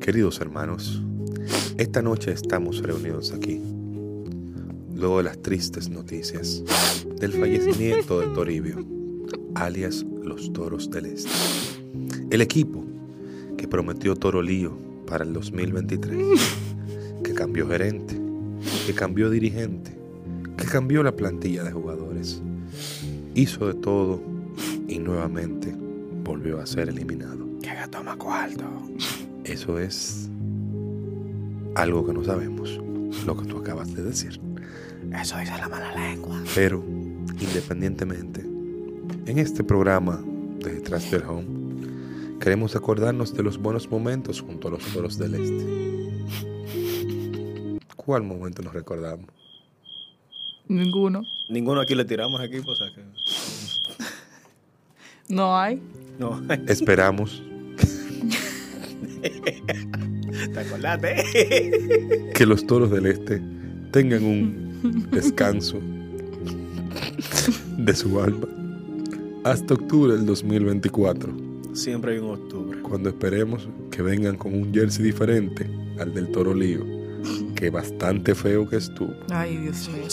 Queridos 0.00 0.40
hermanos, 0.40 1.02
esta 1.76 2.00
noche 2.00 2.32
estamos 2.32 2.82
reunidos 2.82 3.32
aquí, 3.32 3.60
luego 4.94 5.18
de 5.18 5.24
las 5.24 5.42
tristes 5.42 5.90
noticias 5.90 6.64
del 7.20 7.32
fallecimiento 7.32 8.20
de 8.20 8.28
Toribio, 8.28 8.78
alias 9.54 10.06
los 10.22 10.54
Toros 10.54 10.90
del 10.90 11.04
Este. 11.04 11.28
El 12.30 12.40
equipo 12.40 12.82
que 13.58 13.68
prometió 13.68 14.16
Toro 14.16 14.40
Lío 14.40 14.76
para 15.06 15.22
el 15.22 15.34
2023, 15.34 16.40
que 17.22 17.34
cambió 17.34 17.68
gerente, 17.68 18.18
que 18.86 18.94
cambió 18.94 19.28
dirigente, 19.28 19.94
que 20.56 20.64
cambió 20.64 21.02
la 21.02 21.14
plantilla 21.14 21.62
de 21.62 21.72
jugadores, 21.72 22.40
hizo 23.34 23.66
de 23.66 23.74
todo 23.74 24.18
y 24.88 24.98
nuevamente 24.98 25.74
volvió 26.24 26.58
a 26.58 26.66
ser 26.66 26.88
eliminado. 26.88 27.46
Que 27.60 27.70
toma 27.90 28.16
cuarto. 28.16 28.64
Eso 29.50 29.80
es 29.80 30.30
algo 31.74 32.06
que 32.06 32.12
no 32.12 32.22
sabemos, 32.22 32.78
lo 33.26 33.36
que 33.36 33.46
tú 33.46 33.58
acabas 33.58 33.92
de 33.92 34.04
decir. 34.04 34.40
Eso 35.12 35.36
dice 35.38 35.50
la 35.58 35.68
mala 35.68 35.92
lengua. 35.92 36.40
Pero, 36.54 36.84
independientemente, 37.40 38.42
en 38.42 39.38
este 39.40 39.64
programa 39.64 40.22
de 40.60 40.74
Detrás 40.74 41.10
del 41.10 41.24
Home, 41.24 42.38
queremos 42.38 42.76
acordarnos 42.76 43.34
de 43.34 43.42
los 43.42 43.58
buenos 43.58 43.90
momentos 43.90 44.40
junto 44.40 44.68
a 44.68 44.70
los 44.70 44.84
toros 44.84 45.18
del 45.18 45.34
Este. 45.34 45.66
¿Cuál 47.96 48.22
momento 48.22 48.62
nos 48.62 48.72
recordamos? 48.72 49.26
Ninguno. 50.68 51.22
Ninguno 51.48 51.80
aquí 51.80 51.96
le 51.96 52.04
tiramos 52.04 52.40
equipo, 52.44 52.70
o 52.70 52.76
sea 52.76 52.86
que. 52.94 53.02
No 55.28 55.58
hay. 55.58 55.82
No. 56.20 56.40
Esperamos 56.68 57.42
¿Te 60.52 60.60
acordaste? 60.60 62.30
que 62.34 62.46
los 62.46 62.66
toros 62.66 62.90
del 62.90 63.06
Este 63.06 63.40
tengan 63.90 64.24
un 64.24 65.08
descanso 65.10 65.80
de 67.78 67.94
su 67.94 68.20
alma 68.20 68.46
hasta 69.44 69.74
octubre 69.74 70.14
del 70.14 70.26
2024, 70.26 71.32
Siempre 71.72 72.12
hay 72.12 72.18
un 72.18 72.30
octubre. 72.30 72.78
cuando 72.82 73.08
esperemos 73.08 73.68
que 73.90 74.02
vengan 74.02 74.36
con 74.36 74.54
un 74.54 74.72
jersey 74.72 75.04
diferente 75.04 75.66
al 75.98 76.12
del 76.12 76.28
Toro 76.30 76.52
Lío, 76.54 76.84
que 77.54 77.70
bastante 77.70 78.34
feo 78.34 78.68
que 78.68 78.76
estuvo. 78.76 79.14
Ay, 79.30 79.56
Dios 79.56 79.88
mío. 79.88 80.04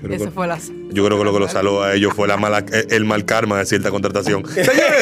Creo 0.00 0.14
Esa 0.16 0.24
que- 0.26 0.30
fue 0.32 0.46
la. 0.48 0.58
Yo 0.92 1.06
creo 1.06 1.16
que 1.18 1.24
lo 1.24 1.32
que 1.32 1.38
lo 1.38 1.48
saló 1.48 1.82
a 1.82 1.94
ellos 1.94 2.12
fue 2.12 2.26
la 2.28 2.36
mala, 2.36 2.64
el- 2.90 3.04
mal 3.04 3.24
karma 3.24 3.58
de 3.60 3.66
cierta 3.66 3.90
contratación. 3.90 4.44
Señores, 4.46 5.01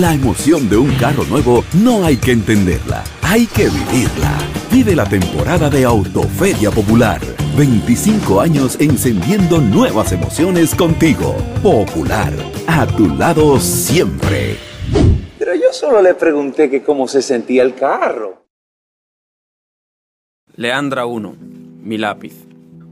La 0.00 0.14
emoción 0.14 0.70
de 0.70 0.78
un 0.78 0.90
carro 0.94 1.22
nuevo 1.24 1.64
no 1.74 2.02
hay 2.02 2.16
que 2.16 2.32
entenderla, 2.32 3.04
hay 3.20 3.44
que 3.44 3.64
vivirla. 3.64 4.38
Vive 4.70 4.96
la 4.96 5.06
temporada 5.06 5.68
de 5.68 5.84
Autoferia 5.84 6.70
Popular. 6.70 7.20
25 7.58 8.40
años 8.40 8.80
encendiendo 8.80 9.58
nuevas 9.60 10.12
emociones 10.12 10.74
contigo. 10.74 11.36
Popular, 11.62 12.32
a 12.66 12.86
tu 12.86 13.06
lado 13.06 13.60
siempre. 13.60 14.56
Pero 15.38 15.54
yo 15.56 15.74
solo 15.74 16.00
le 16.00 16.14
pregunté 16.14 16.70
que 16.70 16.82
cómo 16.82 17.06
se 17.06 17.20
sentía 17.20 17.62
el 17.62 17.74
carro. 17.74 18.46
Leandra 20.56 21.04
1, 21.04 21.36
mi 21.82 21.98
lápiz. 21.98 22.46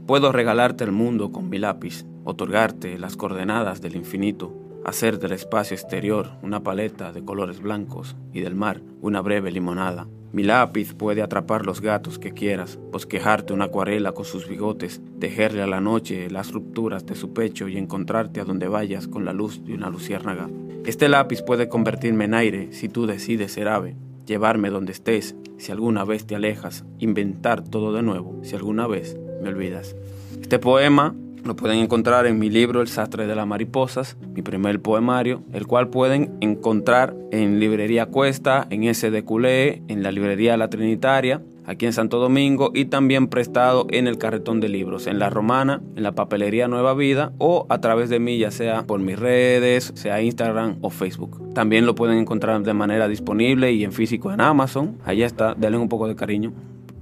Puedo 0.05 0.31
regalarte 0.31 0.83
el 0.83 0.91
mundo 0.91 1.31
con 1.31 1.49
mi 1.49 1.57
lápiz, 1.57 2.05
otorgarte 2.25 2.99
las 2.99 3.17
coordenadas 3.17 3.81
del 3.81 3.95
infinito, 3.95 4.60
hacer 4.85 5.19
del 5.19 5.33
espacio 5.33 5.75
exterior 5.75 6.31
una 6.41 6.63
paleta 6.63 7.11
de 7.11 7.23
colores 7.23 7.59
blancos 7.59 8.15
y 8.33 8.41
del 8.41 8.55
mar 8.55 8.81
una 9.01 9.21
breve 9.21 9.51
limonada. 9.51 10.07
Mi 10.31 10.43
lápiz 10.43 10.93
puede 10.93 11.21
atrapar 11.21 11.65
los 11.65 11.81
gatos 11.81 12.17
que 12.17 12.31
quieras, 12.31 12.79
bosquejarte 12.91 13.51
una 13.51 13.65
acuarela 13.65 14.13
con 14.13 14.23
sus 14.23 14.47
bigotes, 14.47 15.01
tejerle 15.19 15.61
a 15.61 15.67
la 15.67 15.81
noche 15.81 16.29
las 16.29 16.53
rupturas 16.53 17.05
de 17.05 17.15
su 17.15 17.33
pecho 17.33 17.67
y 17.67 17.77
encontrarte 17.77 18.39
a 18.39 18.45
donde 18.45 18.69
vayas 18.69 19.07
con 19.07 19.25
la 19.25 19.33
luz 19.33 19.65
de 19.65 19.73
una 19.73 19.89
luciérnaga. 19.89 20.49
Este 20.85 21.09
lápiz 21.09 21.41
puede 21.41 21.67
convertirme 21.67 22.25
en 22.25 22.33
aire 22.33 22.71
si 22.71 22.87
tú 22.87 23.07
decides 23.07 23.51
ser 23.51 23.67
ave, 23.67 23.97
llevarme 24.25 24.69
donde 24.69 24.93
estés 24.93 25.35
si 25.57 25.71
alguna 25.71 26.05
vez 26.05 26.25
te 26.25 26.35
alejas, 26.35 26.85
inventar 26.97 27.63
todo 27.63 27.91
de 27.93 28.01
nuevo 28.01 28.39
si 28.41 28.55
alguna 28.55 28.87
vez 28.87 29.17
me 29.43 29.49
olvidas. 29.49 29.95
Este 30.41 30.59
poema 30.59 31.13
lo 31.43 31.55
pueden 31.55 31.79
encontrar 31.79 32.27
en 32.27 32.39
mi 32.39 32.49
libro 32.49 32.81
El 32.81 32.87
sastre 32.87 33.27
de 33.27 33.35
las 33.35 33.47
mariposas, 33.47 34.17
mi 34.33 34.41
primer 34.41 34.81
poemario, 34.81 35.43
el 35.53 35.67
cual 35.67 35.89
pueden 35.89 36.37
encontrar 36.41 37.15
en 37.31 37.59
Librería 37.59 38.05
Cuesta, 38.05 38.67
en 38.69 38.93
SD 38.93 39.23
Culé, 39.23 39.81
en 39.87 40.03
la 40.03 40.11
Librería 40.11 40.57
La 40.57 40.69
Trinitaria, 40.69 41.41
aquí 41.65 41.85
en 41.85 41.93
Santo 41.93 42.19
Domingo 42.19 42.71
y 42.73 42.85
también 42.85 43.27
prestado 43.27 43.87
en 43.89 44.07
el 44.07 44.17
carretón 44.17 44.59
de 44.59 44.69
libros, 44.69 45.07
en 45.07 45.19
La 45.19 45.29
Romana, 45.29 45.81
en 45.95 46.03
la 46.03 46.13
papelería 46.13 46.67
Nueva 46.67 46.93
Vida 46.93 47.33
o 47.37 47.65
a 47.69 47.79
través 47.81 48.09
de 48.09 48.19
mí, 48.19 48.37
ya 48.37 48.51
sea 48.51 48.83
por 48.83 48.99
mis 48.99 49.17
redes, 49.17 49.91
sea 49.95 50.21
Instagram 50.21 50.77
o 50.81 50.89
Facebook. 50.89 51.53
También 51.53 51.85
lo 51.85 51.95
pueden 51.95 52.17
encontrar 52.17 52.61
de 52.61 52.73
manera 52.73 53.07
disponible 53.07 53.71
y 53.71 53.83
en 53.83 53.91
físico 53.91 54.31
en 54.31 54.41
Amazon. 54.41 54.97
Allá 55.05 55.25
está, 55.25 55.55
denle 55.55 55.77
un 55.77 55.89
poco 55.89 56.07
de 56.07 56.15
cariño. 56.15 56.53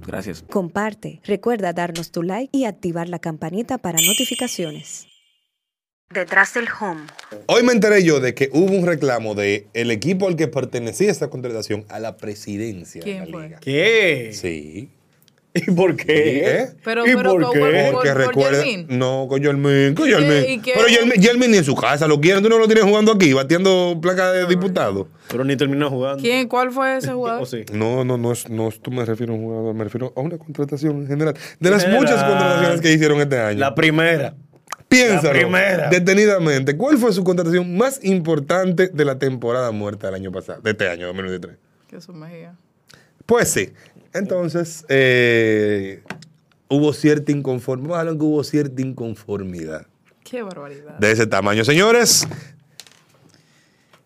Gracias. 0.06 0.42
Comparte, 0.48 1.20
recuerda 1.24 1.72
darnos 1.72 2.10
tu 2.10 2.22
like 2.22 2.50
y 2.56 2.64
activar 2.64 3.08
la 3.08 3.18
campanita 3.18 3.78
para 3.78 3.98
notificaciones. 4.00 5.06
Detrás 6.12 6.54
del 6.54 6.66
home. 6.80 7.02
Hoy 7.46 7.62
me 7.62 7.72
enteré 7.72 8.02
yo 8.02 8.18
de 8.18 8.34
que 8.34 8.50
hubo 8.52 8.74
un 8.74 8.84
reclamo 8.84 9.36
de 9.36 9.68
el 9.74 9.92
equipo 9.92 10.26
al 10.26 10.34
que 10.34 10.48
pertenecía 10.48 11.08
esta 11.10 11.30
contratación 11.30 11.84
a 11.88 12.00
la 12.00 12.16
presidencia 12.16 13.00
de 13.00 13.04
¿Quién 13.04 13.18
la 13.26 13.26
fue? 13.30 13.42
liga. 13.44 13.58
¿Qué? 13.60 14.30
Sí. 14.32 14.90
¿Y 15.52 15.62
por 15.72 15.96
qué? 15.96 16.44
¿Eh? 16.60 16.68
Pero, 16.84 17.04
¿Y 17.04 17.16
pero 17.16 17.32
por 17.32 17.42
con- 17.42 17.52
qué? 17.54 17.58
por- 17.58 17.92
Porque 17.94 18.08
por 18.10 18.18
recuerda. 18.18 18.62
Yermin. 18.64 18.98
No, 18.98 19.26
con 19.28 19.40
Yelmin. 19.42 19.94
Con 19.96 20.06
¿Y 20.06 20.10
Yelmin. 20.12 20.44
y 20.48 20.58
Pero 20.60 20.86
Yelmin, 21.16 21.50
ni 21.50 21.56
en 21.56 21.64
su 21.64 21.74
casa 21.74 22.06
lo 22.06 22.20
quieren. 22.20 22.40
Tú 22.42 22.48
no 22.48 22.56
lo 22.58 22.66
tienes 22.66 22.84
jugando 22.84 23.10
aquí, 23.12 23.32
batiendo 23.32 23.98
placa 24.00 24.30
de 24.30 24.46
diputado. 24.46 25.08
Pero 25.28 25.42
ni 25.44 25.56
terminó 25.56 25.90
jugando. 25.90 26.22
¿Quién? 26.22 26.46
¿Cuál 26.46 26.70
fue 26.70 26.98
ese 26.98 27.12
jugador? 27.12 27.42
¿O 27.42 27.46
sí? 27.46 27.64
No, 27.72 28.04
no, 28.04 28.16
no, 28.16 28.30
es- 28.30 28.48
no 28.48 28.68
esto 28.68 28.92
me 28.92 29.04
refiero 29.04 29.32
a 29.32 29.36
un 29.36 29.42
jugador, 29.44 29.74
me 29.74 29.82
refiero 29.84 30.12
a 30.16 30.20
una 30.20 30.38
contratación 30.38 31.02
en 31.02 31.06
general. 31.08 31.34
De 31.58 31.70
las 31.70 31.82
General. 31.82 32.00
muchas 32.04 32.22
contrataciones 32.22 32.80
que 32.80 32.92
hicieron 32.92 33.20
este 33.20 33.38
año. 33.40 33.58
La 33.58 33.74
primera. 33.74 34.34
Piénsalo. 34.88 35.32
la 35.34 35.40
primera. 35.40 35.88
Detenidamente. 35.88 36.76
¿Cuál 36.76 36.96
fue 36.98 37.12
su 37.12 37.24
contratación 37.24 37.76
más 37.76 38.04
importante 38.04 38.88
de 38.88 39.04
la 39.04 39.18
temporada 39.18 39.72
muerta 39.72 40.06
del 40.08 40.14
año 40.16 40.30
pasado? 40.32 40.60
De 40.62 40.70
este 40.70 40.88
año, 40.88 41.06
2023. 41.08 41.56
Que 41.88 41.96
eso 41.96 42.12
Mejía. 42.12 42.54
Pues 43.26 43.48
sí. 43.48 43.72
Entonces, 44.12 44.84
eh, 44.88 46.02
hubo 46.68 46.92
cierta 46.92 47.32
inconformidad. 47.32 47.88
Vamos 47.90 47.96
a 47.98 48.00
hablar 48.00 48.18
que 48.18 48.24
hubo 48.24 48.44
cierta 48.44 48.82
inconformidad 48.82 49.86
Qué 50.24 50.42
barbaridad. 50.42 50.98
de 50.98 51.12
ese 51.12 51.26
tamaño. 51.26 51.64
Señores, 51.64 52.26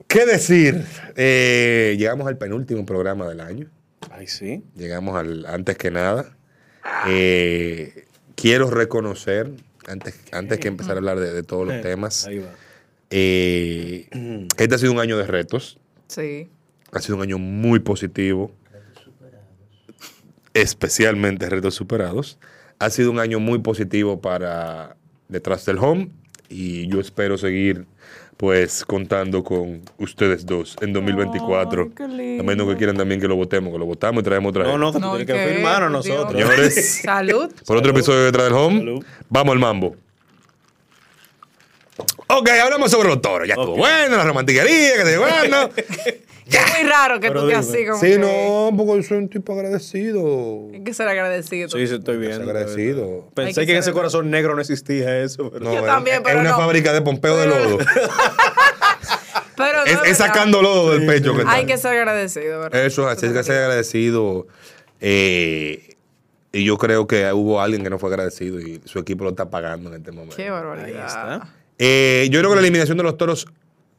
¿qué 0.06 0.26
decir? 0.26 0.84
Eh, 1.16 1.96
llegamos 1.98 2.26
al 2.28 2.36
penúltimo 2.38 2.84
programa 2.86 3.28
del 3.28 3.40
año. 3.40 3.70
Ay, 4.10 4.26
sí. 4.26 4.62
Llegamos 4.76 5.16
al 5.16 5.46
antes 5.46 5.76
que 5.76 5.90
nada. 5.90 6.36
Eh, 7.08 8.04
quiero 8.36 8.70
reconocer, 8.70 9.50
antes, 9.86 10.14
antes 10.32 10.58
que 10.58 10.68
empezar 10.68 10.92
a 10.94 10.98
hablar 10.98 11.18
de, 11.18 11.32
de 11.32 11.42
todos 11.42 11.66
los 11.66 11.80
temas, 11.80 12.26
Ahí 12.26 12.38
va. 12.38 12.50
eh, 13.10 14.08
este 14.58 14.74
ha 14.74 14.78
sido 14.78 14.92
un 14.92 15.00
año 15.00 15.16
de 15.16 15.26
retos. 15.26 15.78
Sí. 16.08 16.48
Ha 16.92 17.00
sido 17.00 17.16
un 17.16 17.22
año 17.22 17.38
muy 17.38 17.80
positivo. 17.80 18.52
Especialmente 20.54 21.48
retos 21.50 21.74
superados. 21.74 22.38
Ha 22.78 22.90
sido 22.90 23.10
un 23.10 23.18
año 23.18 23.40
muy 23.40 23.58
positivo 23.58 24.20
para 24.20 24.96
Detrás 25.28 25.64
del 25.66 25.78
Home. 25.78 26.10
Y 26.48 26.86
yo 26.88 27.00
espero 27.00 27.36
seguir 27.38 27.86
pues 28.36 28.84
contando 28.84 29.44
con 29.44 29.82
ustedes 29.98 30.44
dos 30.44 30.76
en 30.80 30.92
2024. 30.92 31.82
Ay, 31.84 31.90
qué 31.96 32.08
lindo. 32.08 32.42
A 32.42 32.46
menos 32.46 32.68
que 32.68 32.76
quieran 32.76 32.96
también 32.96 33.20
que 33.20 33.28
lo 33.28 33.36
votemos, 33.36 33.72
que 33.72 33.78
lo 33.78 33.86
votamos 33.86 34.20
y 34.22 34.24
traemos 34.24 34.50
otra 34.50 34.64
No, 34.64 34.70
vez. 34.72 34.78
no, 34.80 34.92
No, 34.92 35.16
tienes 35.16 35.22
¿y 35.22 35.26
que 35.26 35.54
firmarnos 35.54 35.90
nosotros. 36.06 36.32
Señores, 36.32 36.94
Salud. 37.02 37.50
por 37.66 37.76
otro 37.76 37.92
episodio 37.92 38.20
de 38.20 38.24
Detrás 38.26 38.44
del 38.46 38.54
Home, 38.54 38.78
Salud. 38.78 39.04
vamos 39.28 39.52
al 39.52 39.58
mambo. 39.60 39.96
Ok, 42.28 42.48
hablamos 42.48 42.90
sobre 42.90 43.08
los 43.08 43.20
toros. 43.20 43.46
Ya 43.46 43.54
estuvo 43.54 43.76
bueno, 43.76 44.16
la 44.16 44.24
romantiquería, 44.24 44.94
que 44.96 45.04
se 45.06 45.18
bueno. 45.18 45.70
Es 46.46 46.60
muy 46.78 46.86
raro 46.90 47.20
que 47.20 47.28
Pero 47.28 47.40
tú 47.44 47.48
te 47.48 47.54
así 47.54 47.86
como 47.86 47.98
Sí, 47.98 48.06
que- 48.12 48.18
no, 48.18 48.70
porque 48.76 48.96
yo 48.96 49.02
soy 49.08 49.16
un 49.16 49.30
tipo 49.30 49.54
agradecido. 49.54 50.68
Hay 50.74 50.84
que 50.84 50.92
ser 50.92 51.08
agradecido. 51.08 51.70
Sí, 51.70 51.86
sí, 51.86 51.94
estoy 51.94 52.18
viendo. 52.18 52.42
agradecido. 52.44 53.24
Hay 53.28 53.34
Pensé 53.34 53.60
que 53.62 53.66
que 53.68 53.72
en 53.72 53.78
ese 53.78 53.92
corazón 53.92 54.30
negro 54.30 54.54
no 54.54 54.60
existía 54.60 55.22
eso. 55.22 55.50
Pero... 55.50 55.64
No, 55.64 55.72
Yo 55.72 55.78
es- 55.80 55.86
también, 55.86 56.16
es, 56.16 56.22
pero 56.22 56.40
una 56.40 56.50
no. 56.50 56.56
fábrica 56.58 56.92
de 56.92 57.00
pompeo 57.00 57.38
de 57.38 57.46
lodo. 57.46 57.78
Pero 59.56 59.78
no 59.78 60.02
es, 60.04 60.10
es 60.10 60.18
sacando 60.18 60.60
lodo 60.60 60.92
del 60.92 61.06
pecho 61.06 61.32
que 61.34 61.42
Hay 61.46 61.62
está. 61.62 61.66
que 61.66 61.78
ser 61.78 61.92
agradecido, 61.92 62.60
¿verdad? 62.60 62.84
Eso 62.84 63.10
es 63.10 63.16
así, 63.16 63.26
hay 63.26 63.32
que 63.32 63.42
ser 63.42 63.62
agradecido. 63.62 64.46
Eh, 65.00 65.96
y 66.52 66.64
yo 66.64 66.76
creo 66.76 67.06
que 67.06 67.32
hubo 67.32 67.60
alguien 67.60 67.82
que 67.82 67.90
no 67.90 67.98
fue 67.98 68.10
agradecido 68.10 68.60
y 68.60 68.80
su 68.84 68.98
equipo 68.98 69.24
lo 69.24 69.30
está 69.30 69.48
pagando 69.48 69.88
en 69.90 69.96
este 69.96 70.12
momento. 70.12 70.36
Qué 70.36 70.50
barbaridad. 70.50 70.88
Ahí 71.00 71.06
está. 71.06 71.54
Eh, 71.78 72.28
yo 72.30 72.38
creo 72.40 72.50
que 72.50 72.56
la 72.56 72.62
eliminación 72.62 72.96
de 72.98 73.04
los 73.04 73.16
toros 73.16 73.46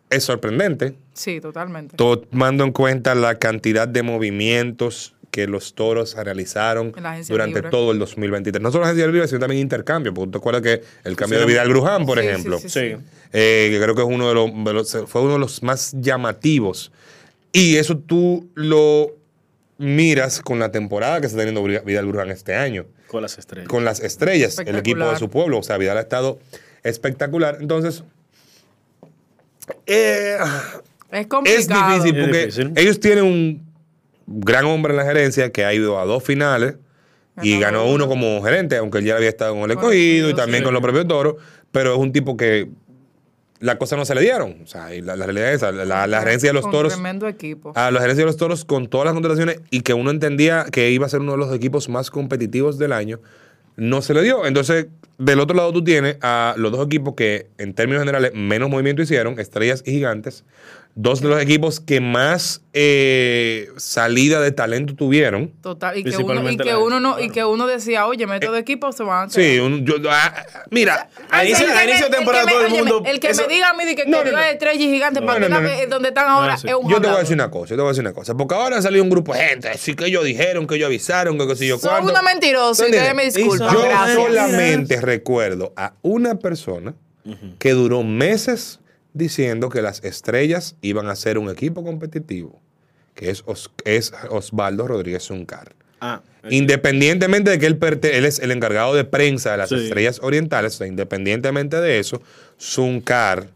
es 0.10 0.24
sorprendente, 0.24 0.96
Sí, 1.14 1.42
totalmente. 1.42 1.98
tomando 1.98 2.64
en 2.64 2.72
cuenta 2.72 3.16
la 3.16 3.38
cantidad 3.40 3.88
de 3.88 4.04
movimientos 4.04 5.14
que 5.32 5.48
los 5.48 5.74
toros 5.76 6.16
realizaron 6.16 6.94
durante 7.28 7.56
libre. 7.56 7.70
todo 7.70 7.92
el 7.92 8.00
2023. 8.00 8.62
No 8.62 8.72
solo 8.72 8.84
la 8.86 8.92
agencia 8.92 9.08
libre, 9.08 9.28
sino 9.28 9.40
también 9.42 9.62
intercambio. 9.62 10.14
Porque 10.14 10.28
tú 10.28 10.32
te 10.32 10.38
acuerdas 10.38 10.62
que 10.62 10.82
el 11.04 11.16
cambio 11.18 11.40
de 11.40 11.46
Sí. 11.46 11.52
Vidal 11.52 11.68
Gruján, 11.68 12.06
por 12.06 12.18
Sí, 12.20 12.24
sí, 12.24 12.30
ejemplo, 12.30 12.60
sí, 12.60 12.70
Sí. 12.70 12.80
eh, 13.34 13.68
que 13.72 13.80
creo 13.82 13.96
que 13.96 14.02
es 14.04 14.08
uno 14.08 14.30
de 14.30 14.34
los, 14.34 14.52
de 14.64 14.74
los- 14.74 14.98
fue 15.08 15.22
uno 15.24 15.34
de 15.34 15.40
los 15.40 15.62
más 15.62 15.94
llamativos. 16.00 16.94
Y 17.52 17.76
eso 17.76 17.98
tú 17.98 18.48
lo 18.56 19.12
miras 19.78 20.40
con 20.40 20.60
la 20.60 20.72
temporada 20.72 21.20
que 21.20 21.28
está 21.28 21.40
teniendo 21.40 21.62
Vidal 21.64 22.08
Gruján 22.08 22.30
este 22.32 22.56
año 22.56 22.86
Con 23.08 23.22
las 23.22 23.38
estrellas. 23.38 23.68
con 23.68 23.84
las 23.84 24.00
estrellas, 24.00 24.58
el 24.66 24.78
equipo 24.78 25.10
de 25.10 25.18
su 25.18 25.30
pueblo. 25.30 25.58
O 25.60 25.64
sea, 25.64 25.78
Vidal 25.78 25.98
ha 25.98 26.02
estado 26.02 26.40
espectacular. 26.86 27.58
Entonces, 27.60 28.04
eh, 29.86 30.38
Es 31.12 31.20
es 31.22 31.28
complicado. 31.28 31.94
difícil 31.96 32.16
Es 32.18 32.24
porque 32.26 32.40
difícil. 32.46 32.74
ellos 32.76 33.00
tienen 33.00 33.24
un 33.26 33.66
gran 34.28 34.66
hombre 34.66 34.92
en 34.94 34.98
la 34.98 35.04
gerencia 35.06 35.52
que 35.52 35.66
ha 35.66 35.74
ido 35.74 36.00
a 36.00 36.06
dos 36.06 36.24
finales 36.24 36.76
y 37.42 37.60
Ganó 37.60 37.84
uno. 37.84 38.06
uno 38.06 38.08
como 38.08 38.42
gerente, 38.44 38.78
aunque 38.78 39.00
él 39.00 39.06
ya 39.06 39.18
había 39.18 39.30
estado 39.30 39.54
con 39.54 39.64
el 39.64 39.72
escogido 39.72 40.30
y 40.30 40.34
también 40.34 40.60
sí. 40.60 40.64
con 40.64 40.74
los 40.74 40.82
propios 40.82 41.08
toros, 41.08 41.36
pero 41.72 41.94
es 41.94 42.00
un 42.00 42.14
tipo 42.14 42.38
que 42.38 42.70
las 43.60 43.76
cosas 43.76 43.98
no 44.00 44.06
se 44.06 44.16
le 44.16 44.22
dieron. 44.22 44.62
O 44.64 44.68
sea, 44.68 44.94
y 44.96 45.02
la, 45.02 45.16
la 45.18 45.26
realidad 45.26 45.50
es 45.50 45.56
esa, 45.58 45.72
la, 45.72 46.08
la 46.08 46.20
gerencia 46.22 46.50
de 46.50 46.54
los 46.54 46.62
Con 46.64 46.72
toros 46.72 46.94
Tremendo 46.94 47.28
equipo. 47.28 47.74
a 47.76 47.92
la 47.92 48.00
gerencia 48.00 48.22
de 48.24 48.28
los 48.28 48.38
toros 48.38 48.64
con 48.64 48.88
todas 48.88 49.06
las 49.06 49.14
contrataciones 49.14 49.60
y 49.70 49.82
que 49.82 49.94
uno 49.94 50.12
entendía 50.12 50.66
que 50.72 50.92
iba 50.92 51.06
a 51.06 51.10
ser 51.10 51.20
uno 51.22 51.34
de 51.34 51.38
los 51.40 51.54
equipos 51.54 51.90
más 51.90 52.10
competitivos 52.10 52.78
del 52.78 52.94
año, 52.94 53.20
no 53.78 54.02
se 54.02 54.14
le 54.14 54.24
dio. 54.24 54.46
Entonces, 54.46 54.88
del 55.18 55.40
otro 55.40 55.56
lado 55.56 55.72
tú 55.72 55.84
tienes 55.84 56.18
a 56.22 56.56
los 56.58 56.72
dos 56.72 56.86
equipos 56.86 57.16
que 57.16 57.48
en 57.58 57.74
términos 57.74 58.02
generales 58.02 58.32
menos 58.34 58.70
movimiento 58.70 59.02
hicieron, 59.02 59.40
Estrellas 59.40 59.84
y 59.86 59.92
Gigantes, 59.92 60.44
dos 60.98 61.20
de 61.22 61.28
los 61.28 61.42
equipos 61.42 61.82
que 61.82 62.00
más 62.00 62.62
eh, 62.72 63.70
salida 63.76 64.40
de 64.40 64.52
talento 64.54 64.96
tuvieron. 64.96 65.52
Total. 65.62 65.98
Y 65.98 66.04
que, 66.06 66.16
uno, 66.16 66.50
y 66.50 66.56
que 66.58 66.74
uno 66.76 67.00
no, 67.02 67.20
y 67.20 67.30
que 67.30 67.44
uno 67.44 67.68
decía, 67.68 68.06
oye, 68.08 68.26
estos 68.34 68.58
equipos 68.58 68.96
se 68.96 69.04
van 69.04 69.28
a 69.28 69.30
Sí, 69.30 69.42
quedar. 69.42 69.62
un- 69.66 69.86
yo- 69.86 69.96
ah, 70.10 70.34
mira, 70.72 71.10
A 71.30 71.42
El 71.44 71.50
inicio, 71.50 71.68
de 72.10 72.16
temporada 72.16 72.46
me- 72.46 72.52
todo 72.54 72.66
el 72.66 72.72
mundo. 72.72 73.04
El 73.06 73.20
que 73.20 73.28
eso- 73.32 73.42
me 73.46 73.54
diga 73.54 73.72
a 73.72 73.74
mí 73.74 73.84
de 73.84 73.96
que 73.96 74.06
No, 74.06 74.24
que 74.24 74.32
no, 74.32 74.38
no. 74.38 74.44
de 74.44 74.52
estrella 74.52 74.82
y 74.84 74.88
gigante 74.90 75.20
No, 75.20 75.26
para 75.26 75.40
no, 75.40 75.46
que 75.48 75.52
no, 75.54 75.62
no. 75.84 75.88
donde 75.90 76.08
están 76.10 76.30
ahora 76.30 76.54
Ah, 76.54 76.58
sí. 76.58 76.68
es 76.70 76.74
un 76.74 76.90
yo 76.90 77.02
te 77.02 77.08
voy 77.08 77.18
a 77.18 77.20
decir 77.20 77.34
una 77.36 77.52
cosa, 77.52 77.70
yo 77.72 77.76
te 77.76 77.82
voy 77.82 77.90
a 77.90 77.92
decir 77.92 78.02
una 78.02 78.14
cosa, 78.14 78.36
porque 78.38 78.56
ahora 78.56 78.82
salió 78.82 79.04
un 79.04 79.10
grupo 79.10 79.34
de 79.34 79.40
gente, 79.42 79.68
así 79.70 79.96
que 79.96 80.06
ellos 80.06 80.24
dijeron, 80.24 80.66
que 80.66 80.76
ellos 80.76 80.86
avisaron, 80.88 81.38
que 81.38 81.46
qué 81.48 81.56
sé 81.58 81.68
yo 81.68 81.78
Son 81.78 82.04
unos 82.04 82.24
mentirosos, 82.24 82.80
ustedes 82.86 83.14
me 83.14 83.26
disculpan. 83.26 83.74
Yo 83.74 83.84
solamente 84.16 85.02
recuerdo 85.02 85.74
a 85.76 85.94
una 86.04 86.40
persona 86.40 86.94
que 87.60 87.72
duró 87.72 88.04
meses 88.04 88.80
diciendo 89.16 89.70
que 89.70 89.82
las 89.82 90.04
estrellas 90.04 90.76
iban 90.82 91.08
a 91.08 91.16
ser 91.16 91.38
un 91.40 91.50
equipo 91.50 91.84
competitivo, 91.84 92.62
que 93.16 93.32
es, 93.32 93.42
Os- 93.48 93.72
es 93.86 94.14
Osvaldo 94.30 94.88
Rodríguez 94.88 95.24
Zuncar. 95.24 95.74
Ah, 96.02 96.22
Independientemente 96.50 97.50
de 97.50 97.58
que 97.58 97.66
él, 97.66 98.26
es 98.26 98.38
el 98.40 98.52
encargado 98.52 98.94
de 98.94 99.04
prensa 99.06 99.52
de 99.54 99.58
las 99.58 99.70
Sí. 99.70 99.76
estrellas 99.76 100.20
orientales, 100.22 100.76
o 100.76 100.78
sea, 100.78 100.88
independientemente 100.88 101.80
de 101.82 101.98
eso, 101.98 102.22
Zuncar 102.62 103.48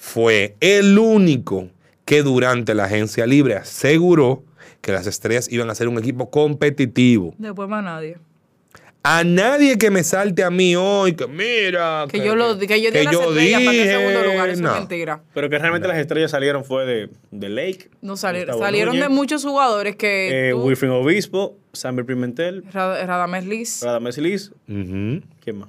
fue 0.00 0.56
el 0.60 0.98
único 0.98 1.68
que 2.04 2.22
durante 2.22 2.74
la 2.74 2.84
agencia 2.84 3.26
libre 3.26 3.54
aseguró 3.56 4.42
que 4.80 4.92
las 4.92 5.06
estrellas 5.06 5.48
iban 5.52 5.68
a 5.70 5.74
ser 5.74 5.86
un 5.88 5.98
equipo 5.98 6.30
competitivo. 6.30 7.34
Después 7.38 7.68
más 7.68 7.84
nadie. 7.84 8.16
A 9.04 9.24
nadie 9.24 9.78
que 9.78 9.90
me 9.90 10.02
salte 10.04 10.42
a 10.42 10.50
mí 10.50 10.74
hoy, 10.76 11.14
que 11.14 11.26
mira. 11.26 12.04
Que 12.10 12.18
yo 12.18 12.34
lo 12.34 12.58
que 12.58 12.80
yo 12.82 12.90
di 12.90 13.04
las 13.04 13.14
estrellas 13.14 13.60
para 13.60 13.72
que 13.72 13.78
dije, 13.78 13.90
segundo 13.92 14.22
lugar, 14.24 14.48
eso 14.50 14.62
no. 14.62 14.72
es 14.74 14.78
mentira. 14.80 15.22
Pero 15.32 15.48
que 15.48 15.58
realmente 15.58 15.88
las 15.88 15.98
estrellas 15.98 16.30
salieron 16.32 16.64
fue 16.64 16.84
de, 16.84 17.10
de 17.30 17.48
Lake. 17.48 17.90
No 18.02 18.16
salieron, 18.16 18.48
Gustavo 18.48 18.64
salieron 18.66 18.94
Núñez, 18.96 19.08
de 19.08 19.14
muchos 19.14 19.44
jugadores 19.44 19.96
que 19.96 20.48
Eh, 20.48 20.50
tú- 20.52 20.62
Wilfred 20.62 20.90
Obispo, 20.90 21.56
Samber 21.72 22.04
Pimentel, 22.04 22.64
Rad- 22.72 23.06
Radamés 23.06 23.46
Liz, 23.46 23.82
Radamés 23.82 24.18
Liz. 24.18 24.50
Ujú. 24.68 25.22
¿Quién 25.42 25.58
más? 25.58 25.68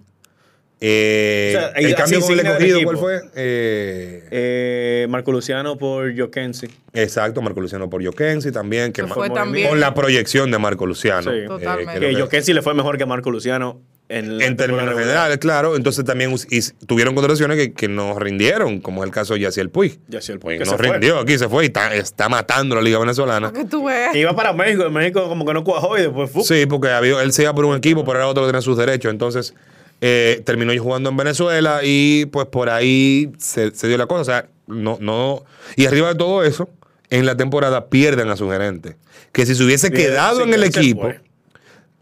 Eh, 0.82 1.54
O 1.56 1.60
sea, 1.60 1.72
ahí 1.76 1.86
el 1.86 1.96
cambio 1.96 2.22
con 2.22 2.32
el 2.34 2.40
escogido. 2.40 2.80
¿cuál 2.84 2.98
fue? 2.98 3.22
Eh, 3.36 4.24
Eh, 4.32 5.08
Marco 5.10 5.32
Luciano 5.32 5.78
por 5.78 6.18
Jokensi. 6.18 6.68
exacto, 6.94 7.42
Marco 7.42 7.60
Luciano 7.62 7.90
por 7.90 8.04
Jokensi 8.06 8.52
también. 8.52 8.94
Que 8.94 9.06
fue 9.06 9.28
con 9.28 9.34
también 9.36 9.70
con 9.70 9.80
la 9.80 9.94
proyección 9.94 10.52
de 10.52 10.58
Marco 10.58 10.86
Luciano. 10.86 11.32
Sí. 11.32 11.38
eh, 11.40 11.46
Totalmente. 11.48 12.00
que 12.00 12.14
Jokensi 12.22 12.54
le 12.54 12.62
fue 12.62 12.74
mejor 12.74 12.98
que 12.98 13.04
a 13.04 13.08
Marco 13.08 13.30
Luciano 13.30 13.82
en, 14.08 14.38
la 14.40 14.46
en 14.46 14.56
términos 14.56 14.88
generales, 14.98 15.38
claro. 15.40 15.76
Entonces 15.76 16.06
también 16.06 16.34
y 16.50 16.62
tuvieron 16.86 17.14
contrataciones 17.14 17.58
que, 17.58 17.74
que 17.74 17.88
no 17.90 18.18
rindieron, 18.18 18.80
como 18.80 19.04
es 19.04 19.08
el 19.10 19.14
caso 19.14 19.34
de 19.34 19.42
Yaciel 19.42 19.70
Puig. 19.70 20.00
Yaciel 20.08 20.40
Puig, 20.40 20.58
que 20.60 20.64
que 20.64 20.66
no 20.66 20.78
se 20.78 20.78
fue. 20.78 20.92
rindió, 20.94 21.20
aquí 21.20 21.38
se 21.38 21.50
fue 21.50 21.64
y 21.66 21.68
está, 21.68 21.94
está 21.94 22.30
matando 22.30 22.76
la 22.76 22.82
Liga 22.82 22.98
Venezolana. 23.00 23.52
tú 23.70 23.86
ves. 23.86 24.16
Iba 24.16 24.34
para 24.34 24.54
México, 24.54 24.86
en 24.86 24.94
México 24.94 25.28
como 25.28 25.46
que 25.46 25.54
no 25.54 25.64
cuajó 25.66 25.98
y 25.98 26.04
después 26.04 26.32
fue. 26.32 26.44
Sí, 26.44 26.66
porque 26.68 26.88
había- 26.90 27.22
él 27.22 27.34
se 27.34 27.44
iba 27.44 27.54
por 27.54 27.66
un 27.66 27.76
equipo, 27.76 28.06
pero 28.06 28.18
era 28.20 28.28
otro 28.28 28.44
que 28.44 28.48
tenía 28.48 28.62
sus 28.62 28.78
derechos. 28.78 29.12
Entonces 29.12 29.54
eh, 30.02 30.42
terminó 30.46 30.72
jugando 30.82 31.10
en 31.10 31.18
Venezuela 31.18 31.82
y 31.84 32.26
pues 32.28 32.48
por 32.48 32.70
ahí 32.70 33.32
se, 33.38 33.72
se 33.72 33.88
dio 33.88 33.98
la 33.98 34.08
cosa. 34.08 34.22
O 34.22 34.26
sea, 34.26 34.50
no, 34.68 34.98
no. 35.02 35.44
Y 35.76 35.86
arriba 35.86 36.10
de 36.10 36.16
todo 36.16 36.44
eso, 36.44 36.70
en 37.10 37.26
la 37.26 37.36
temporada 37.36 37.90
pierden 37.90 38.30
a 38.30 38.36
su 38.38 38.50
gerente. 38.50 38.98
Que 39.32 39.46
si 39.46 39.56
se 39.56 39.64
hubiese 39.64 39.92
quedado 39.92 40.38
sí, 40.38 40.44
en 40.44 40.54
el 40.54 40.64
equipo, 40.64 41.02
fue. 41.02 41.22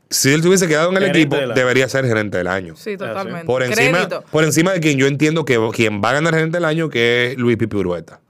si 0.09 0.31
él 0.31 0.41
se 0.41 0.47
hubiese 0.47 0.67
quedado 0.67 0.89
en 0.91 0.97
el 0.97 1.03
Gerente 1.07 1.37
equipo, 1.37 1.53
debería 1.53 1.89
ser 1.89 2.05
gerente 2.05 2.37
del 2.37 2.47
año. 2.47 2.75
Sí, 2.75 2.97
totalmente. 2.97 3.45
Por 3.45 3.63
encima, 3.63 3.97
Crédito. 3.97 4.23
por 4.31 4.43
encima 4.43 4.73
de 4.73 4.79
quien 4.79 4.97
yo 4.97 5.07
entiendo 5.07 5.43
que 5.45 5.59
quien 5.73 6.01
va 6.01 6.11
a 6.11 6.13
ganar 6.13 6.33
gerente 6.33 6.57
del 6.57 6.65
año, 6.65 6.89
que 6.89 7.31
es 7.31 7.37
Luis 7.37 7.57
Pipi 7.57 7.77
Urueta. 7.77 8.21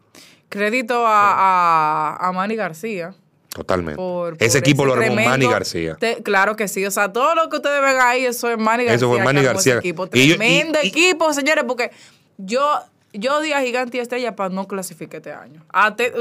Crédito 0.49 1.05
a, 1.05 2.15
a, 2.15 2.27
a 2.27 2.31
Manny 2.31 2.55
García. 2.55 3.13
Totalmente. 3.57 3.97
por- 3.97 4.37
por 4.37 4.43
ese 4.47 4.59
equipo 4.59 4.85
lo 4.85 4.93
armó 4.93 5.05
tremendo- 5.05 5.29
Manny 5.31 5.47
García. 5.47 5.95
te- 5.99 6.21
claro 6.23 6.55
que 6.55 6.67
sí. 6.67 6.85
O 6.85 6.91
sea, 6.91 7.11
todo 7.11 7.35
lo 7.35 7.49
que 7.49 7.57
ustedes 7.57 7.81
ven 7.81 7.97
ahí, 7.99 8.25
eso 8.25 8.49
es 8.49 8.57
Manny 8.57 8.83
García. 8.85 8.95
Eso 8.95 9.09
fue 9.09 9.23
Manny 9.23 9.41
García. 9.41 9.73
ese 9.73 9.79
equipo. 9.79 10.07
Y 10.13 10.27
yo- 10.27 10.35
y- 10.35 10.37
Tremendo 10.37 10.79
y- 10.83 10.87
equipo, 10.87 11.33
señores, 11.33 11.63
porque 11.67 11.91
yo, 12.37 12.63
yo 13.13 13.41
di 13.41 13.51
a 13.53 13.61
Gigante 13.61 13.97
y 13.97 13.99
Estrella 13.99 14.35
para 14.35 14.49
no 14.49 14.67
clasificar 14.67 15.17
este 15.17 15.31
año. 15.33 15.65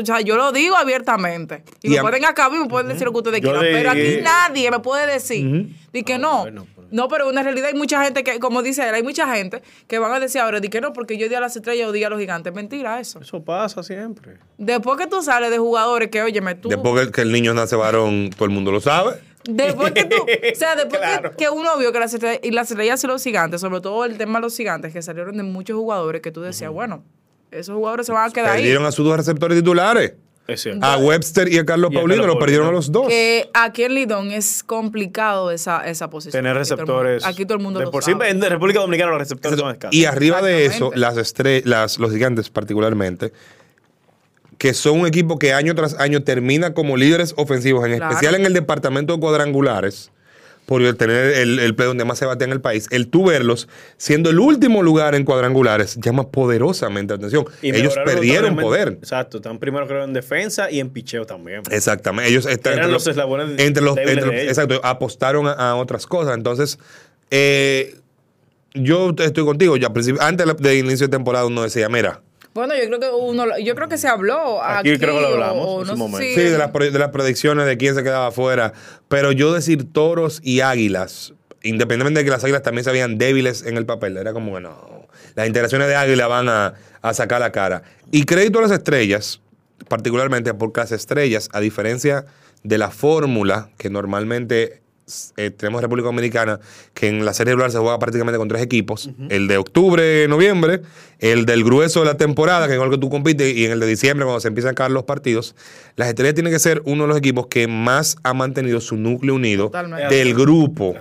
O 0.00 0.04
sea, 0.06 0.20
yo 0.22 0.36
lo 0.36 0.50
digo 0.52 0.76
abiertamente. 0.76 1.62
Y, 1.82 1.88
Y 1.88 1.90
me 1.90 1.98
a- 1.98 2.02
pueden 2.02 2.24
acabar 2.24 2.56
y 2.58 2.62
me 2.62 2.68
pueden 2.68 2.88
decir 2.88 3.04
lo 3.04 3.12
que 3.12 3.18
ustedes 3.18 3.40
Yo 3.42 3.50
quieran. 3.52 3.62
Pero 3.72 3.90
aquí 3.90 4.18
nadie 4.22 4.70
me 4.70 4.78
puede 4.80 5.06
decir 5.06 5.46
Ujú. 5.46 5.68
di 5.92 6.02
que 6.02 6.18
no. 6.18 6.50
No, 6.50 6.66
pero 7.08 7.30
en 7.30 7.44
realidad 7.44 7.68
hay 7.68 7.74
mucha 7.74 8.02
gente 8.04 8.24
que, 8.24 8.38
como 8.38 8.62
dice 8.62 8.88
él, 8.88 8.94
hay 8.94 9.02
mucha 9.02 9.34
gente 9.34 9.62
que 9.86 9.98
van 9.98 10.12
a 10.12 10.20
decir 10.20 10.40
ahora, 10.40 10.60
di 10.60 10.68
que 10.68 10.80
no, 10.80 10.92
porque 10.92 11.18
yo 11.18 11.28
di 11.28 11.34
a 11.34 11.40
las 11.40 11.56
estrellas 11.56 11.88
o 11.88 11.92
di 11.92 12.04
a 12.04 12.10
los 12.10 12.18
gigantes. 12.18 12.52
Mentira 12.52 13.00
eso. 13.00 13.20
Eso 13.20 13.42
pasa 13.42 13.82
siempre. 13.82 14.38
Después 14.58 14.98
que 14.98 15.06
tú 15.06 15.22
sales 15.22 15.50
de 15.50 15.58
jugadores 15.58 16.08
que, 16.10 16.22
óyeme, 16.22 16.54
tú... 16.54 16.68
Después 16.68 17.10
que, 17.10 17.22
el 17.22 17.32
niño 17.32 17.54
nace 17.54 17.76
varón, 17.76 18.30
todo 18.30 18.44
el 18.44 18.50
mundo 18.50 18.72
lo 18.72 18.80
sabe. 18.80 19.20
Después 19.44 19.92
que 19.92 20.04
tú, 20.04 20.16
o 20.16 20.54
sea, 20.56 20.74
después 20.74 21.00
que, 21.00 21.36
que 21.36 21.50
uno 21.50 21.76
vio 21.78 21.92
que 21.92 22.00
las 22.00 22.12
estrellas, 22.12 22.40
y 22.42 22.50
las 22.50 22.70
estrellas 22.70 23.02
y 23.04 23.06
los 23.06 23.22
gigantes, 23.22 23.60
sobre 23.60 23.80
todo 23.80 24.04
el 24.04 24.18
tema 24.18 24.38
de 24.38 24.42
los 24.42 24.56
gigantes, 24.56 24.92
que 24.92 25.02
salieron 25.02 25.36
de 25.36 25.44
muchos 25.44 25.76
jugadores 25.76 26.20
que 26.20 26.32
tú 26.32 26.40
decías, 26.40 26.70
bueno, 26.72 27.04
esos 27.50 27.76
jugadores 27.76 28.06
se 28.06 28.12
van 28.12 28.28
a 28.28 28.32
quedar 28.32 28.50
ahí. 28.50 28.62
Perdieron 28.62 28.86
a 28.86 28.92
sus 28.92 29.04
dos 29.04 29.16
receptores 29.16 29.58
titulares. 29.58 30.14
Es 30.48 30.62
cierto. 30.62 30.86
A 30.86 30.96
Webster 30.98 31.48
y 31.52 31.58
a 31.58 31.64
Carlos 31.64 31.90
Y 31.92 31.96
a 31.96 31.98
Paulino, 32.00 32.22
Carlos 32.22 32.34
lo 32.36 32.38
perdieron 32.40 32.68
a 32.68 32.70
los 32.70 32.92
dos. 32.92 33.08
Que 33.08 33.50
aquí 33.52 33.82
en 33.84 33.94
Lidón 33.94 34.30
es 34.30 34.62
complicado 34.62 35.50
esa, 35.50 35.86
esa 35.88 36.08
posición. 36.08 36.32
Tener 36.44 36.56
Aquí 36.56 36.68
todo 36.68 36.74
el 36.74 36.78
mundo- 36.86 37.02
receptores. 37.02 37.24
Aquí 37.26 37.44
todo 37.46 37.56
el 37.58 37.62
mundo 37.64 37.78
de 37.80 37.84
lo 37.86 37.90
por 37.90 38.04
sí, 38.04 38.12
en 38.12 38.40
República 38.40 38.80
Dominicana 38.80 39.10
los 39.10 39.20
receptores 39.20 39.58
son 39.58 39.72
escasos. 39.72 39.94
Y 39.94 40.04
arriba 40.04 40.42
de 40.42 40.66
eso, 40.66 40.92
las 40.94 41.16
estrellas, 41.16 41.98
los 41.98 42.12
gigantes 42.12 42.48
particularmente, 42.50 43.32
que 44.58 44.72
son 44.72 45.00
un 45.00 45.06
equipo 45.06 45.38
que 45.38 45.52
año 45.52 45.74
tras 45.74 45.94
año 45.98 46.22
termina 46.22 46.72
como 46.74 46.96
líderes 46.96 47.34
ofensivos, 47.36 47.84
en 47.86 47.96
Claro. 47.96 48.10
especial 48.12 48.34
en 48.36 48.46
el 48.46 48.52
departamento 48.54 49.14
de 49.14 49.20
cuadrangulares, 49.20 50.10
por 50.66 50.82
tener 50.96 51.26
el, 51.38 51.58
el 51.60 51.74
play 51.74 51.86
donde 51.88 52.04
más 52.04 52.18
se 52.18 52.26
batea 52.26 52.46
en 52.46 52.52
el 52.52 52.60
país, 52.60 52.88
el 52.90 53.08
tú 53.08 53.24
verlos 53.24 53.68
siendo 53.96 54.30
el 54.30 54.38
último 54.40 54.82
lugar 54.82 55.14
en 55.14 55.24
cuadrangulares 55.24 55.96
llama 55.96 56.28
poderosamente 56.30 57.14
la 57.14 57.16
atención. 57.18 57.46
Y 57.62 57.74
Ellos 57.74 57.94
perdieron 58.04 58.56
poder. 58.56 58.88
Exacto, 59.00 59.38
están 59.38 59.58
primero 59.58 59.86
creo 59.86 60.04
en 60.04 60.12
defensa 60.12 60.70
y 60.70 60.80
en 60.80 60.90
picheo 60.90 61.24
también. 61.24 61.62
Exactamente. 61.70 62.30
Ellos 62.30 62.46
están 62.46 62.74
Eran 62.74 62.84
entre 62.86 62.92
los 62.94 63.06
eslabones 63.06 63.58
entre 63.58 63.82
los, 63.82 63.96
entre 63.96 64.14
de 64.16 64.20
los- 64.20 64.34
exacto, 64.34 64.80
apostaron 64.82 65.46
a, 65.46 65.52
a 65.52 65.76
otras 65.76 66.06
cosas. 66.06 66.36
Entonces, 66.36 66.78
eh, 67.30 67.96
yo 68.74 69.14
estoy 69.18 69.44
contigo. 69.44 69.76
Ya 69.76 69.90
antes 70.20 70.46
de 70.58 70.78
inicio 70.78 71.06
de 71.06 71.10
temporada 71.10 71.46
uno 71.46 71.62
decía, 71.62 71.88
mira, 71.88 72.22
Bueno, 72.56 72.74
yo 72.74 72.86
creo 72.86 72.98
que 72.98 73.08
uno, 73.10 73.58
yo 73.58 73.74
creo 73.74 73.88
que 73.88 73.98
se 73.98 74.08
habló 74.08 74.62
aquí, 74.62 74.88
Aquí 74.90 74.98
creo 74.98 75.14
que 75.14 75.20
lo 75.20 75.26
hablamos 75.28 75.66
o 75.68 75.80
en 75.82 75.86
no 75.88 75.92
su 75.92 75.98
momento. 75.98 76.18
sí, 76.34 76.40
de 76.42 76.56
las, 76.56 76.72
de 76.72 76.98
las 76.98 77.10
predicciones 77.10 77.66
de 77.66 77.76
quién 77.76 77.94
se 77.94 78.02
quedaba 78.02 78.28
afuera. 78.28 78.72
Pero 79.08 79.30
yo 79.30 79.52
decir 79.52 79.92
toros 79.92 80.40
y 80.42 80.60
águilas, 80.60 81.34
independientemente 81.62 82.20
de 82.20 82.24
que 82.24 82.30
las 82.30 82.42
águilas 82.42 82.62
también 82.62 82.84
se 82.84 82.92
veían 82.92 83.18
débiles 83.18 83.62
en 83.62 83.76
el 83.76 83.84
papel, 83.84 84.16
era 84.16 84.32
como 84.32 84.54
que 84.54 84.62
no. 84.62 85.06
Las 85.34 85.46
interacciones 85.46 85.86
de 85.88 85.96
águila 85.96 86.28
van 86.28 86.48
a, 86.48 86.72
a 87.02 87.12
sacar 87.12 87.40
la 87.40 87.52
cara. 87.52 87.82
Y 88.10 88.24
crédito 88.24 88.58
a 88.58 88.62
las 88.62 88.70
estrellas, 88.70 89.42
particularmente 89.88 90.54
porque 90.54 90.80
las 90.80 90.92
estrellas, 90.92 91.50
a 91.52 91.60
diferencia 91.60 92.24
de 92.62 92.78
la 92.78 92.90
fórmula 92.90 93.68
que 93.76 93.90
normalmente 93.90 94.80
eh, 95.36 95.50
tenemos 95.50 95.78
en 95.78 95.82
República 95.82 96.06
Dominicana, 96.06 96.58
que 96.92 97.08
en 97.08 97.24
la 97.24 97.32
serie 97.32 97.52
regular 97.52 97.70
se 97.70 97.78
juega 97.78 97.98
prácticamente 97.98 98.38
con 98.38 98.48
tres 98.48 98.62
equipos, 98.62 99.10
el 99.28 99.46
de 99.46 99.56
octubre, 99.56 100.26
noviembre, 100.28 100.82
el 101.20 101.46
del 101.46 101.62
grueso 101.62 102.00
de 102.00 102.06
la 102.06 102.16
temporada, 102.16 102.66
que 102.66 102.74
es 102.74 102.80
el 102.80 102.90
que 102.90 102.98
tú 102.98 103.08
compites, 103.08 103.54
y 103.54 103.66
en 103.66 103.72
el 103.72 103.80
de 103.80 103.86
diciembre, 103.86 104.24
cuando 104.24 104.40
se 104.40 104.48
empiezan 104.48 104.72
a 104.72 104.74
caer 104.74 104.90
los 104.90 105.04
partidos, 105.04 105.54
las 105.94 106.08
estrellas 106.08 106.34
tienen 106.34 106.52
que 106.52 106.58
ser 106.58 106.82
uno 106.84 107.04
de 107.04 107.08
los 107.08 107.18
equipos 107.18 107.46
que 107.46 107.68
más 107.68 108.16
ha 108.24 108.34
mantenido 108.34 108.80
su 108.80 108.96
núcleo 108.96 109.34
unido 109.36 109.66
Totalmente. 109.66 110.14
del 110.14 110.34
grupo 110.34 110.94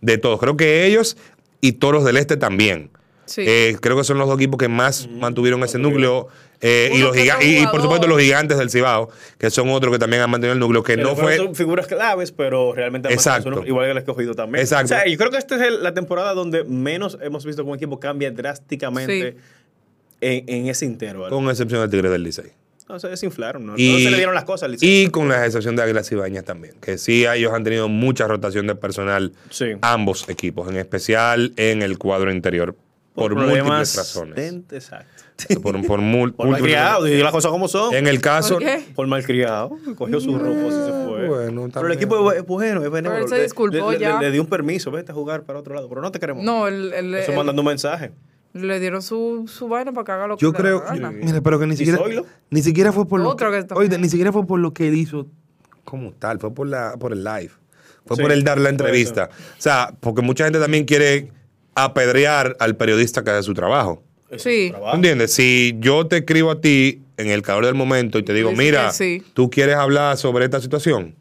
de 0.00 0.18
todos. 0.18 0.38
Creo 0.38 0.56
que 0.56 0.86
ellos 0.86 1.16
y 1.60 1.72
Toros 1.72 2.04
del 2.04 2.16
Este 2.16 2.36
también. 2.36 2.90
Sí. 3.28 3.42
Eh, 3.46 3.76
creo 3.80 3.96
que 3.96 4.02
son 4.04 4.18
los 4.18 4.26
dos 4.26 4.36
equipos 4.36 4.58
que 4.58 4.68
más 4.68 5.08
mantuvieron 5.08 5.62
ese 5.62 5.78
núcleo. 5.78 6.28
eh, 6.60 6.90
y, 6.92 6.98
los 6.98 7.12
que 7.12 7.24
y, 7.42 7.58
y 7.62 7.66
por 7.68 7.80
supuesto 7.80 8.08
los 8.08 8.18
gigantes 8.20 8.58
del 8.58 8.68
Cibao, 8.70 9.10
que 9.38 9.48
son 9.50 9.68
otros 9.70 9.92
que 9.92 9.98
también 10.00 10.22
han 10.22 10.30
mantenido 10.30 10.54
el 10.54 10.58
núcleo, 10.58 10.82
que 10.82 10.96
Que 10.96 11.02
no 11.02 11.14
fue... 11.14 11.36
Son 11.36 11.54
figuras 11.54 11.86
claves, 11.86 12.32
pero 12.32 12.72
realmente 12.74 13.06
han 13.06 13.14
Exacto. 13.14 13.54
su- 13.62 13.66
igual 13.68 13.86
que 13.86 13.92
el 13.92 13.98
escogido 13.98 14.34
también. 14.34 14.62
Exacto. 14.64 14.86
O 14.86 14.88
sea, 14.88 15.06
yo 15.06 15.16
creo 15.16 15.30
que 15.30 15.36
esta 15.38 15.54
es 15.54 15.62
el- 15.62 15.82
la 15.84 15.94
temporada 15.94 16.34
donde 16.34 16.64
menos 16.64 17.16
hemos 17.22 17.44
visto 17.46 17.62
que 17.62 17.70
un 17.70 17.76
equipo 17.76 18.00
cambia 18.00 18.30
drásticamente 18.32 19.32
Sí. 19.32 19.36
en, 20.20 20.44
en 20.48 20.66
ese 20.68 20.84
intervalo. 20.86 21.30
Con 21.34 21.48
excepción 21.48 21.80
del 21.82 21.90
Tigre 21.90 22.08
del 22.10 22.22
Licey. 22.24 22.46
No, 22.88 22.98
se 22.98 23.06
desinflaron, 23.08 23.66
¿no? 23.66 23.74
Y- 23.76 23.92
no 23.92 23.98
se 23.98 24.10
le 24.10 24.16
dieron 24.16 24.34
las 24.34 24.44
cosas 24.44 24.64
al 24.64 24.72
Licey. 24.72 25.04
Y 25.04 25.10
con 25.10 25.28
la 25.28 25.44
excepción 25.44 25.76
de 25.76 25.82
Águilas 25.82 26.10
Ibañas 26.10 26.44
también, 26.44 26.74
que 26.80 26.96
sí 26.98 27.26
ellos 27.26 27.52
han 27.52 27.62
tenido 27.62 27.88
mucha 27.88 28.26
rotación 28.26 28.66
de 28.66 28.74
personal, 28.74 29.32
Sí. 29.50 29.66
ambos 29.82 30.28
equipos, 30.30 30.68
en 30.70 30.76
especial 30.76 31.52
en 31.56 31.82
el 31.82 31.98
cuadro 31.98 32.32
interior, 32.32 32.74
por, 33.18 33.34
múltiples 33.34 33.58
problemas 33.60 33.96
razones. 33.96 34.54
Exacto. 34.72 35.22
Por, 35.62 35.86
por 35.86 36.00
mul- 36.00 36.32
Por 36.34 36.48
malcriado, 36.48 37.06
y 37.06 37.16
las 37.22 37.30
cosas 37.30 37.52
como 37.52 37.68
son. 37.68 37.94
En 37.94 38.08
el 38.08 38.20
caso... 38.20 38.54
¿Por 38.54 38.64
qué? 38.64 38.84
Por 38.94 39.06
malcriado. 39.06 39.70
Cogió 39.96 40.20
su 40.20 40.36
ropa 40.36 40.58
y 40.66 40.70
se 40.70 41.06
fue. 41.06 41.28
Bueno, 41.28 41.68
Pero 41.72 41.86
el 41.86 41.92
equipo 41.92 42.32
es 42.32 42.44
bueno, 42.44 42.82
es 42.84 42.90
benévolo. 42.90 43.22
él 43.22 43.28
se 43.28 43.36
Le- 43.36 43.42
disculpó 43.44 43.92
le, 43.92 43.98
le- 43.98 44.04
ya. 44.04 44.20
Le, 44.20 44.30
dio 44.32 44.42
un 44.42 44.48
permiso, 44.48 44.90
vete 44.90 45.12
a 45.12 45.14
jugar 45.14 45.42
para 45.44 45.60
otro 45.60 45.74
lado. 45.74 45.88
Pero 45.88 46.00
no 46.02 46.10
te 46.10 46.18
queremos. 46.18 46.42
No, 46.42 46.66
el, 46.66 46.92
el- 46.92 47.14
Eso 47.14 47.30
el- 47.30 47.36
mandando 47.36 47.62
un 47.62 47.68
mensaje. 47.68 48.10
le 48.52 48.80
dieron 48.80 49.00
su, 49.00 49.44
su 49.46 49.68
vaina 49.68 49.92
para 49.92 50.04
que 50.04 50.12
haga 50.12 50.26
lo 50.26 50.36
que 50.36 50.42
Yo 50.42 50.50
le 50.50 50.56
dé 50.58 50.62
creo, 50.62 50.78
la 50.80 50.86
gana. 50.86 51.10
mira, 51.12 51.40
pero 51.40 51.60
que 51.60 51.66
ni 51.68 51.76
siquiera, 51.76 52.00
ni 52.50 52.62
siquiera 52.62 52.90
fue 52.92 53.06
por 53.06 53.20
lo 53.20 53.28
Otro 53.28 53.52
que, 53.52 53.64
que 53.64 53.74
oye, 53.74 53.96
ni 53.98 54.08
siquiera 54.08 54.32
fue 54.32 54.44
por 54.44 54.58
lo 54.58 54.72
que 54.72 54.88
él 54.88 54.94
hizo 54.96 55.26
como 55.84 56.10
tal, 56.12 56.40
fue 56.40 56.52
por 56.52 56.66
la, 56.66 56.96
por 56.98 57.12
el 57.12 57.22
live, 57.22 57.50
fue 58.06 58.16
Sí, 58.16 58.22
por 58.22 58.32
el 58.32 58.42
dar 58.42 58.58
la 58.58 58.70
entrevista, 58.70 59.30
o 59.32 59.60
sea, 59.60 59.94
porque 60.00 60.20
mucha 60.22 60.44
gente 60.44 60.58
también 60.58 60.84
quiere 60.84 61.30
apedrear 61.84 62.56
al 62.60 62.76
periodista 62.76 63.22
que 63.24 63.30
hace 63.30 63.42
su 63.44 63.54
trabajo, 63.54 64.02
Sí. 64.36 64.74
¿Tú 64.76 64.96
¿entiendes? 64.96 65.32
Si 65.32 65.74
yo 65.78 66.06
te 66.06 66.18
escribo 66.18 66.50
a 66.50 66.60
ti 66.60 67.00
en 67.16 67.28
el 67.30 67.40
calor 67.40 67.64
del 67.64 67.74
momento 67.74 68.18
y 68.18 68.22
te 68.22 68.34
digo, 68.34 68.50
Dice 68.50 68.62
mira, 68.62 68.88
que 68.88 68.92
sí. 68.92 69.22
tú 69.32 69.48
quieres 69.48 69.76
hablar 69.76 70.18
sobre 70.18 70.44
esta 70.44 70.60
situación 70.60 71.14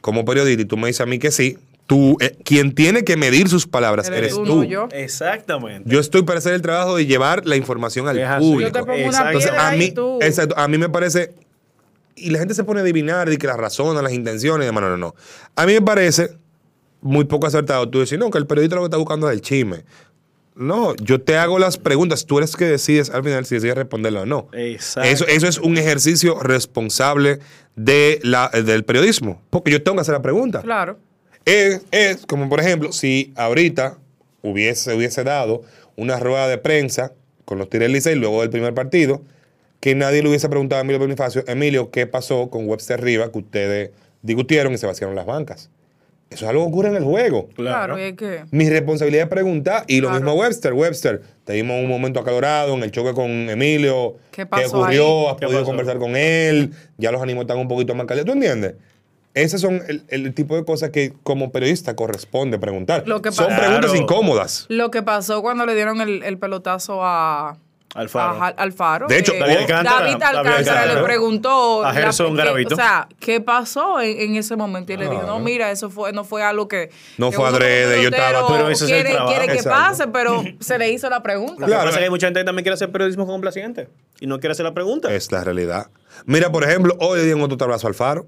como 0.00 0.24
periodista 0.24 0.62
y 0.62 0.64
tú 0.64 0.76
me 0.76 0.86
dices 0.86 1.00
a 1.00 1.06
mí 1.06 1.18
que 1.18 1.32
sí, 1.32 1.58
tú, 1.88 2.16
eh, 2.20 2.36
quien 2.44 2.72
tiene 2.72 3.02
que 3.02 3.16
medir 3.16 3.48
sus 3.48 3.66
palabras 3.66 4.06
Eres 4.06 4.18
eres 4.18 4.34
tú, 4.34 4.62
yo. 4.64 4.88
Exactamente. 4.92 5.90
Yo 5.90 5.98
estoy 5.98 6.22
para 6.22 6.38
hacer 6.38 6.54
el 6.54 6.62
trabajo 6.62 6.96
de 6.96 7.06
llevar 7.06 7.44
la 7.46 7.56
información 7.56 8.06
al 8.06 8.16
público. 8.38 8.68
Yo 8.68 8.72
te 8.72 8.78
pongo 8.78 8.92
una 8.94 9.06
Exacto. 9.06 9.28
Entonces, 9.38 9.52
a 9.56 9.72
mí, 9.72 9.90
tú. 9.90 10.18
exacto, 10.22 10.54
a 10.56 10.68
mí 10.68 10.78
me 10.78 10.88
parece. 10.88 11.34
Y 12.14 12.30
la 12.30 12.38
gente 12.38 12.54
se 12.54 12.62
pone 12.62 12.78
a 12.80 12.82
adivinar 12.84 13.30
y 13.32 13.36
que 13.38 13.48
las 13.48 13.56
razones, 13.56 14.00
las 14.02 14.12
intenciones 14.12 14.64
y 14.64 14.66
demás. 14.66 14.84
No, 14.84 14.90
no, 14.90 14.96
no. 14.96 15.14
A 15.56 15.66
mí 15.66 15.72
me 15.74 15.82
parece 15.82 16.30
muy 17.00 17.24
poco 17.24 17.46
acertado 17.46 17.88
tú 17.88 18.00
decir, 18.00 18.18
no, 18.18 18.30
que 18.30 18.38
el 18.38 18.46
periodista 18.46 18.76
lo 18.76 18.82
que 18.82 18.86
está 18.86 18.96
buscando 18.96 19.28
es 19.30 19.34
el 19.34 19.40
chisme. 19.40 19.84
No, 20.54 20.94
yo 20.96 21.20
te 21.20 21.36
hago 21.36 21.58
las 21.58 21.76
preguntas. 21.76 22.24
Tú 22.24 22.38
eres 22.38 22.56
que 22.56 22.64
decides 22.64 23.10
al 23.10 23.22
final 23.22 23.44
si 23.44 23.56
decides 23.56 23.74
responderlo 23.74 24.22
o 24.22 24.26
no. 24.26 24.48
Exacto. 24.54 25.08
Eso, 25.08 25.26
eso 25.26 25.46
es 25.46 25.58
un 25.58 25.76
ejercicio 25.76 26.38
responsable 26.40 27.40
de 27.76 28.20
la, 28.22 28.48
del 28.48 28.84
periodismo. 28.84 29.42
Porque 29.50 29.70
yo 29.70 29.82
tengo 29.82 29.96
que 29.96 30.00
hacer 30.00 30.14
la 30.14 30.22
pregunta. 30.22 30.62
Claro. 30.62 30.98
Es, 31.44 31.82
es 31.90 32.24
como, 32.26 32.48
por 32.48 32.60
ejemplo, 32.60 32.90
si 32.90 33.34
ahorita 33.36 33.98
hubiese, 34.40 34.94
hubiese 34.94 35.24
dado 35.24 35.62
una 35.94 36.18
rueda 36.18 36.48
de 36.48 36.56
prensa 36.56 37.12
con 37.44 37.58
los 37.58 37.68
Tigres 37.68 37.90
Licey 37.90 38.14
luego 38.14 38.40
del 38.40 38.50
primer 38.50 38.72
partido, 38.72 39.22
que 39.80 39.94
nadie 39.94 40.22
le 40.22 40.28
hubiese 40.30 40.48
preguntado 40.48 40.80
a 40.80 40.82
Emilio 40.82 40.98
Bonifacio, 40.98 41.44
Emilio, 41.46 41.90
¿qué 41.90 42.06
pasó 42.06 42.50
con 42.50 42.66
Webster 42.66 43.00
Riva 43.00 43.30
que 43.30 43.38
ustedes 43.38 43.90
discutieron 44.22 44.72
y 44.72 44.78
se 44.78 44.86
vaciaron 44.86 45.14
las 45.14 45.26
bancas? 45.26 45.70
Eso 46.36 46.44
es 46.44 46.50
algo 46.50 46.64
que 46.64 46.68
ocurre 46.68 46.88
en 46.90 46.96
el 46.96 47.04
juego. 47.04 47.48
Claro, 47.56 47.96
es 47.96 48.12
que. 48.14 48.44
Mi 48.50 48.68
responsabilidad 48.68 49.24
es 49.24 49.30
preguntar, 49.30 49.84
y 49.86 50.00
lo 50.02 50.08
Claro. 50.08 50.22
mismo 50.24 50.38
Webster. 50.38 50.72
Webster, 50.74 51.22
te 51.44 51.54
dimos 51.54 51.82
un 51.82 51.88
momento 51.88 52.20
acalorado 52.20 52.74
en 52.74 52.82
el 52.82 52.90
choque 52.90 53.14
con 53.14 53.30
Emilio. 53.48 54.16
¿Qué 54.32 54.44
pasó 54.44 54.80
ocurrió? 54.80 55.06
ahí? 55.06 55.26
¿Has 55.28 55.36
¿Qué 55.36 55.46
podido 55.46 55.60
pasó? 55.60 55.70
conversar 55.70 55.98
con 55.98 56.14
él? 56.14 56.72
Ya 56.98 57.10
los 57.10 57.22
ánimos 57.22 57.42
están 57.44 57.56
un 57.56 57.68
poquito 57.68 57.94
más 57.94 58.06
calientes. 58.06 58.30
¿Tú 58.34 58.38
entiendes? 58.38 58.74
Esos 59.32 59.60
son 59.60 59.82
el, 59.88 60.02
el 60.08 60.32
tipo 60.34 60.56
de 60.56 60.64
cosas 60.64 60.90
que 60.90 61.12
como 61.22 61.52
periodista 61.52 61.96
corresponde 61.96 62.58
preguntar. 62.58 63.02
Lo 63.06 63.20
que 63.22 63.32
son 63.32 63.46
preguntas 63.48 63.90
Claro. 63.90 63.96
incómodas. 63.96 64.66
Lo 64.68 64.90
que 64.90 65.02
pasó 65.02 65.40
cuando 65.42 65.64
le 65.66 65.74
dieron 65.74 66.00
el, 66.02 66.22
el 66.22 66.38
pelotazo 66.38 67.00
a. 67.02 67.58
Alfaro. 67.94 68.42
a 68.42 68.46
Al- 68.48 68.54
Alfaro. 68.58 69.06
De 69.06 69.18
hecho, 69.18 69.32
eh, 69.32 69.38
David 69.38 69.56
Alcántara, 69.56 70.42
David 70.42 70.94
le 70.96 71.02
preguntó. 71.02 71.84
A 71.84 71.92
Gerson 71.94 72.34
Garavito. 72.34 72.74
O 72.74 72.76
sea, 72.76 73.08
¿qué 73.20 73.40
pasó 73.40 74.00
en, 74.00 74.20
en 74.20 74.36
ese 74.36 74.54
momento? 74.56 74.92
Y 74.92 74.96
le 74.98 75.08
dijo, 75.08 75.22
no, 75.22 75.38
mira, 75.38 75.70
eso 75.70 75.88
fue, 75.88 76.12
no 76.12 76.24
fue 76.24 76.42
algo 76.42 76.68
que. 76.68 76.90
No 77.16 77.30
que 77.30 77.36
fue 77.36 77.46
adrede, 77.48 78.02
yo 78.02 78.10
estaba- 78.10 78.46
Pero 78.48 78.68
ese 78.68 78.84
es 78.84 78.90
el 78.90 78.96
quiere, 78.96 79.10
trabajo. 79.12 79.30
quiere 79.30 79.46
que 79.46 79.58
Exacto. 79.58 79.78
pase, 79.78 80.08
pero 80.08 80.42
se 80.60 80.78
le 80.78 80.90
hizo 80.90 81.08
la 81.08 81.22
pregunta. 81.22 81.64
Claro. 81.64 81.84
pasa 81.84 81.90
es 81.90 81.96
que 81.98 82.04
hay 82.04 82.10
mucha 82.10 82.26
gente 82.26 82.40
que 82.40 82.44
también 82.44 82.64
quiere 82.64 82.74
hacer 82.74 82.90
periodismo 82.92 83.26
complaciente 83.26 83.88
y 84.20 84.26
no 84.26 84.40
quiere 84.40 84.52
hacer 84.52 84.64
la 84.64 84.74
pregunta. 84.74 85.12
Es 85.14 85.32
la 85.32 85.42
realidad. 85.44 85.86
Mira, 86.26 86.50
por 86.52 86.64
ejemplo, 86.64 86.94
hoy 87.00 87.18
le 87.20 87.24
dieron 87.24 87.42
otro 87.42 87.56
tablazo 87.56 87.86
al 87.86 87.94
Faro. 87.94 88.26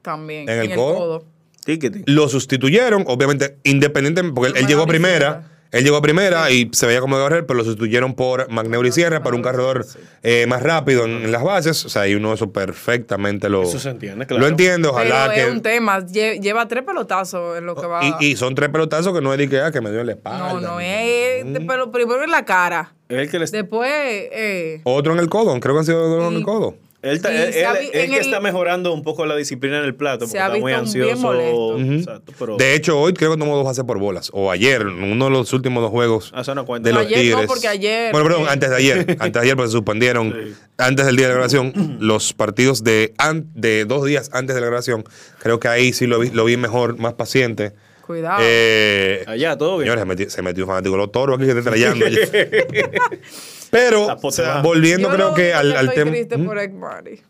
También. 0.00 0.48
En 0.48 0.58
el 0.58 0.74
codo. 0.74 1.24
Tiquete. 1.64 2.02
Lo 2.06 2.28
sustituyeron, 2.28 3.04
obviamente, 3.06 3.58
independientemente, 3.62 4.34
porque 4.34 4.50
él, 4.50 4.56
él 4.64 4.66
llegó 4.66 4.82
a 4.82 4.86
primera. 4.86 5.48
Él 5.72 5.84
llegó 5.84 5.96
a 5.96 6.02
primera 6.02 6.50
y 6.50 6.68
se 6.72 6.86
veía 6.86 7.00
como 7.00 7.16
de 7.16 7.22
barrer, 7.22 7.46
pero 7.46 7.56
lo 7.56 7.64
sustituyeron 7.64 8.14
por 8.14 8.48
Magneuri 8.50 8.92
Sierra 8.92 9.22
para 9.22 9.34
un 9.34 9.42
corredor 9.42 9.84
eh, 10.22 10.44
más 10.46 10.62
rápido 10.62 11.06
en, 11.06 11.12
en 11.24 11.32
las 11.32 11.42
bases. 11.42 11.84
O 11.84 11.88
sea, 11.88 12.06
y 12.06 12.14
uno 12.14 12.32
eso 12.34 12.52
perfectamente 12.52 13.48
lo, 13.48 13.62
Eso 13.62 13.78
se 13.78 13.88
entiende, 13.90 14.26
claro. 14.26 14.42
lo 14.42 14.48
entiende. 14.48 14.88
Ojalá 14.88 15.24
Pero 15.30 15.34
que. 15.34 15.40
es 15.48 15.50
un 15.50 15.62
tema. 15.62 15.98
lle- 16.00 16.40
Lleva 16.40 16.68
tres 16.68 16.84
pelotazos 16.84 17.56
en 17.58 17.64
lo 17.66 17.74
que 17.74 17.86
va. 17.86 18.00
y, 18.20 18.26
y 18.32 18.36
son 18.36 18.54
tres 18.54 18.68
pelotazos 18.68 19.14
que 19.14 19.20
no 19.22 19.32
es 19.32 19.38
de 19.38 19.48
que, 19.48 19.60
ah, 19.60 19.72
que 19.72 19.80
me 19.80 19.90
dio 19.90 20.00
en 20.00 20.06
la 20.06 20.12
espalda. 20.12 20.52
no, 20.52 20.60
no 20.60 20.78
es. 20.80 21.44
Pero 21.66 21.90
primero 21.90 22.22
en 22.22 22.30
la 22.30 22.44
cara. 22.44 22.94
El 23.08 23.30
que 23.30 23.38
le 23.38 23.46
está- 23.46 23.56
Después. 23.56 23.90
Eh, 23.90 24.80
Otro 24.84 25.12
en 25.14 25.18
el 25.20 25.28
codo, 25.28 25.58
creo 25.58 25.74
que 25.74 25.78
han 25.80 25.86
sido 25.86 26.06
dos 26.08 26.30
en 26.32 26.38
el 26.38 26.44
codo. 26.44 26.76
Él, 27.02 27.20
que 27.20 28.04
el- 28.04 28.14
está 28.14 28.38
mejorando 28.38 28.92
un 28.92 29.02
poco 29.02 29.26
la 29.26 29.34
disciplina 29.34 29.78
en 29.78 29.84
el 29.84 29.94
plato, 29.96 30.26
porque 30.26 30.38
está 30.38 30.56
muy 30.56 30.72
ansioso. 30.72 31.16
molesto. 31.20 31.78
Exacto, 31.80 32.32
pero 32.38 32.56
De 32.56 32.74
hecho, 32.76 32.98
hoy 33.00 33.12
creo 33.12 33.32
que 33.32 33.36
tomó 33.38 33.56
dos 33.56 33.64
bases 33.64 33.82
por 33.84 33.98
bolas. 33.98 34.30
O 34.32 34.52
ayer, 34.52 34.82
en 34.82 35.02
uno 35.02 35.24
de 35.24 35.30
los 35.32 35.52
últimos 35.52 35.82
dos 35.82 35.90
juegos 35.90 36.30
Ah, 36.32 36.42
eso 36.42 36.54
no 36.54 36.64
cuenta. 36.64 36.88
de 36.88 36.92
No, 36.94 37.00
los 37.00 37.08
ayer 37.08 37.18
no, 37.18 37.30
Tigres. 37.40 37.46
porque 37.48 37.66
ayer- 37.68 38.12
Bueno, 38.12 38.28
perdón, 38.28 38.46
antes 38.48 38.70
de 38.70 38.76
ayer. 38.76 38.98
Antes 39.18 39.32
de 39.32 39.40
ayer, 39.40 39.56
porque 39.56 39.68
se 39.68 39.72
suspendieron 39.72 40.54
antes 40.78 41.04
del 41.06 41.16
día 41.16 41.26
de 41.26 41.30
la 41.32 41.34
grabación. 41.34 41.96
los 42.00 42.32
partidos 42.34 42.84
de, 42.84 43.12
de 43.54 43.84
dos 43.84 44.04
días 44.06 44.30
antes 44.32 44.54
de 44.54 44.60
la 44.60 44.66
grabación. 44.68 45.04
Creo 45.40 45.58
que 45.58 45.66
ahí 45.68 45.92
sí 45.92 46.06
lo 46.06 46.20
vi, 46.20 46.30
lo 46.30 46.44
vi 46.44 46.56
mejor, 46.56 46.98
más 46.98 47.14
paciente. 47.14 47.72
cuidado. 48.06 48.40
Eh, 48.44 49.24
Allá, 49.26 49.56
todo 49.58 49.78
bien. 49.78 49.86
Señores, 49.88 50.02
se 50.02 50.06
metió, 50.06 50.30
se 50.30 50.42
metió 50.42 50.64
un 50.64 50.68
fanático 50.70 50.92
de 50.94 50.98
los 51.02 51.10
toros 51.12 51.36
aquí 51.38 51.46
que 51.46 51.58
está 51.58 51.70
trayendo. 51.70 52.06
Pero, 53.72 54.06
La 54.06 54.16
potra. 54.18 54.60
volviendo 54.60 55.08
Yo 55.08 55.14
creo 55.14 55.28
lo 55.30 55.34
que 55.34 55.54
al, 55.54 55.72
al 55.72 55.86
estoy 55.86 55.96
tema. 55.96 56.10
triste 56.10 56.36
¿Mm? 56.36 56.44
por 56.44 56.58
Ekmari. 56.58 57.22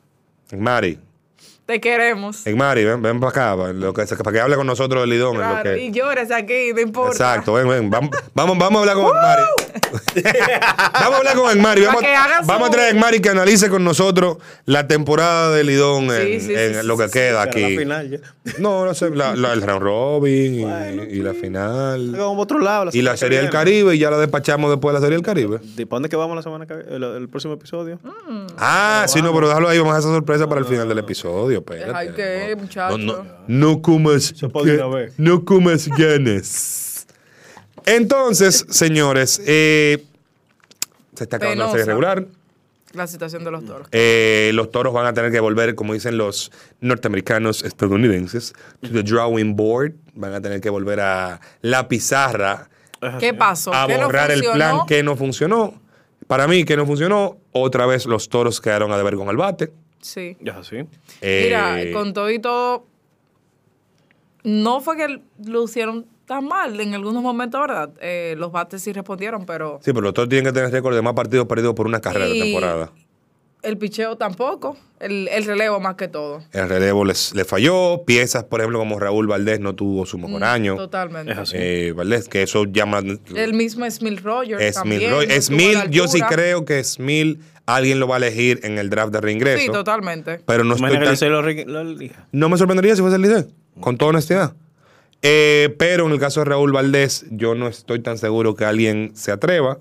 Mari, 0.59 0.99
Te 1.73 1.81
queremos. 1.81 2.45
Mari, 2.55 2.85
ven, 2.85 3.01
ven 3.01 3.19
para 3.19 3.31
acá, 3.31 3.57
para, 3.57 3.73
lo 3.73 3.95
que, 3.95 4.05
para 4.05 4.31
que 4.33 4.41
hable 4.41 4.57
con 4.57 4.67
nosotros 4.67 5.05
el 5.05 5.09
Lidón. 5.09 5.37
en 5.37 5.41
lo 5.41 5.47
Claro, 5.49 5.63
que- 5.71 5.79
y 5.85 5.91
llores 5.91 6.31
aquí, 6.31 6.73
no 6.75 6.81
importa. 6.83 7.13
Exacto, 7.13 7.55
ven, 7.55 7.67
ven. 7.67 7.89
Vamos, 7.89 8.11
vamos, 8.35 8.59
vamos 8.59 8.77
a 8.77 8.81
hablar 8.93 8.97
con 8.97 9.17
Mari. 9.17 9.43
vamos 10.93 11.15
a 11.15 11.17
hablar 11.17 11.35
con 11.37 11.61
Mari. 11.63 11.83
Vamos, 11.87 12.03
vamos 12.45 12.69
a 12.69 12.71
traer 12.73 12.95
a 12.95 13.01
Mari 13.01 13.21
que 13.21 13.31
analice 13.31 13.71
con 13.71 13.83
nosotros 13.85 14.37
la 14.67 14.87
temporada 14.87 15.51
de 15.51 15.65
Lidón 15.65 16.05
en, 16.11 16.41
Sí, 16.41 16.41
sí, 16.41 16.55
en 16.55 16.75
sí, 16.83 16.87
lo 16.87 16.99
que 16.99 17.07
sí, 17.07 17.13
queda 17.15 17.41
aquí. 17.41 17.63
la 17.63 17.69
final 17.81 18.11
ya. 18.11 18.19
No, 18.59 18.85
no 18.85 18.93
sé, 18.93 19.09
la- 19.09 19.35
la- 19.35 19.55
el 19.55 19.63
round 19.63 19.83
robin 19.83 20.55
y, 20.55 20.63
y 21.15 21.23
la 21.23 21.33
final. 21.33 22.11
Vamos 22.13 22.37
a 22.37 22.41
otro 22.41 22.59
lado. 22.59 22.91
Y 22.93 23.01
la 23.01 23.17
Serie 23.17 23.39
del. 23.41 23.49
Caribe 23.49 23.95
y 23.95 23.99
ya 23.99 24.11
la 24.11 24.19
despachamos 24.19 24.71
después 24.71 24.93
de 24.93 25.01
la 25.01 25.07
Serie 25.07 25.17
del 25.17 25.25
Caribe. 25.25 25.59
¿De 25.63 25.87
dónde 25.87 26.11
que 26.11 26.17
vamos 26.17 26.37
la 26.37 26.43
semana 26.43 26.67
que 26.67 26.75
el, 26.75 27.03
el 27.03 27.29
próximo 27.31 27.55
episodio? 27.55 27.99
Mm. 28.03 28.47
Ah, 28.59 29.05
sí, 29.09 29.23
no, 29.23 29.33
pero 29.33 29.49
déjalo 29.49 29.69
ahí, 29.69 29.79
vamos 29.79 29.95
a 29.95 29.99
hacer 29.99 30.11
esa 30.11 30.17
sorpresa 30.19 30.47
para 30.49 30.61
el 30.61 30.67
final 30.67 30.89
del 30.89 30.99
episodio. 30.99 31.62
Espérate. 31.63 31.93
Ay, 31.99 32.09
que, 32.15 32.57
muchacho. 32.57 32.99
No, 32.99 33.25
no, 33.25 33.27
no 33.49 33.83
comas, 33.83 34.35
puede 34.53 35.13
no 35.17 35.45
comas 35.45 35.89
ganas. 35.89 37.07
Entonces, 37.85 38.67
señores, 38.69 39.41
eh, 39.47 40.05
se 41.15 41.25
está 41.25 41.37
acabando 41.37 41.65
la 41.65 41.71
serie 41.71 41.87
Penosa. 41.87 42.15
regular. 42.15 42.27
La 42.93 43.07
situación 43.07 43.43
de 43.43 43.51
los 43.51 43.65
toros. 43.65 43.89
Eh, 43.91 44.51
los 44.53 44.71
toros 44.71 44.93
van 44.93 45.07
a 45.07 45.15
tener 45.15 45.33
que 45.33 45.41
volver, 45.41 45.75
como 45.75 45.95
dicen 45.95 46.19
los 46.19 46.53
norteamericanos 46.81 47.65
estadounidenses, 47.65 48.53
to 48.83 48.91
the 48.93 49.03
drawing 49.03 49.57
board. 49.57 49.95
Van 50.15 50.35
a 50.35 50.43
tener 50.43 50.61
que 50.61 50.69
volver 50.69 51.01
a 51.01 51.41
la 51.63 51.89
pizarra 51.89 52.69
¿Qué 53.19 53.35
pasó? 53.35 53.75
a 53.75 53.87
¿Qué 53.87 53.99
no 53.99 54.07
borrar 54.07 54.31
el 54.31 54.43
plan 54.43 54.81
que 54.87 55.03
no 55.03 55.17
funcionó. 55.17 55.81
Para 56.27 56.47
mí, 56.47 56.65
que 56.65 56.77
no 56.77 56.87
funcionó. 56.87 57.39
Otra 57.53 57.87
vez 57.87 58.07
los 58.07 58.29
toros 58.29 58.61
quedaron 58.61 58.93
a 58.93 58.97
deber 58.97 59.17
con 59.17 59.29
el 59.29 59.37
bate. 59.37 59.73
Sí. 60.03 60.37
Ya, 60.41 60.63
sí. 60.63 60.85
Mira, 61.23 61.81
Eh, 61.83 61.93
con 61.93 62.13
todo 62.13 62.31
y 62.31 62.39
todo, 62.39 62.85
no 64.45 64.81
fue 64.81 64.97
que 64.97 65.21
lo 65.45 65.65
hicieron 65.65 66.07
tan 66.27 66.45
mal 66.47 66.79
en 66.81 66.95
algunos 66.95 67.23
momentos, 67.23 67.61
¿verdad? 67.61 67.91
Eh, 68.01 68.35
los 68.39 68.51
bates 68.53 68.83
sí 68.83 68.93
respondieron, 68.93 69.47
pero 69.47 69.79
Sí, 69.83 69.93
pero 69.93 70.03
los 70.03 70.15
toros 70.15 70.29
tienen 70.29 70.47
que 70.47 70.53
tener 70.53 70.71
récord 70.73 70.95
de 70.95 71.03
más 71.03 71.15
partidos 71.15 71.47
perdidos 71.47 71.75
por 71.75 71.87
una 71.87 72.01
carrera 72.01 72.27
de 72.27 72.41
temporada. 72.41 72.91
el 73.63 73.79
picheo 73.79 74.17
tampoco. 74.17 74.77
El, 74.99 75.27
el 75.29 75.45
relevo 75.45 75.79
más 75.81 75.95
que 75.97 76.07
todo. 76.09 76.43
El 76.53 76.69
relevo 76.69 77.05
les, 77.05 77.35
le 77.35 77.45
falló. 77.45 78.03
Piezas, 78.05 78.45
por 78.45 78.61
ejemplo, 78.61 78.79
como 78.79 78.99
Raúl 79.01 79.27
Valdés 79.27 79.59
no 79.61 79.75
tuvo 79.75 80.07
su 80.07 80.17
mejor 80.19 80.43
año. 80.45 80.75
Mm, 80.75 80.79
Totalmente. 80.79 81.33
Es 81.33 81.39
así. 81.39 81.57
Eh, 81.59 81.93
Valdés, 81.93 82.29
que 82.29 82.43
eso 82.43 82.65
llama. 82.65 83.01
El 83.35 83.55
mismo 83.55 83.89
Smil 83.91 84.19
Rogers. 84.19 84.61
Smil 84.77 85.01
también, 85.01 85.11
Roy- 85.13 85.27
no 85.27 85.43
Smil, 85.43 85.91
yo 85.91 86.07
sí 86.09 86.21
creo 86.23 86.65
que 86.65 86.83
Smil 86.85 87.41
alguien 87.67 88.01
lo 88.01 88.09
va 88.09 88.17
a 88.17 88.19
elegir 88.19 88.61
en 88.65 88.79
el 88.79 88.91
draft 88.91 89.13
de 89.13 89.21
reingreso. 89.21 89.59
Sí, 89.61 89.69
totalmente. 89.71 90.41
Pero 90.47 90.65
no, 90.65 90.75
estoy 90.75 90.91
tan- 90.99 91.31
lo 91.33 91.43
re- 91.43 91.65
lo 91.67 91.85
no 92.33 92.49
me 92.49 92.57
sorprendería 92.59 92.95
si 92.97 93.03
fuese 93.03 93.17
el 93.17 93.23
Licey, 93.23 93.45
con 93.81 93.97
toda 93.99 94.11
honestidad. 94.11 94.55
Eh, 95.25 95.75
pero 95.79 96.07
en 96.07 96.13
el 96.13 96.19
caso 96.19 96.41
de 96.41 96.47
Raúl 96.47 96.73
Valdés, 96.73 97.27
yo 97.31 97.55
no 97.55 97.69
estoy 97.69 98.01
tan 98.01 98.19
seguro 98.19 98.57
que 98.57 98.65
alguien 98.65 99.13
se 99.15 99.31
atreva. 99.31 99.79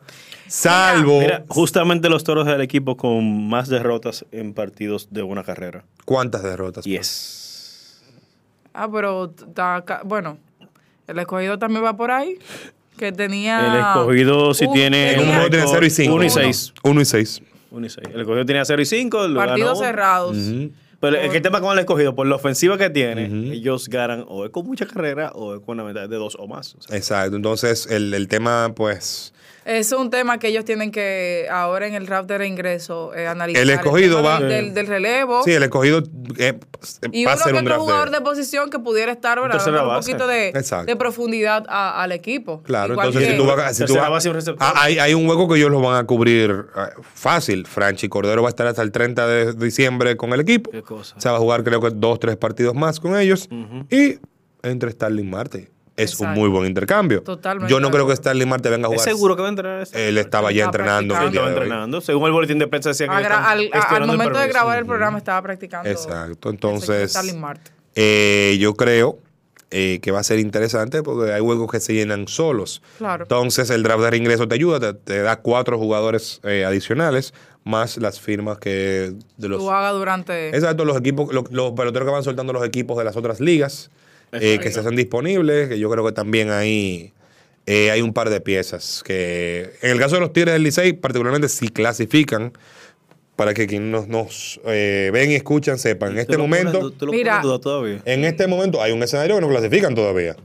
Salvo. 0.47 1.19
Mira, 1.21 1.43
justamente 1.47 2.09
los 2.09 2.23
toros 2.23 2.45
del 2.45 2.61
equipo 2.61 2.97
con 2.97 3.47
más 3.49 3.69
derrotas 3.69 4.25
en 4.31 4.53
partidos 4.53 5.07
de 5.09 5.23
una 5.23 5.43
carrera. 5.43 5.83
¿Cuántas 6.05 6.43
derrotas? 6.43 6.83
Yes. 6.85 8.03
Ah, 8.73 8.87
pero 8.91 9.33
bueno, 10.03 10.37
el 11.07 11.19
escogido 11.19 11.57
también 11.57 11.83
va 11.83 11.95
por 11.95 12.11
ahí. 12.11 12.37
Que 12.97 13.11
tenía. 13.11 13.73
El 13.73 13.79
escogido 13.79 14.53
si 14.53 14.65
un- 14.65 14.73
tiene 14.73 15.13
En 15.13 15.19
un 15.19 15.25
tenía 15.25 15.35
juego 15.37 15.49
tiene 15.49 15.65
0 15.67 15.85
y 15.85 15.89
5. 15.89 16.13
1 16.13 16.23
y 16.25 16.29
6. 16.29 16.73
1 16.83 17.01
y 17.01 17.05
6. 17.05 17.41
1 17.71 17.85
y 17.85 17.89
6. 17.89 18.07
El 18.13 18.21
escogido 18.21 18.45
tenía 18.45 18.65
0 18.65 18.81
y 18.81 18.85
5. 18.85 19.33
partidos 19.35 19.79
cerrados. 19.79 20.37
Pero 20.99 21.17
el 21.17 21.31
que 21.31 21.41
tema 21.41 21.61
con 21.61 21.73
el 21.73 21.79
escogido, 21.79 22.13
por 22.13 22.27
la 22.27 22.35
ofensiva 22.35 22.77
que 22.77 22.91
tiene, 22.91 23.25
ellos 23.53 23.89
ganan 23.89 24.23
o 24.27 24.45
es 24.45 24.51
con 24.51 24.67
mucha 24.67 24.85
carrera 24.85 25.31
o 25.33 25.55
es 25.55 25.61
con 25.61 25.79
una 25.79 25.89
mitad 25.89 26.07
de 26.07 26.15
dos 26.15 26.37
o 26.39 26.47
más. 26.47 26.75
O 26.75 26.81
sea, 26.81 26.95
Exacto. 26.95 27.35
Entonces, 27.35 27.87
el, 27.87 28.13
el 28.13 28.27
tema, 28.27 28.73
pues. 28.75 29.33
Es 29.63 29.91
un 29.91 30.09
tema 30.09 30.39
que 30.39 30.47
ellos 30.47 30.65
tienen 30.65 30.91
que, 30.91 31.47
ahora 31.51 31.85
en 31.85 31.93
el 31.93 32.07
draft 32.07 32.27
de 32.27 32.37
reingreso, 32.39 33.13
eh, 33.13 33.27
analizar. 33.27 33.61
El 33.61 33.69
escogido 33.69 34.23
va- 34.23 34.39
Del, 34.39 34.87
relevo. 34.87 35.43
Sí, 35.43 35.51
el 35.51 35.61
escogido 35.61 36.01
eh, 36.39 36.59
y 37.11 37.25
va 37.25 37.33
a 37.33 37.35
uno 37.35 37.43
ser 37.43 37.53
que 37.53 37.59
un 37.59 37.65
draft 37.65 37.81
jugador 37.81 38.09
de- 38.09 38.17
de 38.17 38.23
posición 38.23 38.69
que 38.71 38.79
pudiera 38.79 39.11
estar, 39.11 39.39
¿verdad? 39.39 39.59
Un 39.67 39.87
base. 39.87 40.11
poquito 40.11 40.25
de, 40.27 40.95
profundidad 40.97 41.65
a- 41.69 42.01
al 42.01 42.11
equipo. 42.11 42.63
Claro, 42.63 42.93
Igual 42.93 43.07
entonces 43.09 43.29
que- 43.29 43.35
si 43.35 43.41
tú 43.41 43.45
vas, 43.47 43.77
si 43.77 43.85
tú 43.85 43.95
vas- 43.95 44.09
base 44.09 44.27
y 44.27 44.31
un 44.31 44.35
receptor. 44.35 44.67
Ah, 44.67 44.73
hay, 44.83 44.97
hay 44.97 45.13
un 45.13 45.27
hueco 45.29 45.47
que 45.47 45.57
ellos 45.59 45.69
lo 45.69 45.79
van 45.79 45.95
a 46.03 46.07
cubrir 46.07 46.65
ah, 46.75 46.89
fácil. 47.13 47.67
Franchi 47.67 48.09
Cordero 48.09 48.41
va 48.41 48.49
a 48.49 48.51
estar 48.51 48.65
hasta 48.65 48.81
el 48.81 48.91
30 48.91 49.27
de 49.27 49.53
diciembre 49.53 50.17
con 50.17 50.33
el 50.33 50.39
equipo. 50.39 50.71
Qué 50.71 50.81
cosa. 50.81 51.15
Se 51.19 51.29
va 51.29 51.35
a 51.35 51.39
jugar 51.39 51.63
creo 51.63 51.79
que 51.81 51.89
dos, 51.93 52.19
tres 52.19 52.35
partidos 52.35 52.73
más 52.73 52.99
con 52.99 53.15
ellos. 53.15 53.47
Y 53.91 54.17
entre 54.63 54.89
Starling 54.91 55.29
Marte. 55.29 55.69
Es 56.03 56.19
un 56.19 56.29
muy 56.33 56.49
buen 56.49 56.65
intercambio. 56.67 57.21
Totalmente 57.23 57.71
Yo 57.71 57.79
no 57.79 57.91
creo 57.91 58.07
que. 58.07 58.15
Starling 58.15 58.47
Marte 58.49 58.69
venga 58.69 58.87
a 58.87 58.91
¿Es 58.91 58.95
jugar. 59.01 59.09
seguro 59.09 59.35
que 59.35 59.41
va 59.41 59.47
a 59.47 59.49
entrenar 59.49 59.81
ese? 59.81 60.07
Él 60.09 60.17
estaba 60.17 60.51
ya 60.51 60.65
entrenando. 60.65 61.13
día 61.15 61.27
Estaba 61.27 61.49
entrenando. 61.49 62.01
Según 62.01 62.25
el 62.27 62.31
boletín 62.31 62.59
de 62.59 62.67
prensa 62.67 62.89
decía 62.89 63.07
que 63.07 63.13
al, 63.13 63.69
al 63.73 64.07
momento 64.07 64.39
de 64.39 64.47
grabar 64.47 64.77
el 64.79 64.85
programa 64.85 65.17
estaba 65.17 65.41
practicando. 65.41 65.89
Exacto. 65.89 66.49
Entonces, 66.49 67.11
Starling 67.11 67.39
Marte. 67.39 67.71
eh, 67.95 68.57
yo 68.59 68.73
creo 68.75 69.19
eh, 69.71 69.99
que 70.01 70.11
va 70.11 70.19
a 70.19 70.23
ser 70.23 70.39
interesante 70.39 71.01
porque 71.01 71.31
hay 71.31 71.41
juegos 71.41 71.71
que 71.71 71.79
se 71.79 71.93
llenan 71.93 72.27
solos. 72.27 72.81
Claro. 72.97 73.23
Entonces, 73.23 73.69
el 73.69 73.83
draft 73.83 74.01
de 74.03 74.09
reingreso 74.11 74.47
te 74.47 74.55
ayuda, 74.55 74.79
te, 74.79 74.93
te 74.93 75.21
da 75.21 75.37
cuatro 75.37 75.77
jugadores 75.77 76.41
eh, 76.43 76.65
adicionales, 76.65 77.33
más 77.63 77.95
las 77.97 78.19
firmas 78.19 78.57
que 78.57 79.13
de 79.37 79.47
los. 79.47 79.59
Tú 79.61 79.71
hagas 79.71 79.93
durante. 79.93 80.49
Exacto, 80.49 80.83
los 80.83 80.97
equipos, 80.97 81.33
los, 81.33 81.49
los 81.51 81.71
peloteros 81.71 82.05
que 82.07 82.11
van 82.11 82.23
soltando 82.23 82.51
los 82.53 82.65
equipos 82.65 82.97
de 82.97 83.03
las 83.05 83.15
otras 83.15 83.39
ligas, 83.39 83.91
eh, 84.33 84.59
que 84.61 84.71
se 84.71 84.79
hacen 84.79 84.95
disponibles, 84.95 85.69
que 85.69 85.79
yo 85.79 85.89
creo 85.89 86.05
que 86.05 86.11
también 86.11 86.51
ahí 86.51 87.13
eh, 87.65 87.91
hay 87.91 88.01
un 88.01 88.13
par 88.13 88.29
de 88.29 88.41
piezas 88.41 89.03
que, 89.05 89.71
en 89.81 89.91
el 89.91 89.99
caso 89.99 90.15
de 90.15 90.21
los 90.21 90.33
Tigres 90.33 90.53
del 90.53 90.63
Licey, 90.63 90.93
particularmente 90.93 91.49
si 91.49 91.67
clasifican, 91.69 92.53
para 93.35 93.53
que 93.53 93.65
quienes 93.65 93.89
nos, 93.89 94.07
nos, 94.07 94.59
eh, 94.65 95.09
ven 95.13 95.31
y 95.31 95.35
escuchan 95.35 95.79
sepan, 95.79 96.11
en 96.13 96.19
este 96.19 96.33
¿Tú 96.33 96.39
lo 96.39 96.45
pones- 96.47 96.65
momento... 96.65 97.07
Mira. 97.11 97.41
en 98.05 98.25
este 98.25 98.45
momento 98.47 98.81
hay 98.81 98.91
un 98.91 99.01
escenario 99.01 99.35
que 99.35 99.41
no 99.41 99.49
clasifican 99.49 99.95
todavía. 99.95 100.35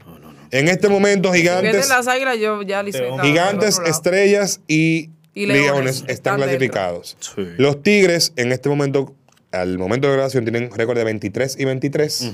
En 0.50 0.68
este 0.68 0.88
momento, 0.88 1.32
gigantes, 1.32 1.88
las 1.88 2.06
águilas, 2.06 2.38
yo 2.38 2.62
ya 2.62 2.84
gigantes, 3.22 3.80
estrellas 3.84 4.60
y, 4.68 5.10
Y 5.34 5.46
leones, 5.46 5.64
Leones 5.66 5.96
están, 5.96 6.10
están 6.14 6.36
clasificados. 6.36 7.16
Sí. 7.20 7.42
Los 7.58 7.82
Tigres, 7.82 8.32
en 8.36 8.52
este 8.52 8.68
momento, 8.68 9.14
al 9.52 9.76
momento 9.76 10.06
de 10.08 10.14
grabación, 10.14 10.44
tienen 10.44 10.70
récord 10.70 10.96
de 10.96 11.04
23 11.04 11.56
y 11.58 11.64
23. 11.64 12.32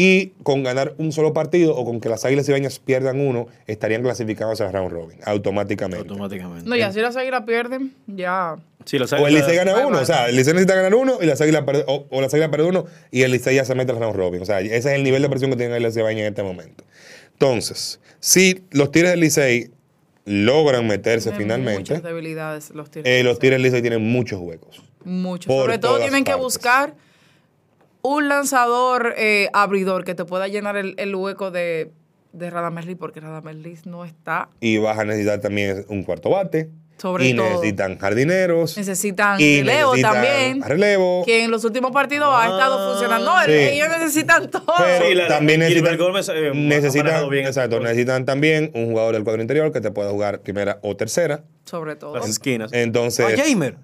Y 0.00 0.28
con 0.44 0.62
ganar 0.62 0.94
un 0.98 1.10
solo 1.10 1.32
partido 1.32 1.74
o 1.74 1.84
con 1.84 2.00
que 2.00 2.08
las 2.08 2.24
águilas 2.24 2.48
ibañas 2.48 2.78
pierdan 2.78 3.18
uno, 3.18 3.48
estarían 3.66 4.00
clasificados 4.00 4.60
al 4.60 4.72
round 4.72 4.92
robin, 4.92 5.18
automáticamente. 5.24 6.08
Automáticamente. 6.08 6.70
No, 6.70 6.76
ya 6.76 6.92
si 6.92 7.00
las 7.00 7.16
águilas 7.16 7.42
pierden, 7.44 7.92
ya. 8.06 8.54
Sí, 8.84 8.96
los 8.96 9.12
O 9.12 9.26
el 9.26 9.34
Licey 9.34 9.56
gana 9.56 9.74
uno, 9.84 9.98
o 9.98 10.04
sea, 10.04 10.28
el 10.28 10.36
Licey 10.36 10.52
necesita 10.52 10.76
ganar 10.76 10.94
uno 10.94 11.18
y 11.20 11.26
las 11.26 11.40
águilas 11.40 11.64
o, 11.88 12.06
o 12.10 12.20
las 12.20 12.32
águilas 12.32 12.48
pierde 12.50 12.68
uno 12.68 12.84
y 13.10 13.22
el 13.22 13.32
Licey 13.32 13.56
ya 13.56 13.64
se 13.64 13.74
mete 13.74 13.90
al 13.90 13.98
round 13.98 14.14
robin. 14.14 14.40
O 14.40 14.44
sea, 14.44 14.60
ese 14.60 14.76
es 14.76 14.86
el 14.86 15.02
nivel 15.02 15.20
de 15.20 15.28
presión 15.28 15.50
que 15.50 15.56
tienen 15.56 15.82
las 15.82 15.96
Ibañez 15.96 16.20
en 16.20 16.28
este 16.28 16.44
momento. 16.44 16.84
Entonces, 17.32 17.98
si 18.20 18.62
los 18.70 18.92
Tigres 18.92 19.10
del 19.10 19.20
Licey 19.20 19.72
logran 20.26 20.86
meterse 20.86 21.30
Tienen 21.30 21.42
finalmente, 21.42 21.80
Muchas 21.80 22.02
debilidades 22.04 22.70
los 22.70 22.88
Tigres. 22.88 23.12
eh, 23.12 23.24
los 23.24 23.40
Tigres 23.40 23.56
del 23.56 23.62
Licey 23.64 23.80
tienen 23.82 24.02
muchos 24.08 24.38
huecos. 24.38 24.80
Mucho. 25.02 25.48
por 25.48 25.62
Sobre 25.62 25.78
todo 25.78 25.98
tienen 25.98 26.22
que 26.22 26.36
buscar 26.36 26.94
un 28.02 28.28
lanzador 28.28 29.14
eh, 29.16 29.48
abridor 29.52 30.04
que 30.04 30.14
te 30.14 30.24
pueda 30.24 30.48
llenar 30.48 30.76
el, 30.76 30.94
el 30.98 31.14
hueco 31.14 31.50
de, 31.50 31.90
de 32.32 32.50
Radamel 32.50 32.86
Lee 32.86 32.94
porque 32.94 33.20
Radamel 33.20 33.62
Lee 33.62 33.78
no 33.84 34.04
está. 34.04 34.48
Y 34.60 34.78
vas 34.78 34.98
a 34.98 35.04
necesitar 35.04 35.40
también 35.40 35.84
un 35.88 36.02
cuarto 36.04 36.30
bate. 36.30 36.70
Sobre 37.00 37.28
y 37.28 37.34
todo. 37.34 37.46
necesitan 37.48 37.96
jardineros. 37.96 38.76
Necesitan 38.76 39.40
Y 39.40 39.60
relevo 39.60 39.94
necesitan 39.94 40.14
también. 40.24 40.62
relevo. 40.62 41.22
Que 41.24 41.44
en 41.44 41.50
los 41.52 41.64
últimos 41.64 41.92
partidos 41.92 42.28
ha 42.32 42.46
estado 42.46 42.90
funcionando. 42.90 43.24
No, 43.36 43.44
Sí. 43.44 43.52
ellos 43.52 43.86
necesitan 43.88 44.50
todo. 44.50 44.64
Pero 44.98 45.28
también 45.28 45.60
necesitan, 45.60 45.96
Gómez, 45.96 46.28
eh, 46.28 46.50
necesitan, 46.54 47.28
bien 47.30 47.46
exacto, 47.46 47.78
necesitan 47.78 48.24
también 48.24 48.72
un 48.74 48.86
jugador 48.90 49.14
del 49.14 49.22
cuadro 49.22 49.40
interior 49.42 49.70
que 49.70 49.80
te 49.80 49.92
pueda 49.92 50.10
jugar 50.10 50.40
primera 50.40 50.80
o 50.82 50.96
tercera. 50.96 51.44
Sobre 51.64 51.94
todo. 51.94 52.16
Las 52.16 52.28
esquinas. 52.28 52.72
Entonces, 52.72 53.24
Ah, 53.28 53.42
Jamer. 53.46 53.76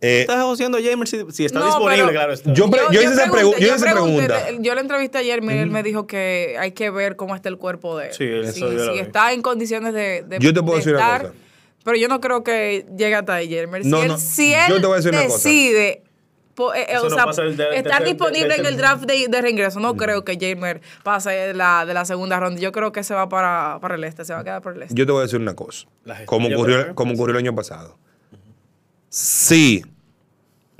Eh, 0.00 0.20
Estás 0.20 0.36
negociando 0.38 0.78
a 0.78 0.80
Jamer 0.82 1.08
si, 1.08 1.24
si 1.30 1.44
está 1.44 1.58
No, 1.58 1.66
disponible, 1.66 1.96
pero- 2.04 2.12
claro. 2.12 2.32
Está. 2.32 2.52
yo, 2.52 2.70
pre- 2.70 2.80
yo 2.92 3.00
hice 3.02 3.12
esa, 3.14 3.26
pregu- 3.26 3.58
yo 3.58 3.74
hice 3.74 3.80
pregunta. 3.90 4.50
Yo 4.60 4.74
le 4.74 4.80
entrevisté 4.80 5.18
ayer, 5.18 5.42
mira, 5.42 5.60
él 5.62 5.70
me 5.70 5.82
dijo 5.82 6.06
que 6.06 6.56
hay 6.58 6.72
que 6.72 6.90
ver 6.90 7.16
cómo 7.16 7.34
está 7.34 7.48
el 7.48 7.58
cuerpo 7.58 7.96
de 7.98 8.08
él. 8.08 8.12
Sí, 8.14 8.24
eso 8.24 8.52
si, 8.52 8.60
yo 8.60 8.92
vi. 8.92 8.98
está 9.00 9.32
en 9.32 9.42
condiciones 9.42 9.92
de, 9.94 10.22
de- 10.26 10.38
Yo 10.38 10.52
te 10.54 10.60
puedo 10.60 10.74
de 10.74 10.78
decir 10.78 10.94
una 10.94 11.04
estar, 11.04 11.20
cosa. 11.22 11.34
Pero 11.84 11.96
yo 11.96 12.08
no 12.08 12.20
creo 12.20 12.44
que 12.44 12.84
llegue 12.96 13.14
hasta 13.14 13.38
Jermer. 13.40 13.82
Si 13.82 13.88
No, 13.88 14.02
él, 14.02 14.08
no, 14.08 14.18
si 14.18 14.50
yo 14.50 14.74
él 14.76 14.80
te 14.80 14.86
voy 14.86 14.94
a 14.94 14.96
decir 14.96 15.10
una 15.12 15.22
cosa. 15.24 15.34
decide 15.36 16.02
po- 16.54 16.74
eh, 16.74 16.86
eh, 16.88 16.98
o 16.98 17.08
no 17.08 17.32
sea, 17.32 17.46
estar 17.74 18.04
disponible 18.04 18.54
en 18.56 18.66
el 18.66 18.76
draft 18.76 19.04
de, 19.04 19.26
de 19.28 19.40
reingreso, 19.42 19.78
no 19.80 19.96
creo 19.96 20.24
que 20.24 20.36
Jermer 20.38 20.80
pase 21.04 21.30
de 21.30 21.54
la, 21.54 21.86
de 21.86 21.94
la 21.94 22.04
segunda 22.04 22.38
ronda. 22.40 22.60
Yo 22.60 22.72
creo 22.72 22.92
que 22.92 23.04
se 23.04 23.14
va 23.14 23.28
para, 23.28 23.78
para 23.80 23.94
el 23.94 24.04
este, 24.04 24.24
se 24.24 24.34
va 24.34 24.40
a 24.40 24.44
quedar 24.44 24.60
por 24.60 24.74
el 24.76 24.82
este. 24.82 24.94
Yo 24.94 25.06
te 25.06 25.12
voy 25.12 25.20
a 25.20 25.22
decir 25.22 25.40
una 25.40 25.54
cosa. 25.54 25.86
Como 26.26 26.48
ocurrió, 26.48 26.94
como 26.94 27.14
ocurrió 27.14 27.32
el 27.38 27.44
año 27.44 27.54
pasado. 27.54 27.96
Si 29.08 29.82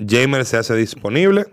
Jamer 0.05 0.45
se 0.45 0.57
hace 0.57 0.75
disponible, 0.75 1.47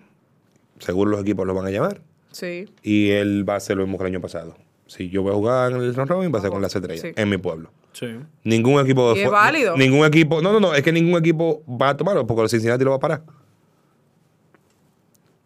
seguro 0.79 1.11
los 1.11 1.21
equipos 1.23 1.47
lo 1.47 1.55
van 1.55 1.67
a 1.67 1.71
llamar. 1.71 2.01
Sí. 2.33 2.67
Y 2.83 3.11
él 3.11 3.49
va 3.49 3.55
a 3.55 3.57
hacer 3.57 3.77
lo 3.77 3.85
mismo 3.85 3.99
que 3.99 4.05
el 4.05 4.09
año 4.13 4.21
pasado. 4.21 4.57
Si 4.87 5.09
yo 5.09 5.23
voy 5.23 5.33
a 5.33 5.35
jugar 5.35 5.73
en 5.73 5.79
el 5.79 5.95
round 5.95 6.11
robin, 6.11 6.33
va 6.35 6.39
a 6.39 6.43
ser 6.43 6.51
con 6.51 6.63
las 6.63 6.75
estrellas, 6.77 7.01
Sí. 7.03 7.13
en 7.17 7.29
mi 7.29 7.39
pueblo. 7.39 7.71
Sí. 7.93 8.07
Ningún 8.45 8.79
equipo. 8.81 9.17
Y 9.17 9.21
es 9.21 9.31
válido. 9.31 9.77
Ningún 9.77 10.05
equipo. 10.05 10.43
No, 10.43 10.53
no, 10.53 10.61
no. 10.61 10.75
Es 10.75 10.83
que 10.83 10.93
ningún 10.93 11.19
equipo 11.19 11.63
va 11.67 11.91
a 11.91 11.97
tomarlo 11.97 12.27
porque 12.27 12.43
los 12.43 12.51
Cincinnati 12.51 12.85
lo 12.85 12.91
va 12.91 12.97
a 12.97 13.01
parar. 13.01 13.23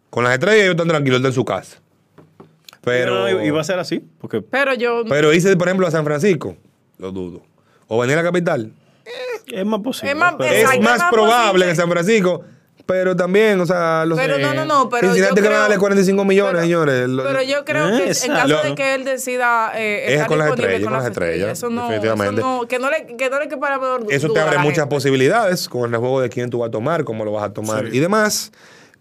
Con 0.09 0.25
las 0.25 0.33
estrellas 0.33 0.63
ellos 0.63 0.71
están 0.71 0.89
tranquilos, 0.89 1.23
en 1.23 1.31
su 1.33 1.45
casa. 1.45 1.79
Pero. 2.81 3.15
No, 3.15 3.31
no, 3.31 3.45
y 3.45 3.49
va 3.51 3.61
a 3.61 3.63
ser 3.63 3.79
así. 3.79 4.03
Porque 4.19 4.41
Pero 4.41 4.73
yo. 4.73 5.03
Pero 5.07 5.33
hice, 5.33 5.55
por 5.55 5.69
ejemplo, 5.69 5.87
a 5.87 5.91
San 5.91 6.03
Francisco. 6.03 6.57
Lo 6.97 7.11
dudo. 7.11 7.41
O 7.87 7.99
venir 7.99 8.15
a 8.17 8.21
la 8.21 8.27
capital. 8.27 8.73
Es 9.47 9.65
más 9.65 9.79
posible. 9.81 10.11
Es 10.11 10.17
más- 10.17 10.35
pero- 10.37 10.53
Exacto, 10.53 10.77
es 10.79 10.83
más 10.83 10.99
más 10.99 11.11
probable 11.11 11.69
en 11.69 11.75
San 11.75 11.89
Francisco. 11.89 12.43
Pero 12.83 13.15
también, 13.15 13.61
o 13.61 13.65
sea, 13.65 14.05
los 14.05 14.17
Pero 14.19 14.37
no, 14.39 14.53
no, 14.53 14.65
no, 14.65 14.89
pero 14.89 15.07
Cincinnati 15.13 15.29
yo 15.29 15.35
que 15.35 15.41
van 15.41 15.45
a 15.45 15.49
creo- 15.51 15.61
darle 15.61 15.77
45 15.77 16.25
millones, 16.25 16.51
pero- 16.53 16.61
señores. 16.63 17.07
Lo- 17.09 17.23
Pero 17.23 17.41
yo 17.43 17.63
creo 17.63 17.87
Eh, 17.87 17.91
que 17.91 18.03
en 18.03 18.07
exacto. 18.09 18.33
caso 18.33 18.47
Lo- 18.47 18.63
de 18.63 18.75
que 18.75 18.95
él 18.95 19.03
decida 19.05 19.71
eh, 19.75 20.05
Es 20.07 20.11
estar 20.13 20.27
con 20.27 20.39
las 20.39 20.49
estrellas, 20.49 20.83
con 20.83 20.93
las 20.93 21.05
estrellas, 21.05 21.51
eso 21.57 21.69
no, 21.69 21.83
definitivamente. 21.83 22.41
Eso 22.41 22.49
no, 22.61 22.67
que 22.67 22.79
no 22.79 22.89
le, 22.89 23.15
que 23.15 23.29
no 23.29 23.39
le 23.39 23.47
quepa 23.47 23.79
Eso 24.09 24.33
te 24.33 24.39
abre 24.39 24.57
muchas 24.57 24.79
gente. 24.79 24.95
posibilidades 24.95 25.69
con 25.69 25.93
el 25.93 25.99
juego 25.99 26.19
de 26.21 26.29
quién 26.29 26.49
tú 26.49 26.59
vas 26.59 26.67
a 26.69 26.71
tomar, 26.71 27.03
cómo 27.05 27.23
lo 27.23 27.31
vas 27.33 27.43
a 27.45 27.53
tomar 27.53 27.85
y 27.93 27.99
demás. 27.99 28.51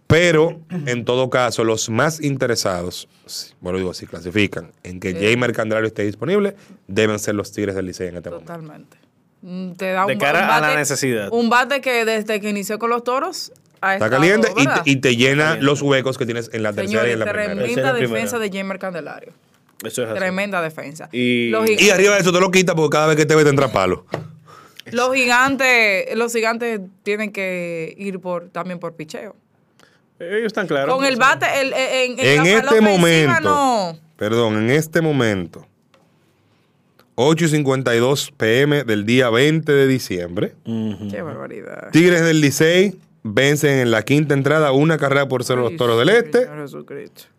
Pero, 0.06 0.60
en 0.86 1.04
todo 1.04 1.30
caso, 1.30 1.64
los 1.64 1.88
más 1.88 2.20
interesados, 2.20 3.08
si- 3.26 3.54
bueno, 3.60 3.78
digo, 3.78 3.94
si 3.94 4.06
clasifican 4.06 4.72
en 4.82 5.00
que 5.00 5.14
Jamer 5.14 5.52
Candelario 5.52 5.86
esté 5.88 6.02
disponible, 6.04 6.54
deben 6.86 7.18
ser 7.18 7.34
los 7.34 7.50
Tigres 7.50 7.74
del 7.76 7.86
Licey 7.86 8.08
en 8.08 8.16
este 8.18 8.28
momento. 8.30 8.52
Totalmente. 8.52 8.98
Mm, 9.42 9.72
Te 9.72 9.92
da 9.92 10.04
De 10.06 10.12
un, 10.14 10.18
cara 10.18 10.40
un 10.40 10.44
a 10.44 10.48
la 10.48 10.60
bate, 10.68 10.76
necesidad. 10.76 11.28
Un 11.32 11.48
bate 11.50 11.80
que 11.80 12.04
desde 12.04 12.40
que 12.40 12.50
inició 12.50 12.78
con 12.78 12.90
los 12.90 13.04
toros 13.04 13.52
ha 13.80 13.94
Está 13.94 14.06
estado, 14.06 14.20
caliente 14.22 14.52
y 14.56 14.66
te, 14.66 14.72
y 14.84 14.96
te 14.96 15.16
llena 15.16 15.56
los 15.56 15.80
huecos 15.80 16.18
que 16.18 16.26
tienes 16.26 16.50
en 16.52 16.62
la 16.62 16.72
tercera 16.74 17.08
y 17.08 17.12
en 17.12 17.18
la 17.20 17.24
primera. 17.26 17.54
tremenda 17.54 17.92
defensa 17.94 18.36
primera. 18.36 18.38
de 18.52 18.58
Jamer 18.58 18.78
Candelario. 18.78 19.32
Eso 19.82 20.02
es 20.02 20.10
así. 20.10 20.18
Tremenda 20.18 20.60
defensa. 20.60 21.08
Y- 21.12 21.48
Los, 21.48 21.64
gi- 21.64 21.76
Y 21.80 21.88
arriba 21.90 22.14
de 22.16 22.20
eso 22.20 22.32
te 22.32 22.40
lo 22.40 22.50
quita 22.50 22.74
porque 22.74 22.92
cada 22.92 23.06
vez 23.06 23.16
que 23.16 23.24
te 23.24 23.34
ve 23.34 23.44
te 23.44 23.48
entra 23.50 23.72
palo. 23.72 24.04
los 24.92 25.14
gigantes, 25.14 26.14
los 26.16 26.32
gigantes 26.32 26.80
tienen 27.02 27.32
que 27.32 27.94
ir 27.96 28.20
por 28.20 28.50
también 28.50 28.78
por 28.78 28.94
picheo. 28.94 29.34
Ellos 30.18 30.48
están 30.48 30.66
claros. 30.66 30.94
Con 30.94 31.06
el 31.06 31.16
bate, 31.16 31.46
el, 31.62 31.72
en, 31.72 32.18
en, 32.20 32.46
este 32.46 32.80
momento, 32.82 33.40
no. 33.40 33.98
perdón, 34.16 34.56
en 34.58 34.70
este 34.70 35.00
momento, 35.00 35.66
8 37.22 37.44
y 37.44 37.48
52 37.48 38.32
pm 38.36 38.84
del 38.84 39.04
día 39.04 39.28
20 39.28 39.70
de 39.70 39.86
diciembre, 39.86 40.54
Qué 40.64 41.20
barbaridad. 41.20 41.90
Tigres 41.92 42.22
del 42.22 42.40
Licey 42.40 42.96
vencen 43.22 43.78
en 43.78 43.90
la 43.90 44.02
quinta 44.04 44.32
entrada 44.32 44.72
una 44.72 44.96
carrera 44.96 45.28
por 45.28 45.44
cero 45.44 45.60
los 45.60 45.76
Toros 45.76 45.98
del 45.98 46.08
Este. 46.08 46.48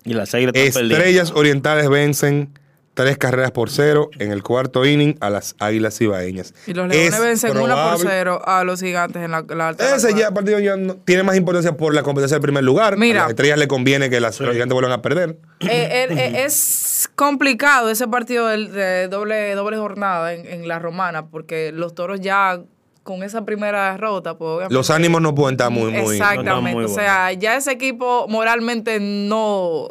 Y 0.05 0.13
las. 0.13 0.33
Estrellas 0.35 1.31
Orientales 1.35 1.89
vencen 1.89 2.49
tres 2.93 3.17
carreras 3.17 3.51
por 3.51 3.69
cero 3.69 4.09
en 4.19 4.31
el 4.31 4.43
cuarto 4.43 4.85
inning 4.85 5.15
a 5.21 5.29
las 5.29 5.55
Águilas 5.59 5.97
Cibaeñas. 5.97 6.53
Y 6.67 6.73
los 6.73 6.87
Leones 6.89 7.13
Es 7.13 7.19
vencen 7.21 7.57
una 7.57 7.91
por 7.91 7.99
cero 7.99 8.41
a 8.45 8.63
los 8.63 8.81
gigantes 8.81 9.23
en 9.23 9.31
la, 9.31 9.45
la 9.47 9.69
alta. 9.69 9.95
Ese 9.95 10.13
ya 10.13 10.31
partido 10.31 10.59
ya 10.59 10.75
no- 10.75 10.95
tiene 10.95 11.23
más 11.23 11.35
importancia 11.37 11.75
por 11.77 11.93
la 11.95 12.03
competencia 12.03 12.35
del 12.35 12.41
primer 12.41 12.63
lugar. 12.63 12.97
Mira. 12.97 13.21
a 13.21 13.23
las 13.23 13.29
estrellas 13.31 13.57
le 13.57 13.67
conviene 13.67 14.09
que 14.09 14.19
las, 14.19 14.39
los 14.39 14.51
gigantes 14.51 14.73
vuelvan 14.73 14.91
a 14.91 15.01
perder. 15.01 15.37
Eh, 15.61 15.67
eh, 15.69 16.07
eh, 16.11 16.43
es 16.45 17.09
complicado 17.15 17.89
ese 17.89 18.07
partido 18.07 18.47
del- 18.47 18.71
de, 18.73 19.07
doble, 19.07 19.55
doble 19.55 19.77
jornada 19.77 20.33
en, 20.33 20.45
en 20.45 20.67
la 20.67 20.79
romana, 20.79 21.27
porque 21.27 21.71
los 21.71 21.95
toros 21.95 22.19
ya 22.19 22.59
con 23.03 23.23
esa 23.23 23.45
primera 23.45 23.93
derrota, 23.93 24.37
pues 24.37 24.47
obviamente. 24.49 24.73
Los 24.75 24.89
ánimos 24.91 25.21
no 25.21 25.33
pueden 25.33 25.53
estar 25.55 25.71
muy, 25.71 25.91
muy. 25.91 26.17
Exactamente. 26.17 26.75
muy 26.75 26.85
o 26.85 26.87
sea, 26.87 27.31
ya 27.33 27.55
ese 27.55 27.71
equipo 27.71 28.27
moralmente 28.27 28.99
no. 28.99 29.87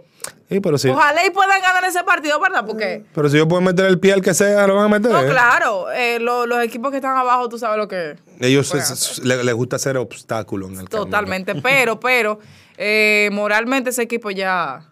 Sí, 0.51 0.59
pero, 0.61 0.77
si, 0.79 0.89
Ojalá 0.89 1.25
y 1.25 1.31
puedan 1.31 1.61
ganar 1.63 1.85
ese 1.85 2.03
partido, 2.03 2.41
¿verdad? 2.41 2.65
Porque. 2.67 3.05
pero 3.15 3.29
si 3.31 3.37
yo 3.37 3.47
puedo 3.47 3.63
meter 3.63 3.87
el 3.87 4.01
pie 4.01 4.13
al 4.15 4.21
que 4.21 4.35
sea, 4.35 4.67
lo 4.67 4.75
van 4.75 4.87
a 4.87 4.99
meter. 4.99 5.13
No, 5.13 5.23
¿eh? 5.23 5.29
claro, 5.31 5.91
eh, 5.93 6.19
lo- 6.19 6.45
los 6.47 6.61
equipos 6.65 6.91
que 6.91 6.97
están 6.97 7.17
abajo, 7.17 7.49
tú 7.49 7.57
sabes 7.57 7.79
lo 7.79 7.87
que. 7.87 8.17
Ellos 8.41 8.69
Pueden 8.69 8.83
es- 8.85 8.91
es- 8.91 9.19
le- 9.25 9.45
les 9.45 9.55
gusta 9.55 9.77
hacer 9.77 9.97
obstáculos 9.97 10.71
en 10.71 10.81
el 10.81 10.89
camino. 10.89 11.05
Totalmente. 11.05 11.55
Pero, 11.55 12.01
pero, 12.01 12.41
eh, 12.77 13.29
moralmente 13.33 13.91
ese 13.91 14.03
equipo 14.03 14.31
ya. 14.33 14.87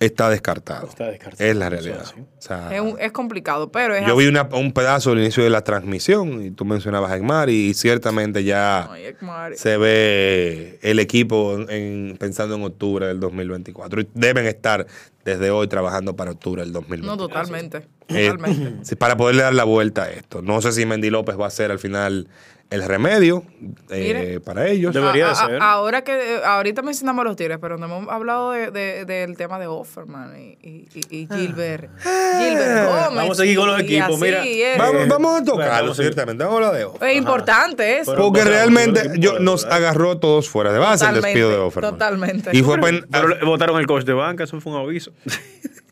Está 0.00 0.30
descartado. 0.30 0.88
Está 0.88 1.08
descartado. 1.10 1.48
Es 1.50 1.54
la 1.56 1.68
realidad. 1.68 2.00
es 2.02 2.08
así. 2.12 2.20
O 2.20 2.26
sea, 2.40 2.74
Es, 2.74 2.80
un- 2.80 2.96
es 2.98 3.12
complicado, 3.12 3.70
pero 3.70 3.94
es 3.94 4.00
yo 4.06 4.14
así. 4.14 4.24
vi 4.24 4.26
una- 4.28 4.48
un 4.52 4.72
pedazo 4.72 5.10
al 5.12 5.18
inicio 5.18 5.44
de 5.44 5.50
la 5.50 5.62
transmisión 5.62 6.42
y 6.42 6.50
tú 6.50 6.64
mencionabas 6.64 7.12
a 7.12 7.16
Egmar 7.16 7.50
y 7.50 7.74
ciertamente 7.74 8.42
ya 8.42 8.90
Ay, 8.90 9.04
Ekmar. 9.04 9.54
se 9.56 9.76
ve 9.76 10.78
el 10.82 10.98
equipo 11.00 11.54
en- 11.54 11.70
en- 11.70 12.16
pensando 12.16 12.54
en 12.56 12.62
octubre 12.64 13.06
del 13.06 13.20
2024 13.20 14.00
y 14.00 14.08
deben 14.14 14.46
estar 14.46 14.86
desde 15.24 15.50
hoy 15.50 15.68
trabajando 15.68 16.16
para 16.16 16.30
octubre 16.30 16.62
del 16.62 16.72
No, 16.72 16.80
2024. 16.80 17.28
totalmente. 17.28 17.86
Eh, 18.08 18.30
Totalmente. 18.30 18.96
para 18.96 19.16
poderle 19.18 19.42
dar 19.42 19.54
la 19.54 19.64
vuelta 19.64 20.04
a 20.04 20.10
esto. 20.10 20.40
No 20.40 20.62
sé 20.62 20.72
si 20.72 20.86
Mendy 20.86 21.10
López 21.10 21.38
va 21.38 21.46
a 21.46 21.50
ser 21.50 21.70
al 21.70 21.78
final 21.78 22.26
el 22.70 22.84
remedio 22.84 23.42
eh, 23.90 24.00
Mire. 24.14 24.40
para 24.40 24.68
ellos. 24.68 24.94
Debería 24.94 25.28
de 25.30 25.34
ser. 25.34 25.58
ahora 25.60 26.02
que 26.02 26.36
eh, 26.36 26.40
ahorita 26.44 26.82
mencionamos 26.82 27.24
los 27.24 27.34
tigres, 27.36 27.58
pero 27.60 27.76
no 27.78 27.86
hemos 27.86 28.08
hablado 28.08 28.52
de, 28.52 28.70
de- 28.70 29.04
del 29.04 29.36
tema 29.36 29.58
de 29.58 29.66
Offerman 29.66 30.38
y, 30.40 30.56
y, 30.62 30.88
y- 30.94 31.16
y 31.22 31.28
Gilbert. 31.28 31.90
Gilbert 32.00 32.86
Gómez. 32.88 33.02
Ah. 33.02 33.10
Vamos 33.12 33.38
a 33.38 33.42
seguir 33.42 33.56
con 33.58 33.66
los 33.66 33.80
equipos, 33.80 34.20
mira. 34.20 34.42
Vamos, 34.78 35.08
vamos 35.08 35.40
a 35.40 35.44
tocarlo, 35.44 35.94
ciertamente. 35.94 36.44
Vamos 36.44 36.60
a 36.62 36.66
hablar 36.68 36.78
de 36.78 36.84
Offerman. 36.84 37.10
Es 37.10 37.16
importante 37.16 37.98
eso. 37.98 38.14
Porque 38.14 38.44
realmente 38.44 39.10
yo, 39.18 39.40
nos 39.40 39.64
agarró 39.64 40.18
todos 40.18 40.48
fuera 40.48 40.72
de 40.72 40.78
base 40.78 41.04
el 41.06 41.20
despido 41.20 41.50
de 41.50 41.56
Offerman. 41.56 41.90
totalmente. 41.92 42.50
Y 42.56 42.62
fue 42.62 42.78
Pero 43.10 43.46
votaron 43.46 43.80
el 43.80 43.86
coach 43.86 44.04
de 44.04 44.12
banca, 44.12 44.44
eso 44.44 44.60
fue 44.60 44.72
un 44.72 44.78
aviso. 44.78 45.12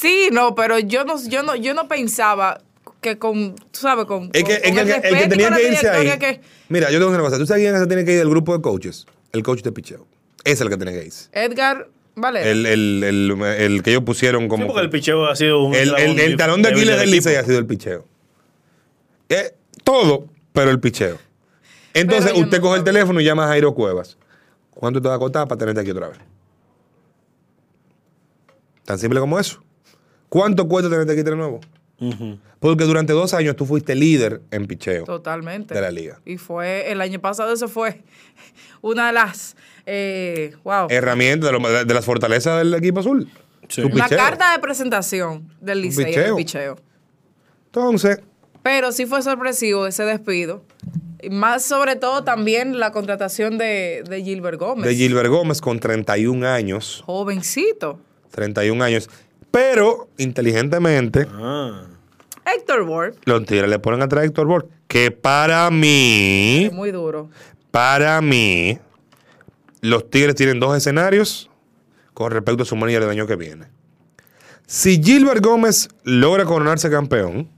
Sí, 0.00 0.28
no, 0.30 0.54
pero 0.54 0.78
yo 0.78 1.04
no, 1.04 1.16
yo 1.28 1.42
no, 1.42 1.56
yo 1.56 1.74
no 1.74 1.88
pensaba 1.88 2.60
que 3.00 3.18
con, 3.18 3.54
tú 3.54 3.78
sabes, 3.80 4.04
con, 4.06 4.30
Es 4.32 4.44
que, 4.44 4.44
con- 4.44 4.52
es 4.52 4.60
que 4.62 4.68
con 4.70 4.78
el, 4.78 4.86
que- 5.02 5.08
el 5.08 5.18
que 5.18 5.28
tenía 5.28 5.50
que 5.56 5.68
irse 5.68 5.88
ahí. 5.88 6.18
que- 6.18 6.40
Mira, 6.68 6.90
yo 6.90 6.98
tengo 6.98 7.10
una 7.12 7.20
cosa. 7.20 7.38
¿Tú 7.38 7.46
sabes 7.46 7.62
quién 7.62 7.78
se 7.78 7.86
tiene 7.86 8.04
que 8.04 8.12
ir 8.12 8.18
del 8.18 8.28
grupo 8.30 8.54
de 8.56 8.62
coaches? 8.62 9.06
El 9.32 9.42
coach 9.42 9.62
de 9.62 9.72
picheo. 9.72 10.06
Ese 10.44 10.54
es 10.54 10.60
el 10.62 10.68
que 10.70 10.76
tiene 10.76 10.92
que 10.92 11.04
irse. 11.06 11.28
Edgar 11.32 11.88
Valera. 12.16 12.48
El, 12.48 12.66
el, 12.66 13.04
el, 13.04 13.42
el 13.42 13.82
que 13.82 13.90
ellos 13.90 14.02
pusieron 14.04 14.48
como. 14.48 14.64
Sí, 14.64 14.66
porque 14.68 14.82
el 14.84 14.90
picheo 14.90 15.26
ha 15.26 15.36
sido 15.36 15.62
un. 15.64 15.74
el, 15.74 15.94
el- 15.96 16.18
el 16.18 16.36
talón 16.36 16.62
de 16.62 16.70
Aquiles 16.70 16.98
del. 16.98 17.10
Licey 17.10 17.36
ha 17.36 17.44
sido 17.44 17.58
el 17.58 17.66
picheo. 17.66 18.04
Eh, 19.28 19.54
todo, 19.84 20.26
pero 20.52 20.70
el 20.70 20.80
picheo. 20.80 21.18
Entonces, 21.94 22.32
usted 22.34 22.58
no 22.58 22.62
coge 22.62 22.78
el 22.78 22.84
teléfono 22.84 23.20
y 23.20 23.24
llama 23.24 23.44
a 23.44 23.48
Jairo 23.48 23.74
Cuevas. 23.74 24.16
¿Cuánto 24.70 25.00
te 25.02 25.08
va 25.08 25.14
a 25.14 25.18
costar 25.18 25.46
para 25.48 25.58
tenerte 25.58 25.80
aquí 25.80 25.90
otra 25.90 26.08
vez? 26.08 26.18
Tan 28.84 28.98
simple 28.98 29.20
como 29.20 29.38
eso. 29.38 29.62
¿Cuánto 30.28 30.66
cuesta 30.68 30.90
tenerte 30.90 31.12
aquí 31.12 31.22
de 31.22 31.36
nuevo? 31.36 31.60
Porque 32.60 32.84
durante 32.84 33.12
dos 33.12 33.34
años 33.34 33.56
tú 33.56 33.66
fuiste 33.66 33.94
líder 33.94 34.40
en 34.50 34.66
picheo. 34.66 35.04
Totalmente. 35.04 35.74
de 35.74 35.80
la 35.80 35.90
liga. 35.90 36.20
Y 36.24 36.36
fue, 36.36 36.90
el 36.92 37.00
año 37.00 37.20
pasado 37.20 37.52
eso 37.52 37.66
fue 37.68 38.02
una 38.82 39.08
de 39.08 39.12
las, 39.12 39.56
eh, 39.86 40.54
wow. 40.64 40.86
Herramientas 40.90 41.50
de, 41.52 41.58
lo- 41.58 41.84
de 41.84 41.94
las 41.94 42.04
fortalezas 42.04 42.58
del 42.58 42.74
equipo 42.74 43.00
azul. 43.00 43.28
Su 43.68 43.88
La 43.90 44.08
carta 44.08 44.52
de 44.52 44.60
presentación 44.60 45.52
del 45.60 45.82
Licey 45.82 46.14
en 46.14 46.20
el 46.20 46.34
picheo. 46.36 46.76
Entonces, 47.66 48.20
Pero 48.62 48.92
sí 48.92 49.06
fue 49.06 49.22
sorpresivo 49.22 49.86
ese 49.86 50.04
despido. 50.04 50.64
Y 51.20 51.30
Más 51.30 51.64
sobre 51.64 51.96
todo 51.96 52.22
también 52.24 52.78
la 52.78 52.92
contratación 52.92 53.58
de, 53.58 54.04
de 54.08 54.22
Gilbert 54.22 54.58
Gómez. 54.58 54.86
de 54.86 54.94
Gilbert 54.94 55.28
Gómez 55.28 55.60
con 55.60 55.80
31 55.80 56.46
años. 56.46 57.02
Jovencito. 57.04 58.00
31 58.30 58.82
años. 58.84 59.10
Pero, 59.50 60.08
inteligentemente, 60.18 61.26
Ah. 61.32 61.86
Héctor 62.56 62.82
Ward, 62.82 63.14
los 63.24 63.44
Tigres 63.44 63.68
le 63.68 63.78
ponen 63.78 64.02
atrás 64.02 64.22
a 64.22 64.26
Héctor 64.26 64.46
Borg, 64.46 64.66
que 64.86 65.10
para 65.10 65.70
mí, 65.70 66.64
es 66.66 66.72
muy 66.72 66.90
duro. 66.90 67.28
para 67.70 68.20
mí, 68.22 68.78
los 69.82 70.08
Tigres 70.10 70.34
tienen 70.34 70.58
dos 70.60 70.76
escenarios 70.76 71.50
con 72.14 72.30
respecto 72.32 72.62
a 72.62 72.66
su 72.66 72.74
manilla 72.76 73.00
del 73.00 73.10
año 73.10 73.26
que 73.26 73.36
viene. 73.36 73.66
Si 74.66 75.02
Gilbert 75.02 75.44
Gómez 75.44 75.88
logra 76.04 76.44
coronarse 76.44 76.90
campeón, 76.90 77.48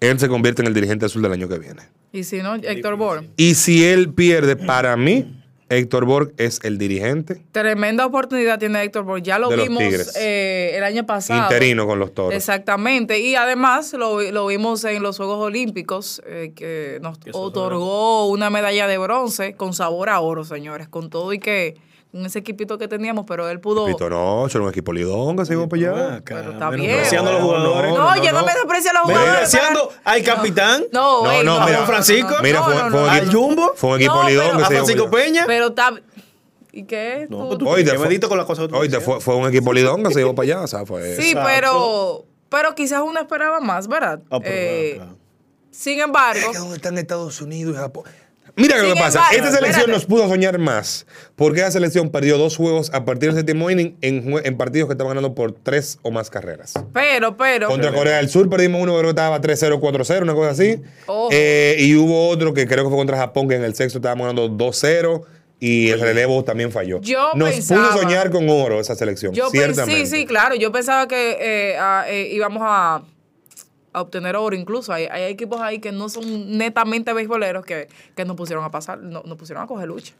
él 0.00 0.18
se 0.18 0.28
convierte 0.28 0.62
en 0.62 0.68
el 0.68 0.74
dirigente 0.74 1.06
azul 1.06 1.22
del 1.22 1.32
año 1.32 1.48
que 1.48 1.58
viene. 1.58 1.82
Y 2.12 2.24
si 2.24 2.42
no, 2.42 2.54
Héctor 2.56 2.94
Ward. 2.94 3.24
Y 3.36 3.54
si 3.54 3.84
él 3.84 4.12
pierde, 4.12 4.56
para 4.56 4.96
mí, 4.96 5.41
Héctor 5.72 6.04
Borg 6.04 6.32
es 6.36 6.60
el 6.64 6.76
dirigente 6.76 7.42
Tremenda 7.50 8.04
oportunidad 8.04 8.58
tiene 8.58 8.82
Héctor 8.82 9.04
Ward. 9.04 9.22
Ya 9.22 9.38
lo 9.38 9.48
De 9.48 9.56
vimos 9.56 9.82
eh, 10.16 10.72
el 10.74 10.84
año 10.84 11.06
pasado. 11.06 11.42
interino 11.42 11.86
con 11.86 11.98
los 11.98 12.12
toros. 12.12 12.34
Exactamente. 12.34 13.20
Y 13.20 13.34
además 13.34 13.92
lo, 13.94 14.20
lo 14.20 14.46
vimos 14.46 14.84
en 14.84 15.02
los 15.02 15.16
Juegos 15.16 15.38
Olímpicos, 15.38 16.22
eh, 16.26 16.52
que 16.54 16.98
nos 17.00 17.18
otorgó 17.32 18.28
una 18.28 18.50
medalla 18.50 18.86
de 18.86 18.98
bronce 18.98 19.54
con 19.54 19.72
sabor 19.72 20.10
a 20.10 20.20
oro, 20.20 20.44
señores. 20.44 20.88
Con 20.88 21.08
todo 21.10 21.32
y 21.32 21.38
que 21.38 21.76
con 22.12 22.26
ese 22.26 22.40
equipito 22.40 22.76
que 22.76 22.86
teníamos, 22.88 23.24
pero 23.26 23.48
él 23.48 23.58
pudo. 23.58 23.86
Pito, 23.86 24.08
no, 24.10 24.46
son 24.50 24.62
un 24.62 24.68
equipo 24.68 24.92
lidón 24.92 25.36
que 25.36 25.46
se 25.46 25.54
iba 25.54 25.66
para 25.66 25.80
allá. 25.82 26.22
Pero 26.24 26.52
está 26.52 26.68
bien. 26.70 26.82
Menospreciando 26.82 27.30
a 27.30 27.32
los 27.32 27.42
jugadores. 27.42 27.90
No, 27.90 28.22
yo 28.22 28.32
no, 28.32 28.44
me 28.44 28.52
desprecio 28.52 28.90
a 28.90 28.94
los 28.94 29.02
jugadores. 29.04 29.32
Menospreciando 29.34 29.92
al 30.04 30.22
capitán. 30.22 30.84
No, 30.92 31.24
No, 31.24 31.42
no, 31.42 31.68
no, 31.68 31.86
Francisco. 31.86 32.34
Mira, 32.42 32.62
fue, 32.62 32.74
Al 33.08 33.32
Jumbo. 33.34 33.72
fue 33.74 33.90
un 33.90 33.96
equipo 33.96 34.22
lidón 34.24 34.56
que 34.58 34.62
A 34.62 34.66
se 34.66 34.74
iba 34.74 34.84
Francisco 34.84 35.10
para 35.10 35.22
allá. 35.24 35.32
Peña. 35.32 35.44
Pero 35.46 35.66
está. 35.68 35.90
¿Y 36.74 36.84
qué? 36.84 37.26
No, 37.30 37.56
Tú- 37.58 37.68
Oíste, 37.68 37.96
fue- 37.96 38.06
medito 38.08 38.28
con 38.28 38.38
las 38.38 38.46
cosas 38.46 38.68
Oíste, 38.72 39.00
fue, 39.00 39.20
fue 39.20 39.34
un 39.36 39.46
equipo 39.48 39.72
lidón 39.72 40.02
que 40.04 40.12
se 40.12 40.20
iba 40.20 40.34
para 40.34 40.44
allá. 40.44 40.60
O 40.62 40.66
sea, 40.66 40.84
fue. 40.86 41.16
Sí, 41.16 41.34
pero, 41.34 42.24
pero 42.48 42.74
quizás 42.74 43.00
uno 43.02 43.20
esperaba 43.20 43.60
más, 43.60 43.88
¿verdad? 43.88 44.20
Ah, 44.30 44.38
pero 44.40 44.54
Eh, 44.54 44.92
claro. 44.96 45.16
Sin 45.70 46.00
embargo, 46.00 46.50
¿Dónde 46.52 46.76
están 46.76 46.98
Estados 46.98 47.40
Unidos 47.40 47.74
y 47.74 47.78
Japón? 47.78 48.04
Mira 48.54 48.76
Sin 48.78 48.88
lo 48.88 48.94
que 48.94 49.00
pasa. 49.00 49.18
embargo, 49.20 49.36
Esta 49.36 49.50
selección 49.50 49.70
espérate. 49.70 49.92
nos 49.92 50.04
pudo 50.04 50.28
soñar 50.28 50.58
más. 50.58 51.06
Porque 51.36 51.60
esa 51.60 51.70
selección 51.70 52.10
perdió 52.10 52.36
dos 52.36 52.56
juegos 52.58 52.90
a 52.92 53.04
partir 53.06 53.30
del 53.30 53.38
séptimo 53.38 53.70
inning 53.70 53.96
en, 54.02 54.56
partidos 54.58 54.88
que 54.88 54.92
estaban 54.92 55.12
ganando 55.12 55.34
por 55.34 55.52
tres 55.52 55.98
o 56.02 56.10
más 56.10 56.28
carreras. 56.28 56.74
pero, 56.92 57.34
pero. 57.36 57.68
Contra 57.68 57.92
Corea 57.92 58.16
del 58.18 58.28
Sur 58.28 58.50
perdimos 58.50 58.82
uno 58.82 58.92
que 58.92 58.98
creo 58.98 59.14
que 59.14 59.20
estaba 59.20 59.40
3-0, 59.40 59.80
4-0, 59.80 60.22
una 60.22 60.34
cosa 60.34 60.50
así. 60.50 60.80
Eh, 61.30 61.76
y 61.78 61.94
hubo 61.96 62.28
otro 62.28 62.52
que 62.52 62.66
creo 62.66 62.84
que 62.84 62.90
fue 62.90 62.98
contra 62.98 63.16
Japón, 63.16 63.48
que 63.48 63.54
en 63.54 63.64
el 63.64 63.74
sexto 63.74 63.98
estábamos 63.98 64.26
ganando 64.26 64.48
2-0 64.50 65.22
y 65.58 65.88
el 65.90 66.00
relevo 66.00 66.44
también 66.44 66.70
falló. 66.72 67.00
Yo 67.00 67.30
Nos 67.34 67.50
pensaba- 67.50 67.88
pudo 67.92 68.02
soñar 68.02 68.30
con 68.30 68.48
oro 68.50 68.80
esa 68.80 68.94
selección, 68.96 69.32
Yo 69.32 69.48
ciertamente. 69.48 70.04
sí, 70.06 70.16
sí, 70.18 70.26
claro. 70.26 70.56
Yo 70.56 70.72
pensaba 70.72 71.08
que 71.08 71.38
eh, 71.40 71.76
a- 71.78 72.04
eh, 72.08 72.28
íbamos 72.32 72.62
a, 72.66 73.02
a 73.92 74.00
obtener 74.02 74.36
oro 74.36 74.56
incluso. 74.56 74.92
Hay, 74.92 75.06
hay 75.10 75.24
equipos 75.24 75.60
ahí 75.60 75.78
que 75.80 75.92
no 75.92 76.08
son 76.08 76.56
netamente 76.56 77.12
beisboleros 77.12 77.64
que, 77.64 77.88
que 78.16 78.24
nos 78.24 78.36
pusieron 78.36 78.64
a 78.64 78.70
pasar, 78.70 78.98
no- 78.98 79.22
nos 79.24 79.36
pusieron 79.38 79.62
a 79.64 79.66
coger 79.66 79.88
lucha. 79.88 80.12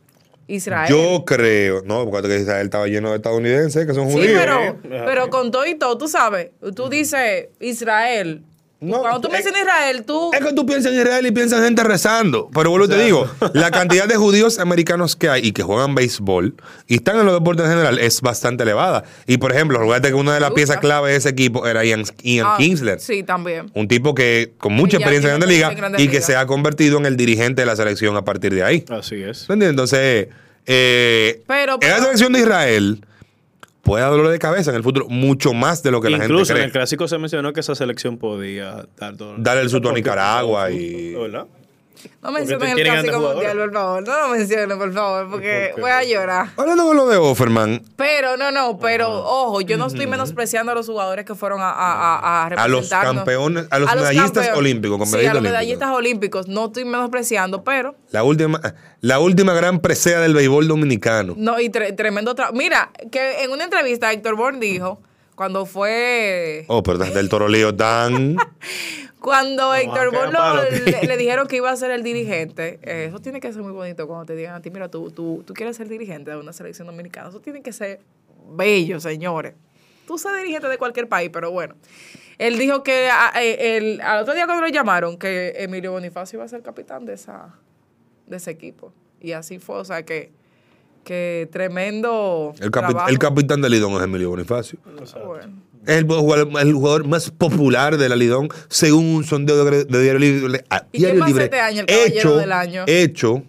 Israel. 0.48 0.90
Yo 0.90 1.24
creo, 1.24 1.82
no, 1.84 2.04
porque 2.10 2.28
que 2.28 2.40
Israel 2.40 2.64
estaba 2.66 2.86
lleno 2.88 3.10
de 3.10 3.16
estadounidenses 3.16 3.86
que 3.86 3.94
son 3.94 4.08
sí, 4.08 4.14
judíos. 4.14 4.40
pero, 4.44 4.78
pero 5.06 5.30
con 5.30 5.50
todo 5.52 5.64
y 5.66 5.76
todo, 5.76 5.96
tú 5.96 6.08
sabes, 6.08 6.50
tú 6.74 6.88
dices 6.88 7.48
Israel. 7.60 8.42
No, 8.82 9.00
Cuando 9.00 9.20
tú 9.20 9.28
es- 9.28 9.32
mencionas 9.34 9.60
Israel, 9.62 10.04
tú... 10.04 10.30
Es 10.34 10.40
que 10.44 10.52
tú 10.52 10.66
piensas 10.66 10.92
en 10.92 10.98
Israel 10.98 11.24
y 11.26 11.30
piensas 11.30 11.60
en 11.60 11.66
gente 11.66 11.84
rezando. 11.84 12.50
Pero 12.52 12.70
vuelvo 12.70 12.86
y 12.86 12.88
te 12.88 12.98
digo, 13.02 13.30
la 13.54 13.70
cantidad 13.70 14.06
de 14.08 14.16
judíos 14.16 14.58
americanos 14.58 15.14
que 15.14 15.28
hay 15.28 15.46
y 15.46 15.52
que 15.52 15.62
juegan 15.62 15.94
béisbol 15.94 16.56
y 16.88 16.96
están 16.96 17.18
en 17.20 17.26
los 17.26 17.34
deportes 17.34 17.64
en 17.66 17.70
general 17.72 17.98
es 18.00 18.20
bastante 18.20 18.64
elevada. 18.64 19.04
Y 19.26 19.38
por 19.38 19.52
ejemplo, 19.52 19.78
recuerda 19.78 20.08
que 20.08 20.14
una 20.14 20.34
de 20.34 20.40
las 20.40 20.50
piezas 20.50 20.78
clave 20.78 21.10
de 21.12 21.16
ese 21.16 21.28
equipo 21.28 21.66
era 21.66 21.84
Ian, 21.84 22.02
Ian 22.22 22.46
Ah, 22.48 22.54
Kinsler. 22.58 22.98
Sí, 23.00 23.22
también. 23.22 23.70
Un 23.74 23.86
tipo 23.86 24.14
que 24.16 24.52
con 24.58 24.72
mucha 24.72 24.96
experiencia 24.96 25.32
en 25.32 25.38
Grande 25.38 25.54
Liga 25.54 25.72
en 25.72 26.00
y 26.00 26.08
que 26.08 26.20
se 26.20 26.34
ha 26.34 26.46
convertido 26.46 26.98
en 26.98 27.06
el 27.06 27.16
dirigente 27.16 27.62
de 27.62 27.66
la 27.66 27.76
selección 27.76 28.16
a 28.16 28.24
partir 28.24 28.52
de 28.52 28.64
ahí. 28.64 28.84
Así 28.90 29.14
es. 29.22 29.48
¿Me 29.48 29.54
entiendes? 29.54 29.70
Entonces, 29.70 30.28
eh, 30.66 31.42
Pero- 31.46 31.74
en 31.74 31.78
pero- 31.80 31.96
la 31.96 32.02
selección 32.02 32.32
de 32.32 32.40
Israel 32.40 33.06
puede 33.82 34.02
dar 34.02 34.10
dolor 34.12 34.28
de 34.30 34.38
cabeza 34.38 34.70
en 34.70 34.76
el 34.76 34.82
futuro 34.82 35.06
mucho 35.08 35.52
más 35.52 35.82
de 35.82 35.90
lo 35.90 36.00
que 36.00 36.08
la 36.10 36.18
gente 36.18 36.32
Incluso 36.32 36.52
en 36.52 36.56
cree. 36.56 36.66
el 36.66 36.72
clásico 36.72 37.08
se 37.08 37.18
mencionó 37.18 37.52
que 37.52 37.60
esa 37.60 37.74
selección 37.74 38.16
podía 38.18 38.86
dar 38.98 39.16
todo. 39.16 39.34
Darle 39.38 39.62
el 39.62 39.70
susto 39.70 39.90
a 39.90 39.92
Nicaragua 39.92 40.70
y- 40.70 41.14
¿Verdad? 41.14 41.46
No 42.22 42.30
mencionen 42.32 42.78
el 42.78 42.84
clásico 42.84 43.20
mundial, 43.20 43.56
por 43.58 43.72
favor. 43.72 44.02
No 44.08 44.20
lo 44.20 44.28
mencionen, 44.28 44.78
por 44.78 44.92
favor, 44.92 45.30
porque 45.30 45.72
voy 45.78 45.90
a 45.90 46.02
llorar. 46.04 46.48
Hablando 46.56 46.84
con 46.86 46.96
lo 46.96 47.06
de 47.08 47.16
Offerman, 47.16 47.82
Pero, 47.96 48.36
no, 48.36 48.50
no, 48.50 48.78
pero 48.78 49.08
ojo, 49.10 49.60
yo 49.60 49.76
no 49.76 49.86
estoy 49.86 50.06
menospreciando 50.06 50.72
a 50.72 50.74
los 50.74 50.86
jugadores 50.86 51.24
que 51.24 51.34
fueron 51.34 51.60
a, 51.60 51.70
a, 51.70 52.18
a, 52.18 52.42
a 52.46 52.46
A 52.46 52.68
los 52.68 52.88
campeones, 52.88 53.66
a 53.70 53.78
los 53.78 53.94
medallistas 53.94 54.50
olímpicos, 54.56 54.98
con 54.98 55.06
Sí, 55.06 55.14
a 55.14 55.18
medallistas 55.18 55.34
los 55.34 55.42
olímpicos. 55.42 55.50
medallistas 55.52 55.90
olímpicos. 55.90 56.48
No 56.48 56.66
estoy 56.66 56.84
menospreciando, 56.84 57.64
pero 57.64 57.94
la 58.10 58.22
última, 58.24 58.60
la 59.00 59.18
última 59.20 59.52
gran 59.54 59.80
presea 59.80 60.20
del 60.20 60.34
béisbol 60.34 60.68
dominicano. 60.68 61.34
no, 61.36 61.58
y 61.60 61.68
tre- 61.70 61.94
tremendo 61.96 62.34
trabajo. 62.34 62.54
Mira, 62.56 62.90
que 63.10 63.42
en 63.44 63.50
una 63.50 63.64
entrevista 63.64 64.12
Héctor 64.12 64.36
Bourne 64.36 64.60
dijo, 64.60 65.00
cuando 65.34 65.66
fue 65.66 66.64
Oh, 66.68 66.82
pero 66.82 66.98
del 66.98 67.28
torolío 67.28 67.74
tan. 67.74 68.36
Cuando 69.20 69.72
Héctor 69.72 70.10
palo, 70.36 70.62
le, 70.70 71.06
le 71.06 71.16
dijeron 71.16 71.46
que 71.46 71.56
iba 71.56 71.70
a 71.70 71.76
ser 71.76 71.92
el 71.92 72.02
dirigente, 72.02 72.80
eh, 72.82 73.04
eso 73.08 73.20
tiene 73.20 73.40
que 73.40 73.52
ser 73.52 73.62
muy 73.62 73.70
bonito 73.70 74.08
cuando 74.08 74.26
te 74.26 74.34
digan 74.34 74.56
a 74.56 74.60
ti, 74.62 74.70
mira, 74.72 74.88
tú, 74.88 75.12
tú, 75.12 75.44
tú 75.46 75.54
quieres 75.54 75.76
ser 75.76 75.88
dirigente 75.88 76.32
de 76.32 76.36
una 76.38 76.52
selección 76.52 76.88
dominicana. 76.88 77.28
Eso 77.28 77.38
tiene 77.40 77.62
que 77.62 77.72
ser 77.72 78.00
bello, 78.56 78.98
señores. 78.98 79.54
Tú 80.08 80.18
ser 80.18 80.34
dirigente 80.38 80.66
de 80.68 80.76
cualquier 80.76 81.08
país, 81.08 81.30
pero 81.32 81.52
bueno. 81.52 81.76
Él 82.38 82.58
dijo 82.58 82.82
que 82.82 83.08
a- 83.10 83.32
eh, 83.40 83.76
el- 83.76 84.00
al 84.00 84.22
otro 84.22 84.34
día 84.34 84.46
cuando 84.46 84.62
lo 84.66 84.72
llamaron, 84.72 85.16
que 85.16 85.52
Emilio 85.56 85.92
Bonifacio 85.92 86.38
iba 86.38 86.44
a 86.44 86.48
ser 86.48 86.62
capitán 86.62 87.04
de, 87.04 87.12
esa, 87.14 87.54
de 88.26 88.38
ese 88.38 88.50
equipo. 88.50 88.92
Y 89.20 89.32
así 89.32 89.60
fue, 89.60 89.76
o 89.76 89.84
sea 89.84 90.02
que, 90.04 90.32
que 91.04 91.48
tremendo 91.52 92.52
El, 92.60 92.70
capi- 92.70 92.88
trabajo. 92.90 93.08
el 93.08 93.18
capitán 93.18 93.60
del 93.60 93.72
Lidón 93.72 93.92
es 93.94 94.02
Emilio 94.02 94.30
Bonifacio. 94.30 94.78
Bueno. 95.26 95.52
Es 95.86 95.96
el 95.96 96.04
jugador, 96.06 96.48
el 96.60 96.72
jugador 96.74 97.06
más 97.08 97.30
popular 97.30 97.96
de 97.96 98.08
la 98.08 98.14
Lidón, 98.14 98.48
según 98.68 99.06
un 99.16 99.24
sondeo 99.24 99.64
de, 99.64 99.84
de 99.84 100.02
Diario 100.02 100.18
Libre. 100.20 100.64
a 100.70 100.84
¿Y 100.92 100.98
Diario 100.98 101.26
Libre, 101.26 101.44
este 101.44 101.60
año 101.60 101.80
el 101.80 101.86
caballero 101.86 102.18
hecho, 102.18 102.36
del 102.36 102.52
año? 102.52 102.84
Hecho, 102.86 103.42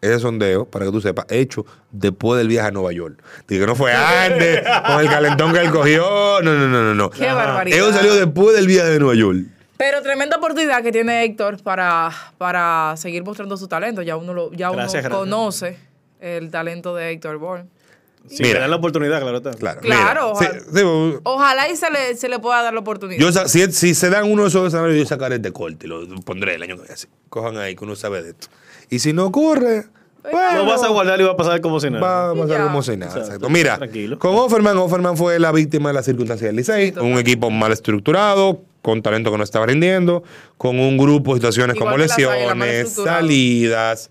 ese 0.00 0.18
sondeo, 0.20 0.66
para 0.66 0.86
que 0.86 0.92
tú 0.92 1.00
sepas, 1.00 1.26
hecho 1.30 1.66
después 1.90 2.38
del 2.38 2.46
viaje 2.46 2.68
a 2.68 2.70
Nueva 2.70 2.92
York. 2.92 3.20
Digo 3.48 3.62
que 3.62 3.66
no 3.66 3.74
fue 3.74 3.92
antes, 3.94 4.60
con 4.86 5.00
el 5.00 5.08
calentón 5.08 5.52
que 5.52 5.58
él 5.58 5.70
cogió. 5.70 6.40
No, 6.42 6.54
no, 6.54 6.68
no, 6.68 6.82
no. 6.84 6.94
no. 6.94 7.10
Qué 7.10 7.26
barbaridad. 7.26 7.76
Eso 7.78 7.92
salió 7.92 8.14
después 8.14 8.54
del 8.56 8.68
viaje 8.68 8.90
de 8.90 8.98
Nueva 9.00 9.16
York. 9.16 9.38
Pero 9.76 10.00
tremenda 10.02 10.36
oportunidad 10.36 10.82
que 10.84 10.92
tiene 10.92 11.24
Héctor 11.24 11.60
para, 11.62 12.10
para 12.38 12.94
seguir 12.98 13.24
mostrando 13.24 13.56
su 13.56 13.66
talento. 13.66 14.02
Ya 14.02 14.16
uno, 14.16 14.32
lo, 14.32 14.52
ya 14.52 14.70
uno 14.70 14.78
gracias. 14.82 15.08
conoce 15.08 15.76
el 16.20 16.50
talento 16.50 16.94
de 16.94 17.10
Héctor 17.10 17.38
Bourne. 17.38 17.66
Si 18.28 18.42
Mira. 18.42 18.68
la 18.68 18.76
oportunidad, 18.76 19.20
claro 19.20 19.38
está. 19.38 19.52
Claro. 19.52 19.80
Claro, 19.80 20.30
ojalá. 20.32 20.52
sí, 20.52 20.66
sí, 20.74 20.82
Ojalá 21.22 21.68
y 21.70 21.76
se 21.76 21.90
le, 21.90 22.14
se 22.16 22.28
le 22.28 22.38
pueda 22.38 22.62
dar 22.62 22.74
la 22.74 22.80
oportunidad. 22.80 23.18
Yo, 23.18 23.32
si, 23.48 23.72
si 23.72 23.94
se 23.94 24.10
dan 24.10 24.30
uno 24.30 24.42
de 24.42 24.48
esos 24.48 24.66
escenarios, 24.68 24.98
yo 24.98 25.06
sacaré 25.06 25.36
este 25.36 25.52
corte 25.52 25.86
y 25.86 25.88
lo 25.88 26.06
pondré 26.20 26.56
el 26.56 26.62
año 26.62 26.74
que 26.76 26.82
viene. 26.82 26.94
así. 26.94 27.06
Cojan 27.30 27.56
ahí, 27.56 27.74
que 27.74 27.82
uno 27.84 27.96
sabe 27.96 28.22
de 28.22 28.30
esto. 28.30 28.48
Y 28.90 28.98
si 28.98 29.14
no 29.14 29.24
ocurre, 29.24 29.86
bueno, 30.22 30.64
Lo 30.64 30.66
vas 30.66 30.82
a 30.82 30.88
guardar 30.88 31.18
y 31.18 31.24
va 31.24 31.30
a 31.32 31.36
pasar 31.36 31.62
como 31.62 31.80
si 31.80 31.88
nada. 31.88 32.02
va 32.02 32.30
a 32.30 32.34
pasar 32.34 32.58
Ya. 32.58 32.64
como 32.64 32.82
si 32.82 32.90
nada. 32.90 33.06
Exacto. 33.06 33.26
exacto. 33.26 33.48
Mira, 33.48 33.78
Tranquilo. 33.78 34.18
con 34.18 34.36
Offerman, 34.36 34.76
Offerman 34.76 35.16
fue 35.16 35.38
la 35.38 35.50
víctima 35.50 35.88
de 35.88 35.94
las 35.94 36.04
circunstancias 36.04 36.48
del 36.48 36.56
Licey. 36.56 36.92
un 37.00 37.16
equipo 37.18 37.48
mal 37.50 37.72
estructurado, 37.72 38.60
con 38.82 39.00
talento 39.00 39.32
que 39.32 39.38
no 39.38 39.44
estaba 39.44 39.64
rindiendo, 39.64 40.22
con 40.58 40.78
un 40.78 40.98
grupo 40.98 41.32
de 41.32 41.38
situaciones 41.38 41.74
Igual 41.76 41.94
como 41.94 41.96
lesiones, 42.02 42.92
salidas 42.92 44.10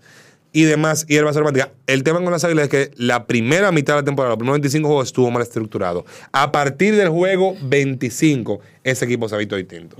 y 0.52 0.64
demás 0.64 1.06
hierbas 1.06 1.36
aromáticas. 1.36 1.70
El 1.86 2.02
tema 2.02 2.20
con 2.20 2.30
las 2.30 2.44
águilas 2.44 2.64
es 2.64 2.70
que 2.70 2.90
la 2.96 3.26
primera 3.26 3.72
mitad 3.72 3.94
de 3.94 4.00
la 4.00 4.04
temporada, 4.04 4.30
los 4.30 4.38
primeros 4.38 4.56
25 4.56 4.88
juegos, 4.88 5.08
estuvo 5.08 5.30
mal 5.30 5.42
estructurado. 5.42 6.04
A 6.32 6.52
partir 6.52 6.96
del 6.96 7.08
juego 7.08 7.56
25, 7.62 8.60
ese 8.84 9.04
equipo 9.04 9.28
se 9.28 9.34
ha 9.34 9.38
visto 9.38 9.56
distinto. 9.56 9.96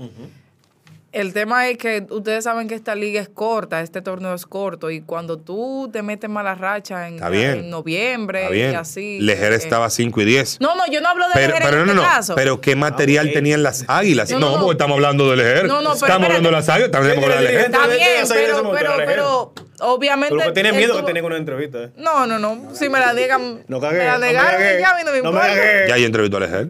El 1.11 1.33
tema 1.33 1.67
es 1.67 1.77
que 1.77 2.05
ustedes 2.09 2.45
saben 2.45 2.69
que 2.69 2.75
esta 2.75 2.95
liga 2.95 3.19
es 3.19 3.27
corta, 3.27 3.81
este 3.81 4.01
torneo 4.01 4.33
es 4.33 4.45
corto, 4.45 4.89
y 4.91 5.01
cuando 5.01 5.37
tú 5.37 5.89
te 5.91 6.01
metes 6.03 6.29
mala 6.29 6.55
racha 6.55 7.09
en, 7.09 7.15
Está 7.15 7.27
bien. 7.27 7.51
en 7.59 7.69
noviembre 7.69 8.43
Está 8.43 8.51
bien. 8.53 8.71
y 8.71 8.75
así. 8.75 9.19
Lejer 9.19 9.51
eh, 9.51 9.57
estaba 9.57 9.89
5 9.89 10.21
y 10.21 10.25
10. 10.25 10.61
No, 10.61 10.73
no, 10.75 10.83
yo 10.89 11.01
no 11.01 11.09
hablo 11.09 11.25
de 11.27 11.31
Pero, 11.33 11.47
Lejer 11.55 11.63
pero 11.69 11.81
en 11.81 11.87
no, 11.87 11.91
este 11.91 12.03
no, 12.07 12.09
caso. 12.15 12.35
pero 12.35 12.61
¿qué 12.61 12.77
material 12.77 13.29
tenían 13.33 13.61
las 13.61 13.83
águilas? 13.89 14.31
No, 14.31 14.39
No, 14.39 14.45
no, 14.45 14.51
no. 14.53 14.59
porque 14.63 14.71
estamos 14.75 14.95
hablando 14.95 15.29
de 15.29 15.35
Lejer. 15.35 15.65
No, 15.67 15.81
no, 15.81 15.89
pero 15.95 16.05
estamos 16.05 16.25
hablando 16.27 16.47
de 16.49 16.55
las 16.55 16.69
águilas, 16.69 16.91
también 16.91 17.19
que 17.19 17.23
hablar 17.25 17.39
de 17.39 17.43
Lejer. 17.45 17.65
Está 17.65 17.87
bien, 17.87 18.25
pero, 18.29 18.71
pero, 18.71 18.91
pero, 19.05 19.53
obviamente. 19.81 20.33
Pero 20.33 20.47
que 20.47 20.53
tiene 20.53 20.69
él 20.69 20.75
miedo 20.77 20.93
que 20.93 20.99
tuvo- 20.99 21.05
tienen 21.07 21.25
una 21.25 21.35
entrevista. 21.35 21.83
¿eh? 21.83 21.89
No, 21.97 22.25
no, 22.25 22.39
no. 22.39 22.73
Si 22.73 22.87
me 22.87 22.99
la 23.01 23.11
niegan. 23.13 23.63
No 23.67 23.81
cagué. 23.81 23.97
Me 23.97 24.05
la 24.05 24.13
no 24.13 24.19
me 24.21 24.27
negaron 24.27 24.51
cagué. 24.51 24.77
y 24.77 24.79
ya 24.79 24.91
a 24.91 24.95
mí 24.95 25.01
no 25.03 25.11
me 25.11 25.17
No 25.17 25.23
me 25.23 25.29
importa. 25.39 25.47
cagué. 25.55 25.85
Ya 25.89 25.97
yo 25.97 26.05
entrevistó 26.05 26.37
a 26.37 26.39
Lejer. 26.39 26.69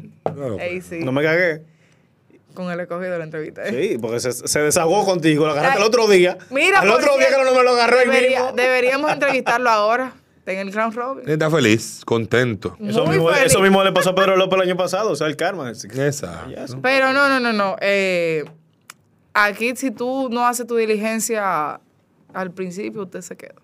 No 1.03 1.11
me 1.11 1.21
cagué. 1.21 1.61
Con 2.53 2.71
el 2.71 2.79
escogido 2.79 3.11
de 3.11 3.17
la 3.17 3.23
entrevista. 3.23 3.65
Sí, 3.69 3.97
porque 4.01 4.19
se, 4.19 4.31
se 4.33 4.59
desahogó 4.61 5.05
contigo, 5.05 5.45
lo 5.45 5.51
agarraste 5.51 5.77
Ay, 5.77 5.81
el 5.83 5.87
otro 5.87 6.07
día. 6.07 6.37
Mira, 6.49 6.79
al 6.81 6.89
otro 6.89 7.17
día 7.17 7.27
que 7.29 7.43
no 7.43 7.53
me 7.55 7.63
lo 7.63 7.71
agarró 7.71 7.97
debería- 7.97 8.39
mismo. 8.43 8.55
Deberíamos 8.55 9.11
entrevistarlo 9.11 9.69
ahora. 9.69 10.13
en 10.45 10.57
el 10.59 10.71
Grand 10.71 10.93
Robin. 10.93 11.29
Está 11.29 11.49
feliz, 11.49 12.01
contento. 12.03 12.75
Eso 12.83 13.05
Muy 13.05 13.15
mismo, 13.15 13.29
feliz. 13.29 13.45
eso 13.45 13.61
mismo 13.61 13.83
le 13.83 13.91
pasó 13.93 14.09
a 14.09 14.15
Pedro 14.15 14.35
López 14.35 14.57
el 14.61 14.67
año 14.69 14.75
pasado, 14.77 15.11
o 15.11 15.15
sea, 15.15 15.27
el 15.27 15.37
karma. 15.37 15.69
Exacto. 15.69 16.79
Pero 16.81 17.13
no, 17.13 17.29
no, 17.29 17.39
no, 17.39 17.53
no. 17.53 17.75
eh, 17.79 18.43
aquí 19.33 19.75
si 19.75 19.91
tú 19.91 20.27
no 20.29 20.45
haces 20.45 20.67
tu 20.67 20.75
diligencia 20.75 21.79
al 22.33 22.51
principio, 22.51 23.03
usted 23.03 23.21
se 23.21 23.37
queda. 23.37 23.55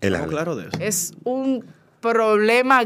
El 0.00 0.16
claros 0.26 0.56
de 0.58 0.68
eso. 0.68 0.78
Es 0.80 1.12
un 1.24 1.64
problema 2.00 2.84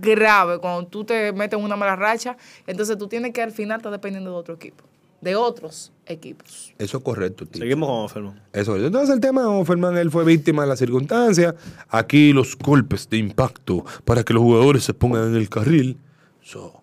grave 0.00 0.58
cuando 0.58 0.86
tú 0.86 1.04
te 1.04 1.32
metes 1.32 1.58
en 1.58 1.64
una 1.64 1.76
mala 1.76 1.96
racha. 1.96 2.36
Entonces 2.66 2.96
tú 2.98 3.08
tienes 3.08 3.32
que 3.32 3.42
al 3.42 3.52
final 3.52 3.78
estar 3.78 3.92
dependiendo 3.92 4.30
de 4.30 4.36
otro 4.36 4.54
equipo. 4.54 4.84
De 5.20 5.34
otros 5.34 5.92
equipos. 6.04 6.74
Eso 6.78 6.98
es 6.98 7.04
correcto, 7.04 7.46
tío. 7.46 7.60
Seguimos 7.60 7.88
con 7.88 8.04
Offerman. 8.04 8.42
Eso 8.52 8.76
es. 8.76 8.82
Entonces 8.84 9.14
el 9.14 9.20
tema 9.20 9.40
de 9.42 9.48
Offerman, 9.48 9.96
él 9.96 10.10
fue 10.10 10.24
víctima 10.24 10.62
de 10.62 10.68
la 10.68 10.76
circunstancia. 10.76 11.54
Aquí 11.88 12.32
los 12.32 12.56
golpes 12.56 13.08
de 13.08 13.16
impacto 13.16 13.84
para 14.04 14.22
que 14.22 14.34
los 14.34 14.42
jugadores 14.42 14.84
se 14.84 14.94
pongan 14.94 15.28
en 15.28 15.36
el 15.36 15.48
carril. 15.48 15.98
Eso 16.42 16.82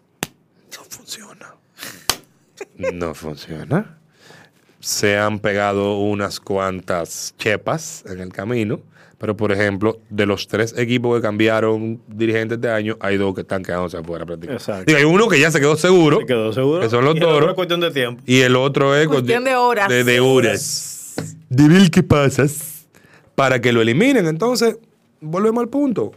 no 0.76 0.84
funciona. 0.89 1.56
No 2.93 3.13
funciona. 3.13 3.97
Se 4.80 5.17
han 5.17 5.39
pegado 5.39 5.99
unas 5.99 6.39
cuantas 6.39 7.36
chepas 7.38 8.04
en 8.08 8.19
el 8.19 8.34
camino. 8.34 8.82
Pero, 9.17 9.38
por 9.38 9.52
ejemplo, 9.52 9.99
de 10.10 10.26
los 10.26 10.47
tres 10.47 10.73
equipos 10.78 11.15
que 11.15 11.21
cambiaron 11.21 12.02
dirigentes 12.08 12.60
de 12.60 12.69
año, 12.69 12.97
hay 12.99 13.17
dos 13.17 13.34
que 13.34 13.41
están 13.41 13.63
quedándose 13.63 13.97
afuera 13.97 14.26
prácticamente. 14.26 14.62
Exacto. 14.62 14.86
Digo, 14.86 14.97
hay 14.97 15.06
uno 15.06 15.28
que 15.30 15.39
ya 15.39 15.49
se 15.52 15.60
quedó 15.60 15.78
seguro. 15.78 16.19
Se 16.19 16.26
quedó 16.26 16.52
seguro. 16.52 16.82
Que 16.82 16.89
son 16.89 17.06
los 17.06 17.15
Y 17.15 17.19
el 17.19 17.23
otro 17.23 17.36
toros. 17.36 17.49
es 17.52 17.56
cuestión 17.56 17.80
de 17.80 17.91
tiempo. 17.91 18.21
Y 18.26 18.41
el 18.41 18.56
otro 18.56 18.95
es 18.95 19.08
Cuestión 19.08 19.43
de 19.45 19.56
horas. 19.56 19.88
De, 19.88 20.04
de 20.04 20.19
horas. 20.19 21.15
De 21.49 21.67
ver 21.69 21.89
qué 21.91 22.04
pasas 22.04 22.86
para 23.36 23.62
que 23.62 23.71
lo 23.71 23.82
eliminen. 23.82 24.28
Entonces, 24.28 24.78
volvemos 25.21 25.62
al 25.62 25.69
punto. 25.69 26.12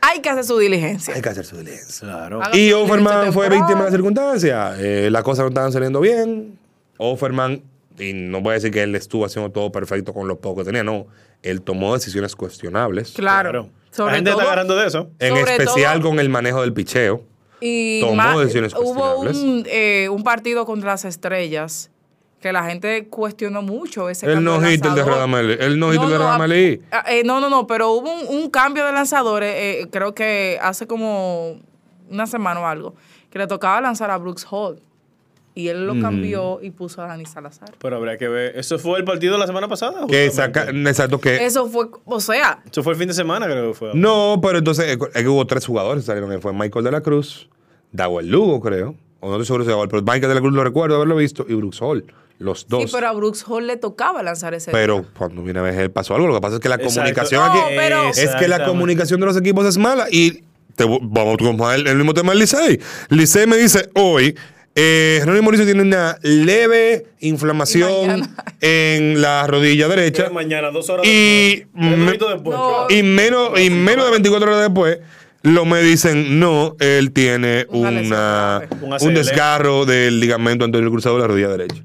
Hay 0.00 0.20
que 0.20 0.30
hacer 0.30 0.44
su 0.44 0.58
diligencia. 0.58 1.14
Hay 1.14 1.20
que 1.22 1.28
hacer 1.28 1.44
su 1.44 1.56
diligencia. 1.58 2.08
Claro. 2.08 2.42
Haga 2.42 2.56
Y 2.56 2.72
Offerman 2.72 3.32
fue 3.32 3.48
víctima 3.48 3.80
de 3.80 3.84
la 3.84 3.90
circunstancia. 3.90 4.74
Eh, 4.78 5.08
las 5.10 5.22
cosas 5.22 5.42
no 5.44 5.48
estaban 5.48 5.70
saliendo 5.72 6.00
bien. 6.00 6.58
Offerman, 6.96 7.62
y 7.98 8.12
no 8.12 8.40
voy 8.40 8.50
a 8.50 8.54
decir 8.54 8.70
que 8.70 8.82
él 8.82 8.94
estuvo 8.94 9.24
haciendo 9.24 9.50
todo 9.50 9.70
perfecto 9.72 10.12
con 10.14 10.28
lo 10.28 10.38
poco 10.40 10.60
que 10.60 10.66
tenía, 10.66 10.84
no. 10.84 11.06
Él 11.42 11.62
tomó 11.62 11.94
decisiones 11.94 12.34
cuestionables. 12.36 13.12
Claro. 13.12 13.50
Claro. 13.50 13.70
Sobre 13.90 14.10
la 14.12 14.16
gente 14.16 14.30
todo- 14.30 14.40
está 14.40 14.52
agarrando 14.52 14.76
de 14.76 14.86
eso. 14.86 15.10
En 15.18 15.36
especial 15.36 16.00
todo- 16.00 16.10
con 16.10 16.20
el 16.20 16.28
manejo 16.28 16.60
del 16.60 16.72
picheo. 16.72 17.22
Y 17.60 18.00
Tomó 18.00 18.14
ma- 18.14 18.38
decisiones 18.38 18.72
hubo 18.74 19.16
cuestionables. 19.16 19.36
un, 19.38 19.64
eh, 19.68 20.08
un 20.10 20.22
partido 20.22 20.64
contra 20.66 20.90
las 20.90 21.04
estrellas 21.04 21.90
que 22.40 22.52
la 22.52 22.62
gente 22.64 23.08
cuestionó 23.08 23.62
mucho 23.62 24.08
ese 24.08 24.26
El 24.26 24.34
cambio 24.34 24.60
no 24.60 24.60
hit 24.68 24.84
el 24.84 24.94
de. 24.94 25.02
Radamel. 25.04 25.50
El 25.60 25.78
no 25.80 25.90
hit 25.90 25.96
No, 26.00 26.04
el 26.06 26.12
de 26.12 26.18
no, 26.18 26.24
Radamel. 26.24 26.52
eh, 26.52 27.22
no, 27.24 27.40
no, 27.40 27.48
no, 27.50 27.66
pero 27.66 27.90
hubo 27.90 28.12
un, 28.12 28.28
un 28.42 28.48
cambio 28.50 28.86
de 28.86 28.92
lanzadores, 28.92 29.52
eh, 29.56 29.88
creo 29.90 30.14
que 30.14 30.56
hace 30.62 30.86
como 30.86 31.56
una 32.08 32.28
semana 32.28 32.60
o 32.60 32.66
algo, 32.66 32.94
que 33.30 33.38
le 33.40 33.48
tocaba 33.48 33.80
lanzar 33.80 34.10
a 34.12 34.18
Brooks 34.18 34.46
Hall. 34.48 34.80
Y 35.58 35.68
él 35.70 35.86
lo 35.88 35.94
Mm. 35.96 36.02
cambió 36.02 36.60
y 36.62 36.70
puso 36.70 37.02
a 37.02 37.06
Dani 37.08 37.26
Salazar. 37.26 37.70
Pero 37.80 37.96
habría 37.96 38.16
que 38.16 38.28
ver. 38.28 38.56
¿Eso 38.56 38.78
fue 38.78 38.98
el 39.00 39.04
partido 39.04 39.32
de 39.32 39.40
la 39.40 39.46
semana 39.48 39.66
pasada? 39.66 40.06
Que 40.06 40.30
saca, 40.30 40.68
exacto, 40.70 41.18
que 41.20 41.44
Eso 41.44 41.68
fue, 41.68 41.86
o 42.04 42.20
sea, 42.20 42.62
Eso 42.70 42.84
fue 42.84 42.92
el 42.92 42.98
fin 42.98 43.08
de 43.08 43.14
semana, 43.14 43.46
creo 43.46 43.72
que 43.72 43.74
fue. 43.74 43.90
No, 43.94 44.38
pero 44.40 44.58
entonces 44.58 44.84
eh, 44.86 44.98
es 45.14 45.22
que 45.22 45.28
hubo 45.28 45.44
tres 45.48 45.66
jugadores 45.66 46.04
que 46.04 46.06
salieron. 46.06 46.30
que 46.30 46.38
Fue 46.38 46.52
Michael 46.52 46.84
de 46.84 46.92
la 46.92 47.00
Cruz, 47.00 47.48
Dawel 47.90 48.28
Lugo, 48.28 48.60
creo. 48.60 48.94
O 49.18 49.26
no 49.28 49.34
estoy 49.34 49.46
seguro 49.46 49.64
si 49.64 49.70
Dawel, 49.70 49.88
pero 49.88 50.02
Michael 50.02 50.28
de 50.28 50.34
la 50.36 50.40
Cruz 50.40 50.52
lo 50.54 50.62
recuerdo 50.62 50.94
haberlo 50.94 51.16
visto. 51.16 51.44
Y 51.48 51.54
Brooks 51.54 51.82
Hall. 51.82 52.04
Los 52.38 52.68
dos. 52.68 52.84
sí, 52.84 52.90
pero 52.92 53.08
a 53.08 53.12
Brooks 53.14 53.42
Hall 53.48 53.66
le 53.66 53.76
tocaba 53.76 54.22
lanzar 54.22 54.54
ese 54.54 54.70
Pero 54.70 55.00
día. 55.00 55.08
cuando 55.18 55.42
viene 55.42 55.58
a 55.58 55.62
ver 55.62 55.74
él 55.74 55.90
pasó 55.90 56.14
algo. 56.14 56.28
Lo 56.28 56.34
que 56.34 56.40
pasa 56.40 56.54
es 56.54 56.60
que 56.60 56.68
la 56.68 56.76
Exacto. 56.76 56.94
comunicación 57.00 57.44
No, 57.44 57.52
aquí. 57.64 57.74
pero- 57.76 58.10
Es 58.10 58.32
que 58.36 58.46
la 58.46 58.64
comunicación 58.64 59.18
de 59.18 59.26
los 59.26 59.36
equipos 59.36 59.66
es 59.66 59.76
mala. 59.76 60.06
Y 60.08 60.44
te 60.76 60.84
vamos 60.84 61.36
con 61.36 61.60
el, 61.74 61.88
el 61.88 61.96
mismo 61.96 62.14
tema 62.14 62.30
del 62.30 62.38
Licey. 62.38 62.78
Licey 63.08 63.48
me 63.48 63.56
dice 63.56 63.90
hoy. 63.96 64.36
Eh, 64.80 65.20
Ronnie 65.24 65.42
Mauricio 65.42 65.64
tiene 65.66 65.82
una 65.82 66.16
leve 66.22 67.06
inflamación 67.18 68.06
mañana. 68.06 68.34
en 68.60 69.20
la 69.20 69.44
rodilla 69.48 69.88
derecha. 69.88 70.30
Mañana, 70.30 70.70
dos 70.70 70.88
horas 70.88 71.04
Y, 71.04 71.64
después. 71.74 71.98
Me- 71.98 72.12
después. 72.12 72.56
No. 72.56 72.86
y 72.88 73.02
menos, 73.02 73.58
y 73.60 73.70
menos 73.70 74.04
de 74.04 74.10
24 74.12 74.48
horas 74.48 74.62
después, 74.62 75.00
lo 75.42 75.64
me 75.64 75.80
dicen, 75.82 76.38
no, 76.38 76.76
él 76.78 77.10
tiene 77.12 77.66
Una. 77.70 78.68
Un 79.00 79.14
desgarro 79.14 79.84
del 79.84 80.20
ligamento 80.20 80.64
anterior 80.64 80.90
cruzado 80.92 81.16
de 81.16 81.22
la 81.22 81.26
rodilla 81.28 81.48
derecha. 81.48 81.82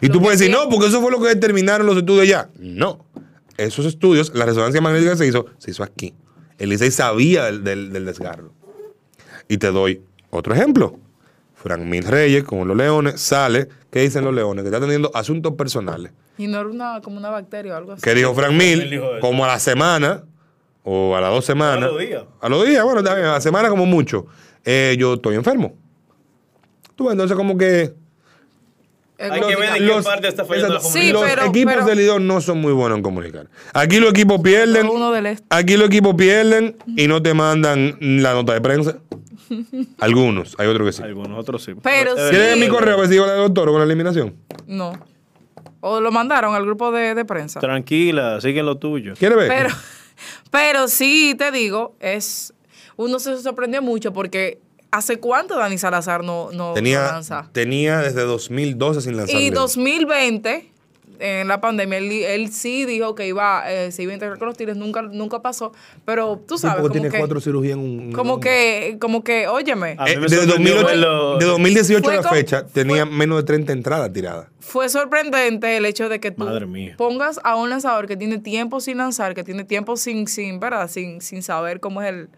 Y 0.00 0.06
Lo 0.06 0.14
tú 0.14 0.22
puedes 0.22 0.38
decir, 0.38 0.50
no, 0.54 0.66
porque 0.70 0.86
eso 0.86 1.02
fue 1.02 1.10
lo 1.10 1.20
que 1.20 1.28
determinaron 1.28 1.86
los 1.86 1.96
estudios 1.98 2.26
ya. 2.26 2.48
No. 2.58 3.04
Esos 3.58 3.84
estudios, 3.84 4.32
la 4.34 4.46
resonancia 4.46 4.80
magnética 4.80 5.14
se 5.16 5.26
hizo, 5.26 5.44
se 5.58 5.72
hizo 5.72 5.82
aquí. 5.82 6.14
El 6.58 6.70
Licey 6.70 6.90
sabía 6.90 7.44
del, 7.44 7.64
del- 7.64 7.92
del 7.92 8.06
desgarro. 8.06 8.54
Y 9.46 9.58
te 9.58 9.66
doy 9.66 10.00
otro 10.30 10.54
ejemplo. 10.54 10.98
Frank 11.62 11.82
Mil 11.82 12.04
Reyes, 12.04 12.44
como 12.44 12.64
los 12.64 12.76
Leones, 12.76 13.20
sale. 13.20 13.68
¿Qué 13.90 14.00
dicen 14.00 14.24
los 14.24 14.34
Leones? 14.34 14.62
Que 14.62 14.68
está 14.68 14.80
teniendo 14.80 15.10
asuntos 15.14 15.54
personales. 15.54 16.12
Y 16.38 16.46
no 16.46 16.58
era 16.60 16.68
una, 16.68 17.00
como 17.02 17.18
una 17.18 17.28
bacteria 17.30 17.74
o 17.74 17.76
algo 17.76 17.92
así. 17.92 18.02
Que 18.02 18.14
dijo 18.14 18.34
Frank 18.34 18.52
Mil, 18.52 19.00
como 19.20 19.44
a 19.44 19.48
la 19.48 19.58
semana, 19.58 20.22
o 20.84 21.14
a 21.14 21.20
las 21.20 21.30
dos 21.30 21.44
semanas. 21.44 21.84
A 21.84 21.92
los 21.92 21.98
días. 22.00 22.22
A 22.40 22.48
los 22.48 22.66
días, 22.66 22.82
bueno, 22.84 23.02
también, 23.02 23.26
a 23.26 23.32
la 23.32 23.40
semana 23.40 23.68
como 23.68 23.84
mucho. 23.86 24.26
eh, 24.64 24.96
yo 24.98 25.14
estoy 25.14 25.34
enfermo. 25.34 25.74
Tú, 26.96 27.04
ves, 27.04 27.12
entonces 27.12 27.36
como 27.36 27.56
que... 27.58 27.92
Hay 29.18 29.38
que 29.42 29.54
ver 29.56 29.72
de 29.74 29.86
qué 29.86 30.02
parte 30.02 30.28
está 30.28 30.46
fallando 30.46 30.74
la 30.74 30.80
exacto, 30.80 30.98
Sí, 30.98 31.12
los 31.12 31.22
pero- 31.24 31.44
equipos 31.44 31.74
pero- 31.74 31.86
de 31.86 31.94
Lidón 31.94 32.26
no 32.26 32.40
son 32.40 32.58
muy 32.58 32.72
buenos 32.72 32.96
en 32.96 33.02
comunicar. 33.02 33.48
Aquí 33.74 34.00
los 34.00 34.10
equipos 34.10 34.40
pierden. 34.40 34.86
Uno 34.88 35.10
del 35.12 35.26
este. 35.26 35.44
Aquí 35.50 35.76
los 35.76 35.88
equipos 35.88 36.14
pierden 36.14 36.78
y 36.96 37.06
no 37.06 37.20
te 37.22 37.34
mandan 37.34 37.98
la 38.00 38.32
nota 38.32 38.54
de 38.54 38.62
prensa. 38.62 38.96
Algunos, 39.98 40.54
hay 40.58 40.66
otros 40.68 40.86
que 40.86 40.92
sí. 40.92 41.02
Algunos 41.02 41.38
otros 41.38 41.62
sí. 41.64 41.72
Pero 41.82 42.16
Eh, 42.16 42.24
sí. 42.24 42.30
¿Quieres 42.30 42.58
mi 42.58 42.68
correo 42.68 43.00
que 43.00 43.08
sigo 43.08 43.26
la 43.26 43.32
del 43.32 43.42
doctor 43.42 43.68
con 43.70 43.78
la 43.78 43.84
eliminación? 43.84 44.34
No. 44.66 44.92
O 45.80 46.00
lo 46.00 46.12
mandaron 46.12 46.54
al 46.54 46.64
grupo 46.64 46.92
de, 46.92 47.14
de 47.14 47.24
prensa. 47.24 47.60
Tranquila, 47.60 48.40
sigue 48.40 48.62
lo 48.62 48.76
tuyo. 48.78 49.14
¿Quieres 49.18 49.38
ver? 49.38 49.48
Pero, 49.48 49.70
pero 50.50 50.88
sí 50.88 51.34
te 51.38 51.50
digo, 51.50 51.96
es. 52.00 52.52
Uno 52.96 53.18
se 53.18 53.38
sorprendió 53.38 53.80
mucho 53.80 54.12
porque 54.12 54.60
¿hace 54.90 55.18
cuánto 55.18 55.56
Dani 55.56 55.78
Salazar 55.78 56.22
no, 56.22 56.50
no, 56.52 56.74
tenía, 56.74 57.02
lanza? 57.12 57.48
tenía 57.52 58.00
desde 58.00 58.22
2012 58.22 59.00
sin 59.00 59.16
lanzar. 59.16 59.34
Y 59.40 59.44
Lidón. 59.44 59.62
2020, 59.62 60.70
en 61.18 61.48
la 61.48 61.60
pandemia, 61.60 61.98
él, 61.98 62.10
él 62.12 62.52
sí 62.52 62.84
dijo 62.86 63.14
que 63.14 63.26
iba, 63.26 63.64
eh, 63.70 63.90
se 63.92 64.02
iba 64.02 64.12
a 64.12 64.14
integrar 64.14 64.38
con 64.38 64.48
los 64.48 64.56
Tigres, 64.56 64.76
nunca, 64.76 65.02
nunca 65.02 65.42
pasó. 65.42 65.72
Pero 66.04 66.42
tú 66.46 66.56
Sí, 66.56 66.62
sabes, 66.62 66.80
porque 66.82 66.98
como 66.98 67.00
tiene 67.02 67.10
que, 67.12 67.18
cuatro 67.18 67.40
cirugías 67.40 67.74
en 67.76 67.80
un. 67.84 68.12
como 68.12 68.40
que, 68.40 68.96
como 69.00 69.22
que, 69.24 69.46
óyeme, 69.48 69.92
Eh, 70.06 70.18
de, 70.18 70.28
sorprendió 70.28 70.46
2008 70.46 70.86
verlo- 70.88 71.38
de 71.38 71.44
2018 71.46 72.02
Fue 72.04 72.12
a 72.14 72.16
la 72.16 72.22
con- 72.22 72.32
fecha 72.32 72.66
tenía 72.66 73.04
menos 73.04 73.38
de 73.38 73.42
30 73.44 73.72
entradas 73.72 74.12
tiradas. 74.12 74.46
fue 74.60 74.88
sorprendente 74.88 75.76
el 75.76 75.84
hecho 75.86 76.08
de 76.08 76.20
que 76.20 76.30
tú 76.30 76.44
Madre 76.44 76.66
mía. 76.66 76.94
pongas 76.96 77.40
a 77.44 77.56
un 77.56 77.68
lanzador 77.70 78.06
que 78.06 78.16
tiene 78.16 78.38
tiempo 78.38 78.80
sin 78.80 78.98
lanzar, 78.98 79.34
que 79.34 79.44
tiene 79.44 79.64
tiempo 79.64 79.96
sin, 79.96 80.26
sin, 80.28 80.60
¿verdad? 80.60 80.88
Sin, 80.88 81.20
sin 81.20 81.42
saber 81.42 81.80
cómo 81.80 82.00
es 82.02 82.08
el... 82.08 82.28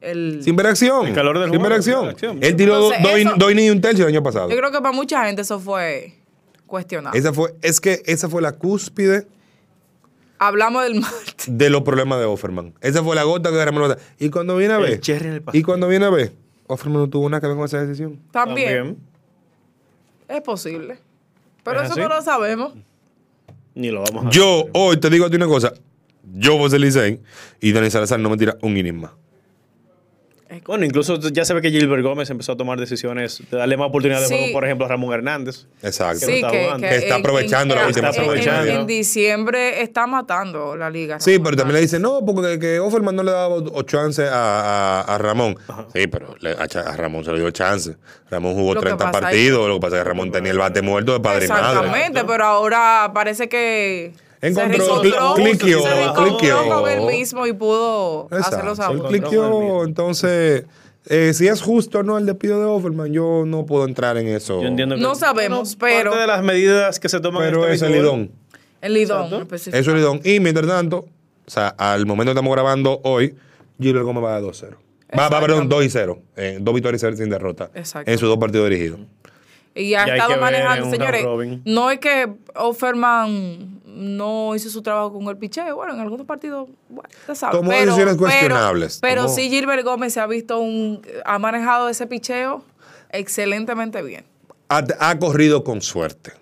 el 0.00 0.42
Sin 0.42 0.56
ver 0.56 0.66
acción. 0.66 1.06
El 1.06 1.14
calor 1.14 1.38
del 1.38 1.50
Sin 1.50 1.62
ver 1.62 1.70
juego, 1.72 1.74
acción. 1.76 2.00
sin 2.00 2.04
ver 2.06 2.14
acción. 2.14 2.38
Él 2.42 2.56
tiró 2.56 2.78
dos 2.78 2.94
dos 3.36 3.52
innings 3.52 3.66
y 3.68 3.70
un 3.70 3.80
tercio 3.80 4.06
el 4.06 4.12
año 4.14 4.22
pasado. 4.22 4.48
Yo 4.50 4.56
creo 4.56 4.70
que 4.72 4.78
para 4.80 4.92
mucha 4.92 5.24
gente 5.26 5.42
eso 5.42 5.60
fue 5.60 6.14
cuestionable. 6.66 7.18
Esa 7.18 7.32
fue, 7.32 7.54
es 7.62 7.80
que 7.80 8.02
esa 8.06 8.28
fue 8.28 8.42
la 8.42 8.52
cúspide 8.52 9.26
Hablamos 10.38 10.82
del 10.82 11.00
martes. 11.00 11.46
de 11.48 11.70
los 11.70 11.82
problemas 11.82 12.18
de 12.18 12.24
Offerman. 12.26 12.74
Esa 12.80 13.02
fue 13.02 13.14
la 13.14 13.22
gota 13.22 13.50
que 13.50 13.56
derramó 13.56 13.80
la 13.80 13.88
gota. 13.88 14.02
Y 14.18 14.30
cuando 14.30 14.56
viene 14.56 14.74
a 14.74 14.78
El 14.78 14.82
ver. 14.82 15.00
cherry 15.00 15.28
en 15.28 15.34
el 15.34 15.42
pastel. 15.42 15.60
y 15.60 15.64
cuando 15.64 15.88
viene 15.88 16.04
a 16.04 16.10
ver, 16.10 16.32
Offerman 16.66 17.02
no 17.02 17.08
tuvo 17.08 17.28
nada 17.28 17.40
que 17.40 17.46
ver 17.46 17.56
con 17.56 17.64
esa 17.64 17.80
decisión. 17.84 18.20
También, 18.30 18.98
es 20.28 20.40
posible. 20.42 20.98
Pero 21.62 21.80
¿Es 21.80 21.84
eso 21.84 21.92
así? 21.92 22.00
no 22.02 22.08
lo 22.08 22.22
sabemos. 22.22 22.74
Ni 23.74 23.90
lo 23.90 24.02
vamos 24.02 24.26
a 24.26 24.30
Yo 24.30 24.66
hoy 24.72 24.98
te 24.98 25.10
digo 25.10 25.26
a 25.26 25.30
ti 25.30 25.36
una 25.36 25.46
cosa. 25.46 25.72
Yo 26.32 26.56
voy 26.56 26.66
a 26.66 26.90
ser 26.90 27.20
y 27.60 27.72
Dani 27.72 27.90
Salazar 27.90 28.18
no 28.18 28.30
me 28.30 28.36
tira 28.36 28.56
un 28.62 28.76
inning 28.76 29.00
más. 29.00 29.10
Bueno, 30.66 30.84
incluso 30.84 31.18
ya 31.18 31.44
se 31.44 31.52
ve 31.54 31.62
que 31.62 31.70
Gilbert 31.70 32.02
Gómez 32.02 32.30
empezó 32.30 32.52
a 32.52 32.56
tomar 32.56 32.78
decisiones 32.78 33.42
de 33.50 33.56
darle 33.56 33.76
más 33.76 33.88
oportunidades 33.88 34.28
de 34.28 34.46
Sí. 34.46 34.52
por 34.52 34.64
ejemplo, 34.64 34.86
a 34.86 34.88
Ramón 34.88 35.12
Hernández. 35.12 35.66
Exacto. 35.82 36.20
Que 36.20 36.26
Sí, 36.26 36.32
está 36.36 36.50
que, 36.50 36.64
jugando. 36.64 36.86
Que 36.88 36.96
está 36.96 37.14
en- 37.14 37.20
aprovechando 37.20 37.74
en- 37.74 37.80
la 37.80 37.86
última 37.88 38.12
semana. 38.12 38.62
En, 38.62 38.68
en 38.80 38.86
diciembre 38.86 39.82
está 39.82 40.06
matando 40.06 40.76
la 40.76 40.90
liga. 40.90 41.18
Sí, 41.18 41.38
pero 41.38 41.56
también 41.56 41.74
le 41.76 41.80
dicen, 41.80 42.02
no, 42.02 42.24
porque 42.24 42.58
que 42.58 42.78
Offerman 42.78 43.16
no 43.16 43.22
le 43.22 43.32
daba 43.32 43.48
o 43.56 43.82
chance 43.82 44.22
a, 44.22 44.30
a- 44.32 45.00
a 45.14 45.18
Ramón. 45.18 45.56
Sí, 45.94 46.06
pero 46.06 46.36
le- 46.40 46.52
a, 46.52 46.96
Ramón 46.96 47.24
se 47.24 47.32
le 47.32 47.38
dio 47.40 47.50
chance. 47.50 47.96
Ramón 48.30 48.54
jugó 48.54 48.74
Lo 48.74 48.80
que 48.80 48.86
30 48.88 49.04
pasa 49.06 49.18
es- 49.18 49.22
partidos, 49.24 49.68
lo 49.68 49.74
que 49.76 49.80
pasa 49.80 49.96
es 49.96 50.02
que 50.02 50.08
Ramón 50.08 50.30
tenía 50.30 50.52
el 50.52 50.58
bate 50.58 50.82
muerto 50.82 51.12
de 51.14 51.20
padre 51.20 51.46
y 51.46 51.48
madre. 51.48 51.78
Exactamente, 51.80 52.24
pero 52.24 52.44
ahora 52.44 53.10
parece 53.14 53.48
que 53.48 54.12
Encontró, 54.44 55.00
cliqueó, 55.34 55.84
cliqueó. 56.14 56.68
con 56.68 56.90
él 56.90 57.00
mismo 57.02 57.46
y 57.46 57.52
pudo 57.52 58.28
hacerlo 58.30 58.76
saber. 58.76 59.02
cliqueó, 59.02 59.84
entonces, 59.84 60.64
eh, 61.06 61.32
si 61.34 61.48
es 61.48 61.62
justo 61.62 62.00
o 62.00 62.02
no 62.02 62.18
el 62.18 62.26
despido 62.26 62.58
de 62.60 62.66
Offerman, 62.66 63.12
yo 63.12 63.44
no 63.46 63.64
puedo 63.64 63.86
entrar 63.86 64.16
en 64.18 64.28
eso. 64.28 64.60
Yo 64.60 64.68
entiendo 64.68 64.96
que 64.96 65.00
No 65.00 65.14
sabemos, 65.14 65.76
pero 65.76 66.10
parte 66.10 66.20
de 66.20 66.26
las 66.26 66.42
medidas 66.42 67.00
que 67.00 67.08
se 67.08 67.20
toman 67.20 67.42
Pero 67.42 67.64
en 67.64 67.70
es 67.72 67.82
este 67.82 67.86
el 67.86 67.92
lidón. 68.02 68.30
el 68.80 68.94
lidón 68.94 69.48
es 69.50 69.86
lidón. 69.86 70.20
Y 70.24 70.40
mientras 70.40 70.66
tanto, 70.66 71.06
O 71.46 71.50
sea, 71.50 71.68
al 71.68 72.06
momento 72.06 72.32
que 72.32 72.38
estamos 72.38 72.52
grabando 72.54 73.00
hoy, 73.04 73.34
Gilbert 73.80 74.04
Gómez 74.06 74.24
va 74.24 74.40
de 74.40 74.46
2-0. 74.46 74.76
Va, 75.18 75.28
va, 75.28 75.40
perdón, 75.40 75.68
2 75.68 75.84
y 75.84 75.90
0. 75.90 76.18
Eh, 76.36 76.58
dos 76.60 76.74
victorias 76.74 77.00
y 77.00 77.04
cero 77.04 77.16
sin 77.16 77.30
derrota. 77.30 77.70
Exacto. 77.74 78.10
En 78.10 78.18
sus 78.18 78.28
dos 78.28 78.38
partidos 78.38 78.68
dirigidos. 78.68 79.00
Y 79.74 79.94
ha 79.94 80.06
Y 80.06 80.10
estado 80.10 80.40
manejando, 80.40 80.90
señores. 80.90 81.24
No 81.64 81.90
es 81.90 81.98
que 81.98 82.28
Offerman 82.54 83.80
no 83.94 84.54
hizo 84.56 84.68
su 84.70 84.82
trabajo 84.82 85.12
con 85.12 85.26
el 85.28 85.36
picheo. 85.38 85.76
Bueno, 85.76 85.94
en 85.94 86.00
algunos 86.00 86.26
partidos, 86.26 86.68
bueno, 86.88 87.08
usted 87.20 87.34
sabe. 87.34 87.56
Tomó 87.56 87.70
decisiones 87.70 88.16
cuestionables. 88.16 88.98
Pero, 89.00 89.22
Tomó- 89.26 89.34
sí, 89.34 89.48
Gilbert 89.48 89.84
Gómez 89.84 90.12
se 90.14 90.20
ha 90.20 90.26
visto 90.26 90.58
un. 90.58 91.00
Ha 91.24 91.38
manejado 91.38 91.88
ese 91.88 92.06
picheo 92.06 92.64
excelentemente 93.10 94.02
bien. 94.02 94.24
Ha, 94.68 94.82
ha 95.00 95.18
corrido 95.18 95.64
con 95.64 95.80
suerte. 95.82 96.32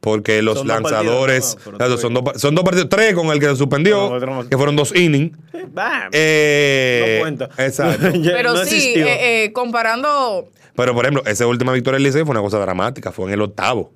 Porque 0.00 0.40
los 0.40 0.56
Son 0.56 0.66
dos 0.66 0.76
lanzadores. 0.80 1.56
partidos, 1.56 1.72
no, 1.72 1.78
pero 1.78 1.98
son, 1.98 2.14
dos, 2.14 2.24
son 2.40 2.54
dos 2.54 2.64
partidos, 2.64 2.88
tres 2.88 3.12
con 3.14 3.26
el 3.26 3.38
que 3.38 3.44
se 3.48 3.56
suspendió, 3.56 4.08
No, 4.18 4.48
que 4.48 4.56
fueron 4.56 4.74
dos 4.74 4.96
innings. 4.96 5.36
Bam. 5.72 6.08
Eh, 6.12 7.16
no 7.18 7.22
cuenta. 7.22 7.50
Exacto. 7.58 8.06
Pero 8.24 8.54
no 8.54 8.64
sí, 8.64 8.94
eh, 8.96 9.44
eh, 9.44 9.52
comparando. 9.52 10.48
Pero, 10.74 10.94
por 10.94 11.04
ejemplo, 11.04 11.22
esa 11.26 11.46
última 11.46 11.72
victoria 11.74 11.96
del 11.96 12.04
Licey 12.04 12.22
fue 12.22 12.30
una 12.30 12.40
cosa 12.40 12.58
dramática. 12.58 13.12
Fue 13.12 13.26
en 13.26 13.34
el 13.34 13.42
octavo. 13.42 13.92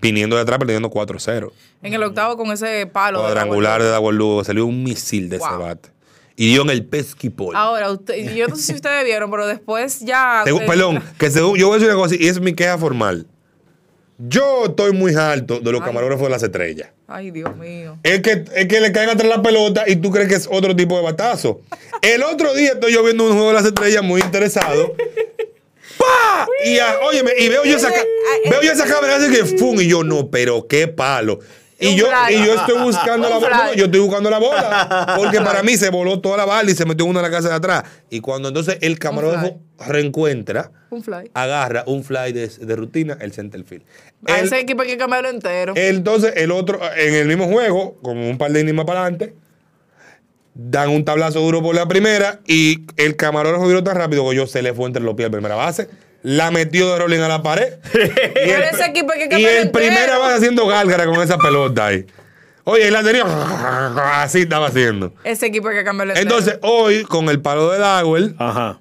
Viniendo 0.00 0.36
de 0.36 0.42
atrás, 0.42 0.58
perdiendo 0.58 0.90
4-0. 0.90 1.50
En 1.82 1.94
el 1.94 2.02
octavo 2.02 2.36
con 2.36 2.50
ese 2.52 2.86
palo. 2.86 3.18
de 3.18 3.24
Cuadrangular 3.24 3.80
la 3.80 3.84
de 3.86 3.90
Dawel 3.92 4.16
Lugo. 4.16 4.44
Salió 4.44 4.66
un 4.66 4.82
misil 4.84 5.28
de 5.28 5.36
ese 5.36 5.48
Wow. 5.48 5.58
bate. 5.60 5.88
Y 6.36 6.48
dio 6.48 6.62
en 6.62 6.70
el 6.70 6.84
pesquipol. 6.84 7.54
Ahora, 7.54 7.90
usted, 7.92 8.34
yo 8.34 8.48
no 8.48 8.56
sé 8.56 8.62
si 8.62 8.74
ustedes 8.74 9.04
vieron, 9.04 9.30
pero 9.30 9.46
después 9.46 10.00
ya. 10.00 10.44
Perdón, 10.66 11.02
que 11.18 11.30
según, 11.30 11.56
yo 11.56 11.68
voy 11.68 11.76
a 11.76 11.78
decir 11.78 11.94
una 11.94 12.02
cosa, 12.02 12.16
y 12.18 12.26
es 12.26 12.40
mi 12.40 12.54
queja 12.54 12.76
formal. 12.76 13.26
Yo 14.18 14.66
estoy 14.66 14.92
muy 14.92 15.14
alto 15.14 15.58
de 15.58 15.72
los 15.72 15.80
Ay. 15.80 15.86
camarógrafos 15.86 16.24
de 16.24 16.30
las 16.30 16.42
estrellas. 16.42 16.88
Ay, 17.08 17.30
Dios 17.32 17.54
mío. 17.56 17.98
Es 18.02 18.20
que, 18.20 18.44
es 18.54 18.66
que 18.66 18.80
le 18.80 18.92
caen 18.92 19.10
atrás 19.10 19.28
la 19.28 19.42
pelota 19.42 19.84
y 19.88 19.96
tú 19.96 20.10
crees 20.10 20.28
que 20.28 20.36
es 20.36 20.48
otro 20.50 20.74
tipo 20.74 20.96
de 20.96 21.02
batazo. 21.02 21.60
El 22.00 22.22
otro 22.22 22.54
día 22.54 22.72
estoy 22.72 22.92
yo 22.92 23.02
viendo 23.02 23.24
un 23.24 23.32
juego 23.32 23.48
de 23.48 23.54
las 23.54 23.64
estrellas 23.66 24.02
muy 24.04 24.20
interesado. 24.20 24.94
¡Pah! 25.98 26.46
Y, 26.64 26.78
a- 26.78 26.98
óyeme, 27.00 27.32
y 27.38 27.48
veo 27.48 27.64
yo 27.64 27.76
esa, 27.76 27.92
ca- 27.92 28.04
veo 28.50 28.62
yo 28.62 28.72
esa 28.72 28.86
cámara 28.86 29.16
así 29.16 29.30
que 29.30 29.44
¡fum! 29.58 29.80
Y 29.80 29.88
yo, 29.88 30.02
no, 30.04 30.30
pero 30.30 30.66
qué 30.66 30.88
palo. 30.88 31.38
Y 31.78 31.96
yo, 31.96 32.06
y 32.30 32.44
yo 32.46 32.54
estoy 32.54 32.80
buscando 32.82 33.28
la 33.28 33.36
bola. 33.36 33.64
no, 33.66 33.74
yo 33.74 33.86
estoy 33.86 34.00
buscando 34.00 34.30
la 34.30 34.38
bola. 34.38 35.14
Porque 35.16 35.40
para 35.40 35.62
mí 35.62 35.76
se 35.76 35.90
voló 35.90 36.20
toda 36.20 36.36
la 36.38 36.44
bala 36.46 36.70
y 36.70 36.74
se 36.74 36.84
metió 36.86 37.04
una 37.04 37.18
en 37.20 37.24
la 37.24 37.30
casa 37.30 37.48
de 37.48 37.54
atrás. 37.56 37.82
Y 38.10 38.20
cuando 38.20 38.48
entonces 38.48 38.78
el 38.80 38.98
camarógrafo 38.98 39.60
reencuentra, 39.86 40.70
Un 40.90 41.02
fly. 41.02 41.30
agarra 41.34 41.82
un 41.86 42.04
fly 42.04 42.32
de, 42.32 42.46
de 42.48 42.76
rutina, 42.76 43.18
el 43.20 43.32
centerfield. 43.32 43.82
A 44.26 44.38
El- 44.38 44.46
ese 44.46 44.60
equipo 44.60 44.82
hay 44.82 44.88
que 44.88 44.96
cambiarlo 44.96 45.28
entero. 45.28 45.74
entonces, 45.76 46.32
el 46.36 46.52
otro, 46.52 46.80
en 46.96 47.14
el 47.14 47.26
mismo 47.28 47.48
juego, 47.48 47.98
como 48.02 48.30
un 48.30 48.38
par 48.38 48.52
de 48.52 48.60
innings 48.60 48.76
más 48.76 48.86
para 48.86 49.02
adelante, 49.02 49.34
dan 50.54 50.90
un 50.90 51.04
tablazo 51.04 51.40
duro 51.40 51.62
por 51.62 51.74
la 51.74 51.86
primera 51.86 52.40
y 52.46 52.86
el 52.96 53.16
camarógrafo 53.16 53.66
viró 53.66 53.82
tan 53.82 53.96
rápido 53.96 54.28
que 54.30 54.36
yo 54.36 54.46
se 54.46 54.62
le 54.62 54.72
fue 54.72 54.86
entre 54.86 55.02
los 55.02 55.14
pies 55.14 55.28
a 55.28 55.32
primera 55.32 55.56
base, 55.56 55.88
la 56.22 56.50
metió 56.50 56.92
de 56.92 56.98
rolling 56.98 57.18
a 57.18 57.28
la 57.28 57.42
pared. 57.42 57.74
y 57.94 57.98
Pero 58.34 58.64
ese 58.72 58.86
equipo 58.86 59.12
hay 59.12 59.28
que 59.28 59.38
y 59.38 59.44
el 59.44 59.70
primera 59.70 60.18
base 60.18 60.36
haciendo 60.36 60.66
gálgara 60.66 61.06
con 61.06 61.20
esa 61.20 61.36
pelota 61.38 61.86
ahí. 61.86 62.06
Oye, 62.66 62.86
él 62.86 62.94
la 62.94 63.02
tenía, 63.02 63.24
así 64.22 64.42
estaba 64.42 64.68
haciendo. 64.68 65.12
Ese 65.22 65.46
equipo 65.46 65.68
hay 65.68 65.76
que 65.76 65.84
cambiarlo 65.84 66.14
entero. 66.14 66.30
Entonces, 66.36 66.58
hoy, 66.62 67.04
con 67.04 67.28
el 67.28 67.40
palo 67.42 67.70
de 67.70 67.78
Dowell, 67.78 68.36
Ajá. 68.38 68.80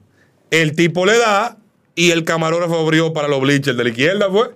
el 0.52 0.74
tipo 0.74 1.06
le 1.06 1.18
da 1.18 1.58
y 1.96 2.12
el 2.12 2.24
camarógrafo 2.24 2.80
abrió 2.80 3.12
para 3.12 3.28
los 3.28 3.42
bleachers 3.42 3.76
de 3.76 3.84
la 3.84 3.90
izquierda, 3.90 4.30
fue. 4.30 4.52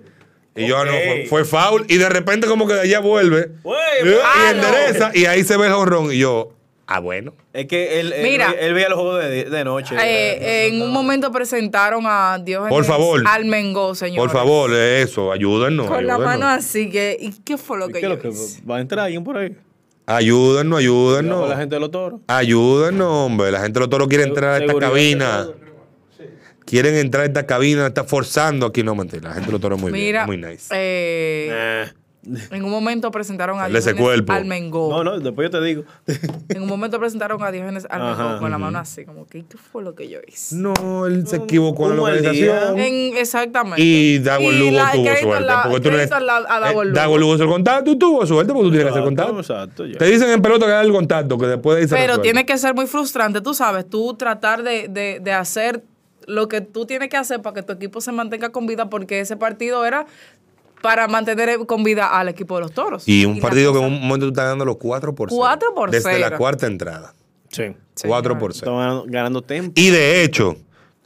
Y 0.56 0.66
yo, 0.66 0.78
ah, 0.78 0.84
no, 0.86 0.92
fue, 0.92 1.26
fue 1.28 1.44
foul. 1.44 1.84
Y 1.88 1.98
de 1.98 2.08
repente, 2.08 2.48
como 2.48 2.66
que 2.66 2.74
de 2.74 2.80
allá 2.80 2.98
vuelve. 2.98 3.50
Y 3.64 4.50
endereza. 4.50 5.12
Y 5.14 5.26
ahí 5.26 5.44
se 5.44 5.56
ve 5.56 5.66
el 5.68 5.72
jonrón. 5.72 6.12
Y 6.12 6.18
yo, 6.18 6.52
ah, 6.88 6.98
bueno. 7.00 7.34
Es 7.52 7.66
que 7.66 8.00
él, 8.00 8.12
él, 8.12 8.22
Mira. 8.22 8.52
él 8.58 8.74
veía 8.74 8.88
los 8.88 8.98
juegos 8.98 9.22
de, 9.22 9.44
de 9.44 9.64
noche. 9.64 9.94
Eh, 10.02 10.66
en 10.68 10.82
un 10.82 10.90
momento 10.92 11.30
presentaron 11.30 12.02
a 12.06 12.38
Dios 12.42 12.68
Por 12.68 12.84
favor. 12.84 13.22
Almengó, 13.26 13.94
señor. 13.94 14.18
Por 14.26 14.30
favor, 14.30 14.72
eso, 14.74 15.30
ayúdennos. 15.30 15.86
Con 15.86 16.06
la 16.06 16.18
mano 16.18 16.46
así 16.48 16.90
que. 16.90 17.16
¿Y 17.20 17.30
qué 17.44 17.56
fue 17.56 17.78
lo 17.78 17.86
¿Qué 17.86 17.94
que 17.94 18.00
yo 18.02 18.08
lo 18.08 18.18
que 18.18 18.28
hice? 18.28 18.60
va 18.68 18.78
a 18.78 18.80
entrar 18.80 19.04
alguien 19.06 19.22
por 19.22 19.36
ahí? 19.38 19.56
Ayúdennos, 20.06 20.78
ayúdennos. 20.78 21.48
La 21.48 21.56
gente 21.58 21.74
de 21.76 21.80
los 21.80 21.90
toros. 21.90 22.20
Ayúdennos, 22.28 23.06
hombre. 23.08 23.52
La 23.52 23.60
gente 23.60 23.74
de 23.74 23.80
los 23.80 23.90
toros 23.90 24.08
quiere 24.08 24.24
entrar 24.24 24.54
a 24.54 24.64
esta 24.64 24.74
cabina. 24.78 25.46
Quieren 26.64 26.96
entrar 26.96 27.22
a 27.22 27.26
esta 27.26 27.46
cabina, 27.46 27.86
está 27.86 28.04
forzando 28.04 28.66
aquí. 28.66 28.82
No, 28.82 28.94
mentira. 28.94 29.28
La 29.28 29.34
gente 29.34 29.46
de 29.46 29.52
los 29.52 29.60
toros 29.60 29.78
es 29.78 29.82
muy 29.82 29.92
Mira, 29.92 30.26
bien, 30.26 30.40
muy 30.40 30.50
nice. 30.50 30.66
eh, 30.74 31.48
Eh. 31.50 31.92
en 32.50 32.64
un 32.64 32.70
momento 32.70 33.10
presentaron 33.10 33.60
a 33.60 33.68
Diógenes. 33.68 34.28
Almengó. 34.28 34.90
No, 34.90 35.04
no, 35.04 35.18
después 35.20 35.50
yo 35.50 35.58
te 35.58 35.64
digo. 35.64 35.84
En 36.48 36.62
un 36.62 36.68
momento 36.68 36.98
presentaron 36.98 37.42
a 37.42 37.50
Diógenes 37.50 37.86
Almengó 37.88 38.22
Ajá. 38.22 38.38
con 38.38 38.50
la 38.50 38.58
mano 38.58 38.78
así, 38.78 39.04
como 39.04 39.26
que 39.26 39.44
¿qué 39.44 39.56
fue 39.56 39.82
lo 39.82 39.94
que 39.94 40.08
yo 40.08 40.18
hice? 40.26 40.56
No, 40.56 41.06
él 41.06 41.26
se 41.26 41.36
equivocó 41.36 41.90
en 41.92 41.96
la. 42.02 42.74
En, 42.86 43.16
exactamente. 43.16 43.80
Y 43.82 44.18
Dago 44.18 44.50
Lugo 44.50 44.70
la- 44.72 44.92
tuvo 44.92 45.04
suerte. 45.16 45.40
la- 45.46 45.62
porque 45.64 45.80
tú 45.80 45.88
no 45.90 45.94
crédito 45.96 45.98
eres- 45.98 46.12
a 46.12 46.20
la- 46.20 46.36
a 46.56 46.60
Dago 46.60 46.82
eh, 46.82 46.86
Lugo. 46.86 46.96
Dago 46.96 47.18
Lugo 47.18 47.34
hizo 47.34 47.44
el 47.44 47.50
contacto 47.50 47.90
y 47.90 47.96
tuvo 47.96 48.26
suerte 48.26 48.52
porque 48.52 48.64
tú 48.66 48.70
tienes 48.70 48.84
que 48.86 48.90
hacer 48.90 49.04
contacto. 49.04 49.38
exacto, 49.40 49.86
ya. 49.86 49.98
Te 49.98 50.04
dicen 50.06 50.30
en 50.30 50.42
pelota 50.42 50.66
que 50.66 50.72
haga 50.72 50.82
el 50.82 50.92
contacto, 50.92 51.38
que 51.38 51.46
después 51.46 51.78
de 51.80 51.86
Pero 51.88 52.00
resuelve. 52.06 52.22
tiene 52.22 52.46
que 52.46 52.58
ser 52.58 52.74
muy 52.74 52.86
frustrante, 52.86 53.40
tú 53.40 53.54
sabes, 53.54 53.88
tú 53.88 54.14
tratar 54.14 54.62
de, 54.62 54.88
de, 54.88 55.20
de 55.22 55.32
hacer 55.32 55.82
lo 56.26 56.46
que 56.46 56.60
tú 56.60 56.84
tienes 56.84 57.08
que 57.08 57.16
hacer 57.16 57.40
para 57.40 57.54
que 57.54 57.62
tu 57.62 57.72
equipo 57.72 58.02
se 58.02 58.12
mantenga 58.12 58.50
con 58.50 58.66
vida, 58.66 58.90
porque 58.90 59.20
ese 59.20 59.38
partido 59.38 59.86
era 59.86 60.04
para 60.82 61.08
mantener 61.08 61.58
con 61.66 61.82
vida 61.82 62.18
al 62.18 62.28
equipo 62.28 62.56
de 62.56 62.62
los 62.62 62.72
toros. 62.72 63.06
Y 63.06 63.24
un 63.24 63.36
la 63.36 63.42
partido 63.42 63.72
que 63.72 63.78
en 63.78 63.84
un 63.86 64.00
momento 64.00 64.26
tú 64.26 64.32
estás 64.32 64.46
dando 64.46 64.64
los 64.64 64.76
4 64.76 65.14
por 65.14 65.30
0. 65.30 65.38
4 65.40 65.74
por 65.74 65.90
Desde 65.90 66.18
la 66.18 66.26
cero. 66.26 66.38
cuarta 66.38 66.66
entrada. 66.66 67.14
Sí. 67.50 67.74
4 68.06 68.38
por 68.38 68.52
0. 68.52 68.64
Estaban 68.64 68.80
ganando, 68.80 69.04
ganando 69.08 69.42
tiempo. 69.42 69.72
Y 69.74 69.90
de 69.90 70.22
hecho, 70.22 70.56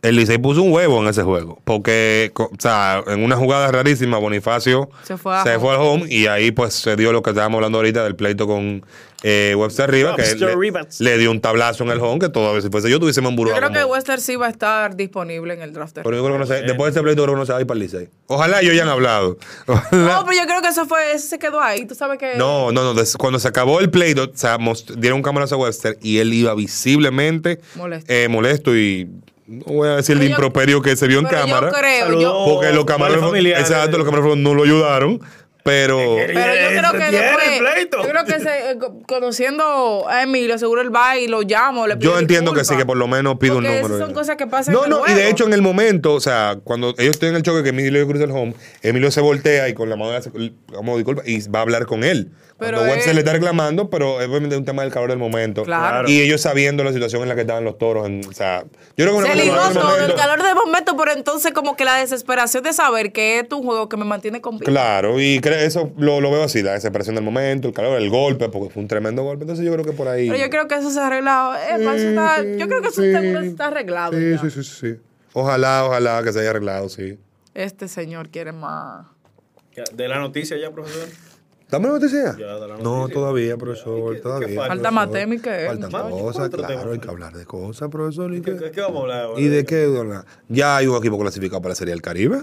el 0.02 0.16
Licey 0.16 0.38
puso 0.38 0.62
un 0.62 0.72
huevo 0.72 1.00
en 1.00 1.08
ese 1.08 1.22
juego. 1.22 1.60
Porque, 1.64 2.32
o 2.36 2.50
sea, 2.58 3.02
en 3.06 3.22
una 3.24 3.36
jugada 3.36 3.70
rarísima, 3.70 4.18
Bonifacio 4.18 4.90
Se 5.04 5.16
fue 5.16 5.34
a 5.36 5.42
se 5.44 5.50
home. 5.50 5.58
fue 5.60 5.70
al 5.74 5.80
home 5.80 6.06
y 6.12 6.26
ahí 6.26 6.50
pues 6.50 6.74
se 6.74 6.96
dio 6.96 7.12
lo 7.12 7.22
que 7.22 7.30
estábamos 7.30 7.58
hablando 7.58 7.78
ahorita 7.78 8.02
del 8.04 8.16
pleito 8.16 8.46
con 8.48 8.84
eh, 9.24 9.54
Webster 9.56 9.88
Rivas, 9.88 10.16
que 10.16 10.22
Webster 10.22 10.48
le, 10.48 10.56
Rivas. 10.56 11.00
le 11.00 11.16
dio 11.18 11.30
un 11.30 11.40
tablazo 11.40 11.84
en 11.84 11.90
el 11.90 12.00
home 12.00 12.18
que 12.18 12.28
todavía 12.28 12.60
si 12.60 12.68
fuese 12.68 12.90
yo 12.90 12.98
tuviésemos 12.98 13.28
Yo 13.28 13.30
emburrado. 13.30 13.60
creo 13.60 13.72
que 13.72 13.84
Wester 13.84 14.20
sí 14.20 14.34
va 14.34 14.48
a 14.48 14.50
estar 14.50 14.96
disponible 14.96 15.54
en 15.54 15.62
el 15.62 15.72
draft. 15.72 15.94
Pero 16.02 16.10
yo 16.16 16.24
creo 16.24 16.32
que 16.34 16.38
no 16.40 16.46
se, 16.46 16.62
después 16.62 16.92
de 16.92 16.98
ese 16.98 17.04
pleito 17.04 17.22
creo 17.22 17.34
que 17.36 17.38
no 17.38 17.46
se 17.46 17.52
va 17.52 17.58
a 17.58 17.60
ir 17.60 17.66
para 17.68 17.76
el 17.78 17.84
Licey. 17.84 18.08
Ojalá 18.26 18.60
ellos 18.60 18.72
hayan 18.72 18.88
hablado. 18.88 19.38
Ojalá- 19.68 19.88
No, 20.16 20.24
pero 20.26 20.36
yo 20.36 20.46
creo 20.48 20.60
que 20.62 20.68
eso 20.68 20.86
fue, 20.86 21.12
eso 21.12 21.28
se 21.28 21.38
quedó 21.38 21.60
ahí. 21.60 21.86
Tú 21.86 21.94
sabes 21.94 22.18
que. 22.18 22.34
No, 22.34 22.72
no, 22.72 22.82
no. 22.82 22.94
des- 22.94 23.16
Cuando 23.16 23.38
se 23.38 23.46
acabó 23.46 23.78
el 23.78 23.88
pleito, 23.90 24.24
o 24.24 24.30
sea, 24.36 24.58
most- 24.58 24.90
dieron 24.96 25.18
un 25.18 25.22
camarazo 25.22 25.54
a 25.54 25.58
Webster 25.58 25.96
y 26.02 26.18
él 26.18 26.32
iba 26.34 26.52
visiblemente 26.56 27.60
Molesto. 27.76 28.12
eh, 28.12 28.26
molesto 28.28 28.76
y 28.76 29.08
no 29.52 29.64
voy 29.66 29.88
a 29.88 29.96
decir 29.96 30.16
el 30.16 30.22
yo- 30.22 30.28
improperio 30.30 30.80
que 30.82 30.96
se 30.96 31.06
vio 31.06 31.18
en 31.20 31.24
yo 31.26 31.30
cámara. 31.30 31.70
creo, 31.70 32.20
yo- 32.20 32.44
Porque 32.46 32.72
los 32.72 32.84
camarógrafos, 32.84 33.30
familiares. 33.30 33.68
exacto, 33.70 33.98
los 33.98 34.04
camarógrafos 34.06 34.38
no 34.38 34.54
lo 34.54 34.62
ayudaron, 34.64 35.20
pero 35.62 36.16
Pero 36.16 36.54
yo 36.54 36.68
creo 36.80 36.92
que 36.92 37.16
después, 37.16 37.88
yo 37.92 38.08
creo 38.08 38.24
que 38.24 38.40
se- 38.40 38.70
eh, 38.72 38.78
co- 38.78 39.00
conociendo 39.06 40.06
a 40.08 40.22
Emilio, 40.22 40.58
seguro 40.58 40.80
él 40.80 40.94
va 40.94 41.16
y 41.16 41.28
lo 41.28 41.42
llama 41.42 41.82
o 41.82 41.86
le 41.86 41.96
pide 41.96 42.04
yo 42.10 42.18
entiendo 42.18 42.52
que 42.52 42.64
sí, 42.64 42.76
que 42.76 42.84
por 42.86 42.96
lo 42.96 43.06
menos 43.08 43.36
pido 43.38 43.58
un 43.58 43.64
número. 43.64 43.86
esas 43.86 43.98
son 43.98 44.12
cosas 44.12 44.36
que 44.36 44.46
pasan 44.46 44.74
No, 44.74 44.80
en 44.86 44.92
el 44.92 44.98
no, 44.98 45.06
y 45.08 45.14
de 45.14 45.28
hecho 45.30 45.46
en 45.46 45.52
el 45.52 45.62
momento, 45.62 46.14
o 46.14 46.20
sea, 46.20 46.56
cuando 46.64 46.90
ellos 46.98 47.12
están 47.12 47.30
en 47.30 47.36
el 47.36 47.42
choque 47.42 47.62
que 47.62 47.68
Emilio 47.70 48.06
cruza 48.06 48.24
el 48.24 48.30
home, 48.32 48.54
Emilio 48.82 49.10
se 49.10 49.20
voltea 49.20 49.68
y 49.68 49.74
con 49.74 49.88
la 49.88 49.96
mano 49.96 50.18
como 50.74 50.96
disculpa 50.96 51.22
y 51.24 51.46
va 51.48 51.60
a 51.60 51.62
hablar 51.62 51.86
con 51.86 52.04
él. 52.04 52.30
Pero 52.58 52.78
Cuando 52.78 52.94
él- 52.94 53.14
le 53.14 53.18
está 53.20 53.32
reclamando, 53.32 53.90
pero 53.90 54.20
es 54.20 54.28
obviamente 54.28 54.56
un 54.56 54.64
tema 54.64 54.82
del 54.82 54.92
calor 54.92 55.10
del 55.10 55.18
momento. 55.18 55.64
Claro. 55.64 56.08
Y 56.08 56.20
ellos 56.20 56.40
sabiendo 56.42 56.84
la 56.84 56.92
situación 56.92 57.22
en 57.22 57.28
la 57.28 57.34
que 57.34 57.40
estaban 57.40 57.64
los 57.64 57.76
toros. 57.76 58.06
en- 58.06 58.24
o 58.24 58.32
sea, 58.32 58.62
yo 58.96 59.04
creo 59.04 59.08
que 59.10 59.18
una 59.18 59.26
Se 59.28 59.34
ligó 59.36 59.56
todo 59.72 59.96
el 59.96 60.14
calor 60.14 60.40
del 60.42 60.54
momento, 60.54 60.96
pero 60.96 61.10
entonces 61.12 61.52
como 61.52 61.74
que 61.76 61.84
la 61.84 61.96
desesperación 61.96 62.62
de 62.62 62.72
saber 62.72 63.10
que 63.10 63.40
es 63.40 63.46
un 63.50 63.64
juego 63.64 63.88
que 63.88 63.96
me 63.96 64.04
mantiene 64.04 64.40
con 64.40 64.58
vida. 64.58 64.70
Claro, 64.70 65.18
y 65.18 65.40
cre- 65.40 65.51
eso 65.54 65.92
lo, 65.96 66.20
lo 66.20 66.30
veo 66.30 66.42
así, 66.44 66.62
la 66.62 66.72
desesperación 66.72 67.14
del 67.14 67.24
momento, 67.24 67.68
el 67.68 67.74
calor, 67.74 68.00
el 68.00 68.10
golpe, 68.10 68.48
porque 68.48 68.72
fue 68.72 68.82
un 68.82 68.88
tremendo 68.88 69.22
golpe. 69.22 69.44
Entonces 69.44 69.64
yo 69.64 69.72
creo 69.72 69.84
que 69.84 69.92
por 69.92 70.08
ahí. 70.08 70.28
Pero 70.30 70.42
yo 70.42 70.50
creo 70.50 70.68
que 70.68 70.74
eso 70.76 70.90
se 70.90 71.00
ha 71.00 71.06
arreglado. 71.06 71.54
Eh, 71.54 71.84
pa, 71.84 71.96
eso 71.96 72.08
está- 72.08 72.42
yo 72.44 72.68
creo 72.68 72.82
que 72.82 72.88
eso 72.88 73.02
sí. 73.02 73.46
está 73.48 73.66
arreglado. 73.68 74.12
Sí, 74.18 74.30
ya. 74.30 74.38
sí, 74.38 74.50
sí, 74.50 74.62
sí. 74.64 74.94
Ojalá, 75.32 75.84
ojalá 75.86 76.22
que 76.22 76.32
se 76.32 76.40
haya 76.40 76.50
arreglado, 76.50 76.88
sí. 76.88 77.18
Este 77.54 77.88
señor 77.88 78.28
quiere 78.30 78.52
más. 78.52 79.06
De 79.94 80.06
la 80.08 80.18
noticia 80.18 80.56
ya, 80.58 80.70
profesor. 80.70 81.08
¿Dame 81.70 81.86
la 81.86 81.94
noticia? 81.94 82.36
Ya, 82.38 82.46
la 82.58 82.66
No, 82.76 82.98
noticia. 83.00 83.14
todavía, 83.14 83.56
profesor, 83.56 84.20
todavía. 84.20 84.48
falta? 84.56 84.68
Falta 84.68 84.90
más 84.90 85.10
tema 85.10 85.36
que 85.38 85.62
él, 85.62 85.66
Faltan 85.68 85.90
cosas, 86.10 86.46
Otro 86.48 86.62
tema. 86.66 86.74
claro, 86.80 86.92
hay 86.92 86.98
que 86.98 87.08
hablar 87.08 87.32
de 87.32 87.46
cosas, 87.46 87.88
profesor. 87.88 88.34
¿Y, 88.34 88.42
¿Qué, 88.42 88.56
qué? 88.58 88.70
qué 88.70 88.80
vamos 88.82 88.98
a 88.98 89.00
hablar 89.02 89.20
ahora? 89.24 89.40
¿Y 89.40 89.48
de 89.48 89.64
qué? 89.64 89.88
Ya 90.50 90.76
hay 90.76 90.86
un 90.86 90.96
equipo 90.98 91.18
clasificado 91.18 91.62
para 91.62 91.70
la 91.70 91.76
Serie 91.76 91.92
del 91.94 92.02
Caribe. 92.02 92.42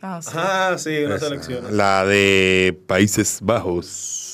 Ah, 0.00 0.20
sí. 0.22 0.30
Ah, 0.34 0.74
sí, 0.78 1.04
una 1.04 1.16
Esa, 1.16 1.26
selección. 1.26 1.76
La 1.76 2.04
de 2.04 2.78
Países 2.86 3.40
Bajos. 3.42 4.24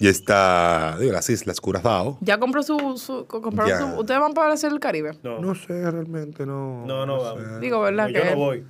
Ya 0.00 0.10
está, 0.10 0.96
digo, 1.00 1.12
las 1.12 1.28
Islas 1.28 1.60
Curazao. 1.60 2.18
Ya 2.20 2.38
compró 2.38 2.62
su. 2.62 2.96
su 2.98 3.26
co- 3.26 3.42
compraron 3.42 3.72
Ya. 3.72 3.78
su- 3.94 4.00
¿Ustedes 4.00 4.20
van 4.20 4.32
para 4.32 4.52
hacer 4.52 4.70
el 4.72 4.78
Caribe? 4.78 5.18
No, 5.24 5.40
No 5.40 5.54
sé, 5.56 5.90
realmente 5.90 6.46
no. 6.46 6.86
no, 6.86 7.04
no 7.04 7.18
sé. 7.18 7.24
vamos. 7.42 7.60
Digo, 7.60 7.80
¿verdad? 7.80 8.06
No, 8.06 8.12
que 8.12 8.18
yo 8.20 8.24
no 8.30 8.36
voy. 8.36 8.64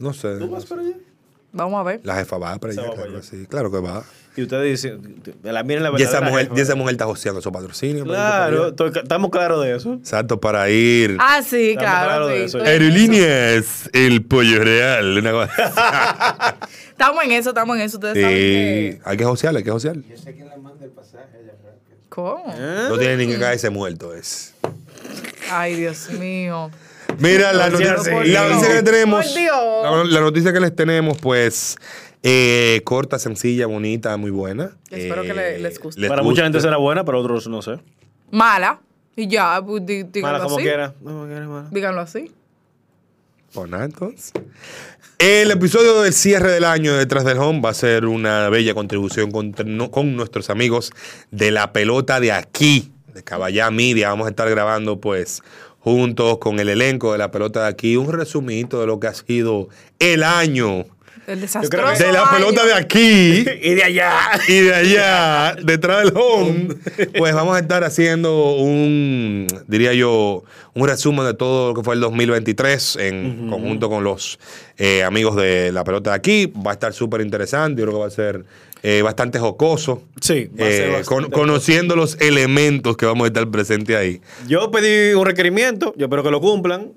No 0.00 0.12
sé. 0.12 0.38
¿Tú 0.38 0.50
vas 0.50 0.62
sé. 0.64 0.68
para 0.70 0.80
allá? 0.82 0.96
Vamos 1.52 1.78
a 1.80 1.82
ver. 1.84 2.00
La 2.02 2.16
jefa 2.16 2.36
va 2.38 2.56
para 2.58 2.72
allá, 2.72 2.90
claro 2.90 3.12
que 3.12 3.22
sí. 3.22 3.46
Claro 3.46 3.70
que 3.70 3.78
va. 3.78 4.02
Y 4.34 4.42
ustedes 4.42 4.82
dicen, 4.82 5.22
la 5.42 5.62
miren 5.62 5.82
la 5.82 5.92
Y 5.98 6.02
esa 6.02 6.22
mujer, 6.22 6.44
jefa. 6.48 6.58
y 6.58 6.60
esa 6.62 6.74
mujer 6.74 6.92
está 6.92 7.04
joseando 7.04 7.40
irse 7.40 7.50
para 7.50 7.66
Claro, 8.04 8.68
estamos 8.68 9.30
claros 9.30 9.62
de 9.62 9.76
eso. 9.76 9.94
Exacto, 9.94 10.40
para 10.40 10.70
ir. 10.70 11.16
Ah, 11.20 11.42
sí, 11.42 11.70
Estamos 11.72 11.90
claro. 11.90 12.08
claros 12.08 12.28
de 12.30 12.48
sí. 12.48 12.58
Aerolíneas, 12.58 13.90
el 13.92 14.24
pollo 14.24 14.64
real. 14.64 15.18
Una 15.18 15.32
cosa. 15.32 16.56
Estamos 16.90 17.24
en 17.24 17.32
eso, 17.32 17.48
estamos 17.50 17.76
en 17.76 17.82
eso. 17.82 17.96
Ustedes 17.96 18.14
saben 18.22 18.36
que... 18.36 19.00
hay 19.04 19.16
que 19.16 19.24
josear, 19.24 19.56
hay 19.56 19.64
que 19.64 19.70
josear. 19.70 19.96
¿Cómo? 22.08 22.54
No 22.88 22.98
tiene 22.98 23.16
ni 23.16 23.26
que 23.26 23.38
caerse 23.38 23.70
muerto, 23.70 24.14
es. 24.14 24.54
Ay, 25.50 25.74
Dios 25.76 26.10
mío. 26.10 26.70
Mira, 27.18 27.52
la 27.52 27.68
No 27.68 27.78
noticia, 27.78 27.96
la 28.24 28.48
noticia 28.48 28.74
que 28.76 28.82
tenemos. 28.82 29.34
La 30.08 30.20
noticia 30.20 30.52
que 30.52 30.60
les 30.60 30.74
tenemos, 30.76 31.18
pues, 31.18 31.76
eh, 32.22 32.80
corta, 32.84 33.18
sencilla, 33.18 33.66
bonita, 33.66 34.16
muy 34.16 34.30
buena. 34.30 34.76
Espero 34.90 35.22
que 35.22 35.34
le- 35.34 35.58
les 35.58 35.78
guste. 35.80 36.06
Para 36.08 36.22
mucha 36.22 36.42
gente 36.44 36.60
será 36.60 36.76
buena, 36.76 37.04
para 37.04 37.18
otros 37.18 37.48
no 37.48 37.62
sé. 37.62 37.78
Mala. 38.30 38.80
Y 39.16 39.26
ya, 39.28 39.60
pues, 39.64 39.84
di- 39.84 40.04
díganlo 40.04 40.38
Mala 40.38 40.44
como 40.44 40.56
así. 40.56 40.64
quiera. 40.64 40.94
Como 41.02 41.26
quiera, 41.26 41.46
mala. 41.46 41.68
Díganlo 41.70 42.00
así. 42.00 42.32
Pues 43.52 43.68
nada, 43.68 43.84
entonces. 43.84 44.32
El 45.18 45.50
episodio 45.50 46.00
del 46.00 46.12
cierre 46.14 46.50
del 46.52 46.64
año 46.64 46.92
de 46.92 46.98
Detrás 47.00 47.24
del 47.24 47.38
Home 47.38 47.60
va 47.60 47.70
a 47.70 47.74
ser 47.74 48.06
una 48.06 48.48
bella 48.48 48.72
contribución 48.74 49.30
con, 49.30 49.54
no- 49.66 49.90
con 49.90 50.16
nuestros 50.16 50.48
amigos 50.50 50.90
de 51.30 51.50
la 51.50 51.72
pelota 51.72 52.18
de 52.20 52.32
aquí, 52.32 52.90
de 53.12 53.22
Caballá 53.22 53.70
Media. 53.70 54.08
Vamos 54.08 54.26
a 54.26 54.30
estar 54.30 54.48
grabando, 54.48 54.98
pues, 55.00 55.42
juntos 55.80 56.38
con 56.38 56.58
el 56.60 56.68
elenco 56.70 57.12
de 57.12 57.18
la 57.18 57.30
pelota 57.30 57.62
de 57.64 57.68
aquí, 57.68 57.96
un 57.96 58.10
resumito 58.12 58.80
de 58.80 58.86
lo 58.86 58.98
que 58.98 59.08
ha 59.08 59.14
sido 59.14 59.68
el 59.98 60.22
año 60.22 60.86
El 61.26 61.40
desastroso 61.40 62.02
de 62.04 62.12
la 62.12 62.30
pelota 62.30 62.64
de 62.66 62.74
aquí 62.74 63.44
Y 63.62 63.74
de 63.74 63.82
allá. 63.84 64.12
y 64.48 64.60
de 64.60 64.74
allá, 64.74 65.56
detrás 65.62 66.04
del 66.04 66.12
home, 66.16 66.68
pues 67.18 67.32
vamos 67.34 67.56
a 67.56 67.60
estar 67.60 67.84
haciendo 67.84 68.54
un, 68.56 69.46
diría 69.68 69.92
yo, 69.94 70.42
un 70.74 70.88
resumen 70.88 71.24
de 71.26 71.34
todo 71.34 71.68
lo 71.68 71.74
que 71.74 71.82
fue 71.84 71.94
el 71.94 72.00
2023 72.00 72.96
en 72.96 73.48
conjunto 73.48 73.88
con 73.88 74.02
los 74.04 74.38
eh, 74.78 75.02
amigos 75.04 75.36
de 75.36 75.70
la 75.72 75.84
pelota 75.84 76.10
de 76.10 76.16
aquí. 76.16 76.46
Va 76.66 76.72
a 76.72 76.74
estar 76.74 76.92
súper 76.92 77.20
interesante, 77.20 77.80
yo 77.80 77.86
creo 77.86 77.98
que 77.98 78.00
va 78.00 78.06
a 78.08 78.10
ser 78.10 78.44
eh, 78.82 79.00
bastante 79.02 79.38
jocoso. 79.38 80.02
Sí, 80.20 80.48
va 80.60 80.66
a 80.66 80.70
ser 80.70 80.90
Eh, 80.90 81.02
con- 81.04 81.30
conociendo 81.30 81.94
los 81.94 82.20
elementos 82.20 82.96
que 82.96 83.06
vamos 83.06 83.24
a 83.24 83.28
estar 83.28 83.48
presentes 83.48 83.94
ahí. 83.96 84.20
Yo 84.48 84.70
pedí 84.72 85.14
un 85.14 85.24
requerimiento, 85.24 85.94
yo 85.96 86.06
espero 86.06 86.22
que 86.24 86.30
lo 86.30 86.40
cumplan. 86.40 86.92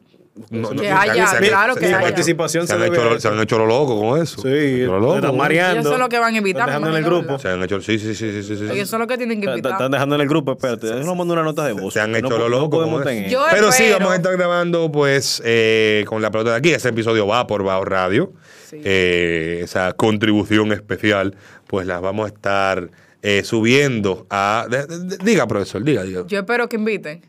No, 0.50 0.70
Que 0.72 0.90
no, 0.90 0.98
haya, 1.00 1.28
se 1.28 1.48
claro 1.48 1.76
que 1.76 1.88
se 1.88 1.94
haya. 1.96 2.02
participación 2.02 2.68
Se 2.68 2.74
se 2.76 2.84
han, 2.84 2.92
hecho, 2.92 3.04
lo- 3.10 3.20
se 3.22 3.28
han 3.30 3.40
hecho 3.40 3.58
lo 3.58 3.66
loco 3.68 3.98
con 3.98 4.22
eso. 4.22 4.42
Sí, 4.42 4.80
Lo 4.84 5.00
loco. 5.00 5.16
están 5.16 5.38
mareando. 5.38 5.80
Ellos 5.80 5.92
son 5.92 6.00
los 6.02 6.10
que 6.10 6.20
van 6.20 6.34
a 6.34 6.38
invitar, 6.38 6.68
Están 6.68 6.82
dejando 6.82 6.90
en 6.90 6.96
el 6.98 7.10
grupo. 7.10 7.40
Se 7.40 7.48
han 7.48 7.64
hecho, 7.64 7.80
sí, 7.80 7.98
sí, 7.98 8.14
sí, 8.14 8.44
sí, 8.44 8.58
sí. 8.58 8.66
Ellos 8.70 8.90
son 8.90 9.00
los 9.00 9.08
que 9.08 9.18
tienen 9.18 9.38
que 9.40 9.46
Están- 9.46 9.54
invitar. 9.60 9.72
Están 9.72 9.92
dejando 9.92 10.16
en 10.16 10.22
el 10.22 10.28
grupo, 10.28 10.52
espérate. 10.52 10.88
Déjame 10.88 11.16
mandar 11.16 11.38
una 11.38 11.44
nota 11.44 11.66
de 11.66 11.72
voz. 11.72 11.94
Se 11.94 12.02
han 12.02 12.12
No 12.12 12.18
hecho 12.18 12.38
lo 12.38 12.50
loco. 12.50 12.82
con 12.82 13.08
eso. 13.08 13.46
Pero 13.50 13.72
sí, 13.72 13.86
vamos 13.94 14.12
a 14.12 14.16
estar 14.18 14.34
grabando 14.36 14.92
pues 14.92 15.42
eh, 15.46 16.04
con 16.06 16.22
la 16.22 16.32
pelota 16.32 16.52
de 16.52 16.58
aquí. 16.58 16.72
Ese 16.74 16.90
episodio 16.90 17.26
va 17.26 17.48
por 17.48 17.64
Bao 17.64 17.86
Radio. 17.86 18.34
Sí. 18.70 18.82
Eh, 18.84 19.62
esa 19.64 19.94
contribución 19.94 20.74
especial, 20.74 21.38
pues 21.68 21.88
las 21.88 22.02
vamos 22.02 22.26
a 22.26 22.34
estar 22.34 22.90
eh, 23.22 23.42
subiendo 23.46 24.28
a. 24.30 24.66
de- 24.70 24.86
de- 24.86 25.00
de- 25.00 25.18
diga, 25.24 25.48
profesor, 25.48 25.82
diga, 25.82 26.04
diga. 26.04 26.24
Yo 26.28 26.40
espero 26.40 26.68
que 26.68 26.76
inviten. 26.76 27.22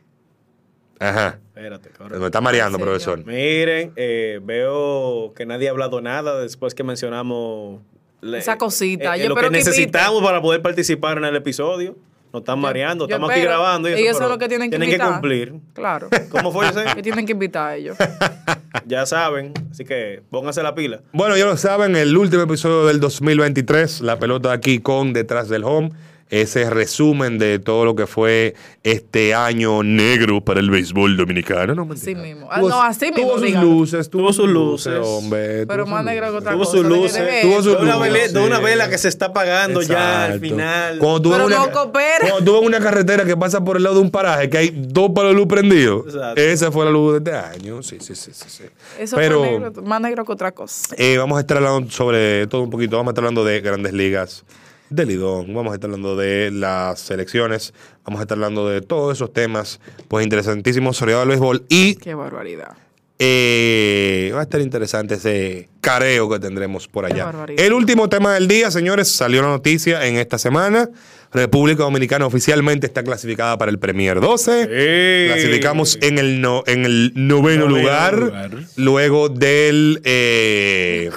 Ajá. 0.98 1.38
Espérate, 1.56 1.88
cabrón. 1.88 2.20
Me 2.20 2.26
está 2.26 2.42
mareando, 2.42 2.78
profesor. 2.78 3.24
Miren, 3.24 3.92
eh, 3.96 4.40
veo 4.42 5.32
que 5.34 5.46
nadie 5.46 5.68
ha 5.68 5.70
hablado 5.70 6.02
nada 6.02 6.38
después 6.40 6.74
que 6.74 6.84
mencionamos 6.84 7.80
le- 8.20 8.38
Esa 8.38 8.58
cosita. 8.58 9.16
eh, 9.16 9.22
Yo 9.22 9.28
lo 9.30 9.36
que 9.36 9.42
que 9.44 9.50
necesitamos 9.50 10.22
para 10.22 10.42
poder 10.42 10.60
participar 10.60 11.16
en 11.16 11.24
el 11.24 11.34
episodio. 11.36 11.96
Nos 12.32 12.42
están 12.42 12.58
mareando, 12.58 13.04
yo 13.08 13.14
estamos 13.14 13.30
aquí 13.30 13.40
grabando. 13.40 13.88
Y 13.88 13.92
eso, 13.92 14.02
Ellos 14.02 14.18
son 14.18 14.28
los 14.28 14.36
que 14.36 14.48
tienen 14.48 14.68
que 14.70 14.76
Tienen 14.76 14.90
invitar. 14.90 15.12
cumplir. 15.12 15.54
Claro. 15.72 16.08
¿Cómo 16.30 16.52
fue 16.52 16.68
ese? 16.68 16.84
que 16.94 17.02
tienen 17.02 17.24
que 17.24 17.32
invitar 17.32 17.68
a 17.68 17.76
ellos. 17.76 17.96
ya 18.86 19.06
saben, 19.06 19.54
así 19.70 19.84
que 19.86 20.22
pónganse 20.30 20.62
la 20.62 20.74
pila. 20.74 21.00
Bueno, 21.12 21.38
ya 21.38 21.46
lo 21.46 21.56
saben, 21.56 21.96
el 21.96 22.14
último 22.14 22.42
episodio 22.42 22.84
del 22.84 23.00
2023, 23.00 24.02
la 24.02 24.18
pelota 24.18 24.52
aquí 24.52 24.80
con 24.80 25.14
Detrás 25.14 25.48
del 25.48 25.64
Home. 25.64 25.90
Ese 26.28 26.68
resumen 26.70 27.38
de 27.38 27.60
todo 27.60 27.84
lo 27.84 27.94
que 27.94 28.08
fue 28.08 28.54
este 28.82 29.32
año 29.32 29.84
negro 29.84 30.40
para 30.44 30.58
el 30.58 30.70
béisbol 30.70 31.16
dominicano. 31.16 31.72
No, 31.76 31.86
mentira. 31.86 32.12
Así 32.20 32.20
mismo. 32.20 32.48
Ah, 32.50 32.60
Tuvo- 32.60 32.68
no, 32.68 32.82
así 32.82 33.12
mismo, 33.12 33.16
Tuvo 33.28 33.38
sus 33.38 33.50
luces, 33.62 34.10
tuvo, 34.10 34.22
Tuvo 34.22 34.32
sus 34.32 34.48
luces. 34.48 34.92
luces, 34.94 35.08
hombre. 35.08 35.66
Pero 35.68 35.84
tuvo 35.84 35.94
más 35.94 36.04
negro 36.04 36.32
que 36.32 36.36
otra 36.38 36.50
Tuvo 36.52 36.64
cosa. 36.64 36.76
sus 36.78 36.84
luces. 36.86 37.42
Tuvo 37.42 37.62
sus 37.62 37.80
luces. 37.80 38.00
vele- 38.00 38.28
de 38.32 38.40
una 38.44 38.58
vela 38.58 38.88
que 38.90 38.98
se 38.98 39.06
está 39.06 39.26
apagando 39.26 39.82
ya 39.82 40.24
al 40.24 40.40
final. 40.40 40.98
Cuando 40.98 41.22
tú, 41.22 41.30
Pero 41.30 41.46
una, 41.46 41.58
no 41.58 41.70
coopera. 41.70 42.16
cuando 42.20 42.44
tú 42.44 42.52
ves 42.58 42.66
una 42.66 42.80
carretera 42.80 43.24
que 43.24 43.36
pasa 43.36 43.62
por 43.64 43.76
el 43.76 43.84
lado 43.84 43.94
de 43.94 44.00
un 44.02 44.10
paraje 44.10 44.50
que 44.50 44.58
hay 44.58 44.72
dos 44.74 45.10
palos 45.14 45.30
de 45.30 45.36
luz 45.36 45.46
prendidos, 45.46 46.06
Exacto. 46.06 46.40
esa 46.40 46.72
fue 46.72 46.84
la 46.86 46.90
luz 46.90 47.12
de 47.12 47.18
este 47.30 47.38
año. 47.38 47.82
Sí, 47.84 47.98
sí, 48.00 48.16
sí, 48.16 48.32
sí. 48.34 48.44
sí. 48.48 48.64
Eso 48.98 49.14
Pero 49.16 49.38
fue 49.44 49.50
negro, 49.60 49.82
más 49.82 50.00
negro 50.00 50.24
que 50.24 50.32
otra 50.32 50.50
cosa. 50.50 50.92
eh, 50.98 51.18
vamos 51.18 51.36
a 51.38 51.42
estar 51.42 51.56
hablando 51.58 51.88
sobre 51.92 52.48
todo 52.48 52.62
un 52.62 52.70
poquito. 52.70 52.96
Vamos 52.96 53.10
a 53.10 53.12
estar 53.12 53.22
hablando 53.22 53.44
de 53.44 53.60
grandes 53.60 53.92
ligas, 53.92 54.44
de 54.90 55.06
Lidón, 55.06 55.52
vamos 55.54 55.72
a 55.72 55.74
estar 55.74 55.88
hablando 55.88 56.16
de 56.16 56.50
las 56.50 57.00
selecciones, 57.00 57.74
vamos 58.04 58.20
a 58.20 58.22
estar 58.22 58.36
hablando 58.36 58.68
de 58.68 58.80
todos 58.82 59.16
esos 59.16 59.32
temas, 59.32 59.80
pues 60.08 60.24
interesantísimos 60.24 60.96
sobre 60.96 61.20
el 61.20 61.28
béisbol. 61.28 61.64
Y 61.68 61.96
Qué 61.96 62.14
barbaridad. 62.14 62.72
eh, 63.18 64.30
va 64.34 64.40
a 64.40 64.42
estar 64.42 64.60
interesante 64.60 65.14
ese 65.14 65.68
careo 65.80 66.28
que 66.28 66.38
tendremos 66.38 66.86
por 66.88 67.04
allá. 67.06 67.32
El 67.56 67.72
último 67.72 68.08
tema 68.08 68.34
del 68.34 68.46
día, 68.48 68.70
señores, 68.70 69.08
salió 69.08 69.42
la 69.42 69.48
noticia 69.48 70.06
en 70.06 70.16
esta 70.16 70.38
semana. 70.38 70.88
República 71.32 71.82
Dominicana 71.82 72.24
oficialmente 72.26 72.86
está 72.86 73.02
clasificada 73.02 73.58
para 73.58 73.70
el 73.70 73.78
Premier 73.78 74.20
12. 74.20 74.62
Sí. 74.64 75.32
Clasificamos 75.32 75.98
en 76.00 76.18
el, 76.18 76.40
no- 76.40 76.62
en 76.66 76.84
el 76.84 77.12
noveno, 77.14 77.66
Noveno 77.66 77.66
lugar, 77.82 78.18
lugar. 78.18 78.50
Luego 78.76 79.28
del. 79.28 80.00
eh, 80.04 81.10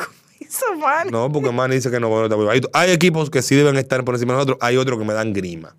Eso, 0.49 0.75
man. 0.77 1.07
no, 1.11 1.31
porque 1.31 1.51
Manny 1.51 1.75
dice 1.75 1.91
que 1.91 1.99
noveno 1.99 2.23
está 2.23 2.35
muy 2.35 2.45
bajito. 2.45 2.69
Hay 2.73 2.91
equipos 2.91 3.29
que 3.29 3.43
sí 3.43 3.55
deben 3.55 3.77
estar 3.77 4.03
por 4.03 4.15
encima 4.15 4.33
de 4.33 4.37
nosotros, 4.37 4.57
hay 4.61 4.77
otros 4.77 4.97
que 4.97 5.05
me 5.05 5.13
dan 5.13 5.31
grima. 5.31 5.75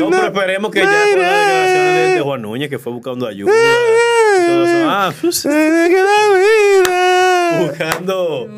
No, 0.00 0.10
pero 0.10 0.26
esperemos 0.26 0.72
que 0.72 0.80
ya 0.80 0.84
con 0.84 0.92
las 0.92 1.06
declaraciones 1.10 2.08
de, 2.08 2.14
de 2.16 2.20
Juan 2.20 2.42
Núñez, 2.42 2.68
que 2.68 2.80
fue 2.80 2.92
buscando 2.92 3.28
ayuda. 3.28 3.52
Ah, 4.84 5.12
pues, 5.20 5.46
buscando, 7.60 8.48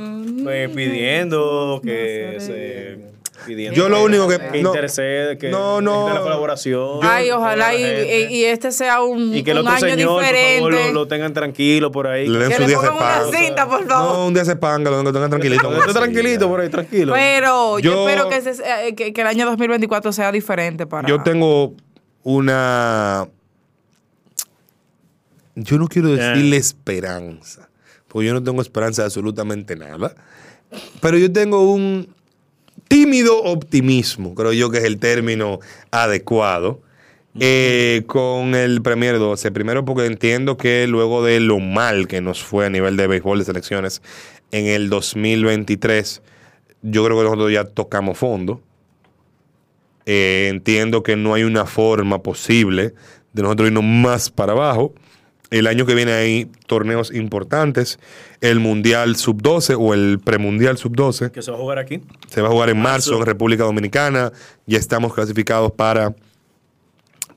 eh, 0.50 0.70
pidiendo 0.74 1.82
que 1.84 2.36
se. 2.38 3.09
Pidiendo 3.46 3.74
Yo 3.76 3.88
lo 3.88 4.02
único 4.04 4.28
que- 4.28 4.38
que 4.38 4.62
no, 4.62 4.68
intercede, 4.68 5.38
que 5.38 5.48
no, 5.48 5.80
no. 5.80 6.12
la 6.12 6.20
colaboración. 6.20 7.00
Ay, 7.02 7.30
ojalá 7.30 7.74
y, 7.74 7.82
y- 8.30 8.44
este 8.44 8.70
sea 8.70 9.02
un, 9.02 9.34
Y 9.34 9.42
que 9.42 9.52
el 9.52 9.58
un 9.60 9.66
otro 9.66 9.76
año 9.86 9.94
señor, 9.94 10.08
por 10.10 10.20
diferente. 10.22 10.58
favor, 10.58 10.72
lo, 10.86 10.92
lo 10.92 11.08
tengan 11.08 11.32
tranquilo 11.32 11.90
por 11.90 12.06
ahí. 12.06 12.28
Le 12.28 12.38
den 12.38 12.48
que 12.48 12.54
su 12.56 12.60
le 12.62 12.66
día 12.68 12.78
de 12.80 12.88
pongan 12.88 12.96
una 13.02 13.22
panga. 13.24 13.38
cinta, 13.38 13.68
por 13.68 13.86
favor. 13.86 14.12
No, 14.18 14.26
un 14.26 14.34
día 14.34 14.44
se 14.44 14.56
panga, 14.56 14.90
lo 14.90 15.04
que 15.04 15.12
tengan 15.12 15.30
tranquilito. 15.30 15.74
Esté 15.78 15.92
tranquilito 15.92 16.48
por 16.48 16.60
ahí, 16.60 16.68
tranquilo. 16.68 17.12
Pero 17.14 17.78
yo, 17.78 17.92
Yo- 17.92 18.08
espero 18.08 18.28
que, 18.28 18.36
ese- 18.36 18.62
eh, 18.88 18.94
que, 18.94 19.12
que 19.12 19.20
el 19.22 19.26
año 19.26 19.46
2024 19.46 20.12
sea 20.12 20.30
diferente 20.32 20.86
para... 20.86 21.08
Yo 21.08 21.22
tengo 21.22 21.74
una. 22.22 23.26
yo 25.54 25.78
no 25.78 25.88
quiero 25.88 26.14
Ya. 26.14 26.30
decirle 26.30 26.56
esperanza, 26.56 27.68
porque 28.08 28.26
yo 28.28 28.34
no 28.34 28.42
tengo 28.42 28.62
esperanza 28.62 29.02
de 29.02 29.06
absolutamente 29.06 29.76
nada, 29.76 30.14
pero 31.00 31.18
yo 31.18 31.30
tengo 31.32 31.72
un 31.72 32.14
tímido 32.88 33.42
optimismo, 33.42 34.34
creo 34.34 34.52
yo 34.52 34.70
que 34.70 34.78
es 34.78 34.84
el 34.84 34.98
término 34.98 35.60
adecuado, 35.90 36.80
eh, 37.38 38.02
con 38.06 38.54
el 38.54 38.82
Premier 38.82 39.18
12. 39.18 39.52
Primero 39.52 39.84
porque 39.84 40.06
entiendo 40.06 40.56
que 40.56 40.86
luego 40.86 41.24
de 41.24 41.40
lo 41.40 41.60
mal 41.60 42.08
que 42.08 42.20
nos 42.20 42.42
fue 42.42 42.66
a 42.66 42.70
nivel 42.70 42.96
de 42.96 43.06
béisbol 43.06 43.38
de 43.38 43.44
selecciones 43.44 44.02
en 44.50 44.66
el 44.66 44.90
2023, 44.90 46.22
yo 46.82 47.04
creo 47.04 47.18
que 47.18 47.24
nosotros 47.24 47.52
ya 47.52 47.64
tocamos 47.64 48.18
fondo. 48.18 48.60
Eh, 50.06 50.48
entiendo 50.50 51.02
que 51.02 51.14
no 51.14 51.34
hay 51.34 51.44
una 51.44 51.66
forma 51.66 52.22
posible 52.22 52.94
de 53.32 53.42
nosotros 53.42 53.68
irnos 53.68 53.84
más 53.84 54.30
para 54.30 54.52
abajo. 54.52 54.92
El 55.50 55.66
año 55.66 55.84
que 55.84 55.94
viene 55.94 56.12
hay 56.12 56.48
torneos 56.66 57.12
importantes, 57.12 57.98
el 58.40 58.60
Mundial 58.60 59.16
Sub-12 59.16 59.76
o 59.78 59.94
el 59.94 60.20
Premundial 60.20 60.78
Sub-12. 60.78 61.32
Que 61.32 61.42
se 61.42 61.50
va 61.50 61.56
a 61.56 61.60
jugar 61.60 61.78
aquí. 61.78 62.00
Se 62.28 62.40
va 62.40 62.48
a 62.48 62.50
jugar 62.52 62.70
en 62.70 62.78
marzo, 62.80 63.10
Marzo. 63.10 63.20
en 63.20 63.26
República 63.26 63.64
Dominicana. 63.64 64.32
Ya 64.66 64.78
estamos 64.78 65.12
clasificados 65.12 65.72
para 65.72 66.14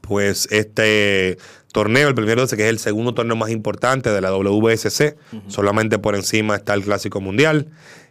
pues 0.01 0.47
este 0.51 1.37
torneo, 1.71 2.07
el 2.07 2.13
primero 2.13 2.41
12, 2.41 2.55
que 2.55 2.63
es 2.63 2.69
el 2.69 2.79
segundo 2.79 3.13
torneo 3.13 3.35
más 3.35 3.49
importante 3.49 4.11
de 4.11 4.21
la 4.21 4.31
WSC. 4.31 5.17
Solamente 5.47 5.97
por 5.97 6.15
encima 6.15 6.55
está 6.55 6.75
el 6.75 6.83
Clásico 6.83 7.19
Mundial. 7.19 7.67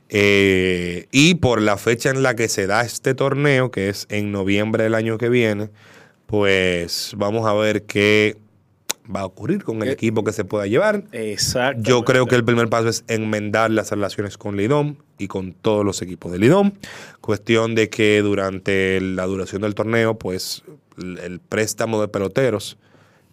Eh, 0.09 1.07
y 1.11 1.37
por 1.37 1.63
la 1.63 1.79
fecha 1.79 2.11
en 2.11 2.23
la 2.23 2.35
que 2.35 2.49
se 2.49 2.67
da 2.67 2.83
este 2.83 3.15
torneo, 3.15 3.71
que 3.71 3.89
es 3.89 4.07
en 4.11 4.33
noviembre 4.33 4.85
del 4.85 4.95
año 4.95 5.17
que 5.17 5.29
viene, 5.29 5.71
pues 6.27 7.15
vamos 7.17 7.47
a 7.47 7.55
ver 7.55 7.85
qué 7.85 8.37
va 9.15 9.21
a 9.21 9.25
ocurrir 9.27 9.65
con 9.65 9.83
el 9.83 9.89
equipo 9.89 10.23
que 10.25 10.33
se 10.33 10.45
pueda 10.45 10.67
llevar. 10.67 11.05
Exacto. 11.13 11.83
Yo 11.83 12.05
creo 12.05 12.27
que 12.27 12.37
el 12.37 12.45
primer 12.45 12.69
paso 12.69 12.89
es 12.89 13.05
enmendar 13.09 13.71
las 13.71 13.91
relaciones 13.91 14.39
con 14.39 14.57
Lidom 14.57 14.97
y 15.19 15.27
con 15.29 15.53
todos 15.53 15.85
los 15.85 16.03
equipos 16.03 16.31
de 16.33 16.39
Lidom. 16.39 16.73
Cuestión 17.21 17.75
de 17.75 17.89
que 17.91 18.21
durante 18.23 19.01
la 19.01 19.27
duración 19.27 19.63
del 19.63 19.75
torneo, 19.75 20.19
pues 20.19 20.63
el 20.99 21.41
préstamo 21.41 22.01
de 22.01 22.09
peloteros, 22.09 22.79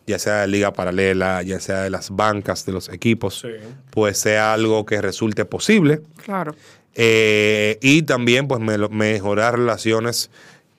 ya 0.07 0.17
sea 0.17 0.41
de 0.41 0.47
liga 0.47 0.73
paralela, 0.73 1.43
ya 1.43 1.59
sea 1.59 1.83
de 1.83 1.91
las 1.91 2.09
bancas 2.09 2.65
de 2.65 2.71
los 2.71 2.89
equipos, 2.89 3.45
pues 3.91 4.17
sea 4.17 4.53
algo 4.53 4.85
que 4.85 4.99
resulte 5.01 5.45
posible. 5.45 6.01
Claro. 6.25 6.55
Eh, 6.95 7.77
y 7.81 8.01
también 8.01 8.47
pues 8.47 8.59
me- 8.59 8.77
mejorar 8.89 9.57
relaciones 9.59 10.31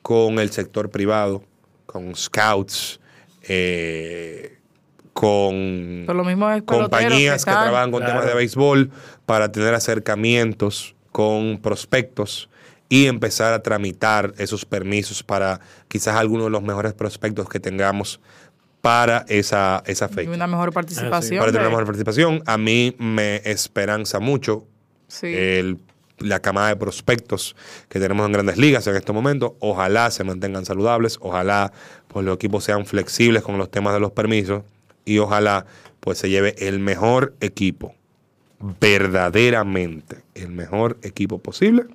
con 0.03 0.41
el 0.41 0.51
sector 0.51 0.91
privado, 0.91 1.45
con 1.87 2.17
scouts, 2.17 2.99
eh, 3.43 4.57
con 5.21 6.05
Por 6.07 6.17
lo 6.17 6.25
mismo 6.25 6.49
es 6.51 6.63
peloteros 6.63 6.89
compañías 6.89 7.45
que, 7.45 7.51
trabajan 7.51 7.91
con 7.91 8.03
temas 8.07 8.25
de 8.25 8.33
béisbol 8.33 8.91
para 9.27 9.53
tener 9.53 9.75
acercamientos 9.75 10.97
con 11.13 11.59
prospectos 11.61 12.49
y 12.89 13.05
empezar 13.05 13.53
a 13.53 13.63
tramitar 13.63 14.33
esos 14.39 14.65
permisos 14.65 15.23
para 15.23 15.61
quizás 15.89 16.17
algunos 16.17 16.47
de 16.47 16.51
los 16.53 16.63
mejores 16.63 16.95
prospectos 16.95 17.51
que 17.51 17.61
tengamos 17.61 18.19
para 18.81 19.27
esa, 19.29 19.83
esa 19.85 20.07
Y 20.07 20.15
fecha. 20.15 20.31
una 20.31 20.47
mejor 20.47 20.73
participación. 20.73 21.39
Para 21.39 21.53
tener 21.53 21.67
una 21.67 21.71
mejor 21.71 21.85
participación. 21.85 22.43
A 22.47 22.57
mí 22.57 22.97
me 22.99 23.43
esperanza 23.45 24.21
mucho 24.21 24.65
Sí. 25.09 25.27
el- 25.27 25.77
la 26.19 26.41
camada 26.41 26.69
de 26.69 26.77
prospectos 26.77 27.57
que 27.91 28.01
tenemos 28.01 28.25
en 28.25 28.33
grandes 28.33 28.57
ligas 28.57 28.87
en 28.87 28.97
estos 28.97 29.15
momentos. 29.15 29.53
Ojalá 29.61 30.11
se 30.11 30.25
mantengan 30.25 30.65
saludables, 30.65 31.19
ojalá 31.21 31.73
pues, 32.09 32.25
los 32.25 32.37
equipos 32.37 32.65
sean 32.65 32.87
flexibles 32.87 33.43
con 33.43 33.59
los 33.59 33.71
temas 33.71 33.93
de 33.93 34.01
los 34.01 34.13
permisos 34.13 34.63
y 35.11 35.19
ojalá 35.19 35.67
pues 35.99 36.19
se 36.19 36.31
lleve 36.31 36.55
el 36.59 36.79
mejor 36.79 37.35
equipo, 37.41 37.97
verdaderamente 38.81 40.23
el 40.35 40.51
mejor 40.51 40.99
equipo 41.03 41.39
posible 41.39 41.87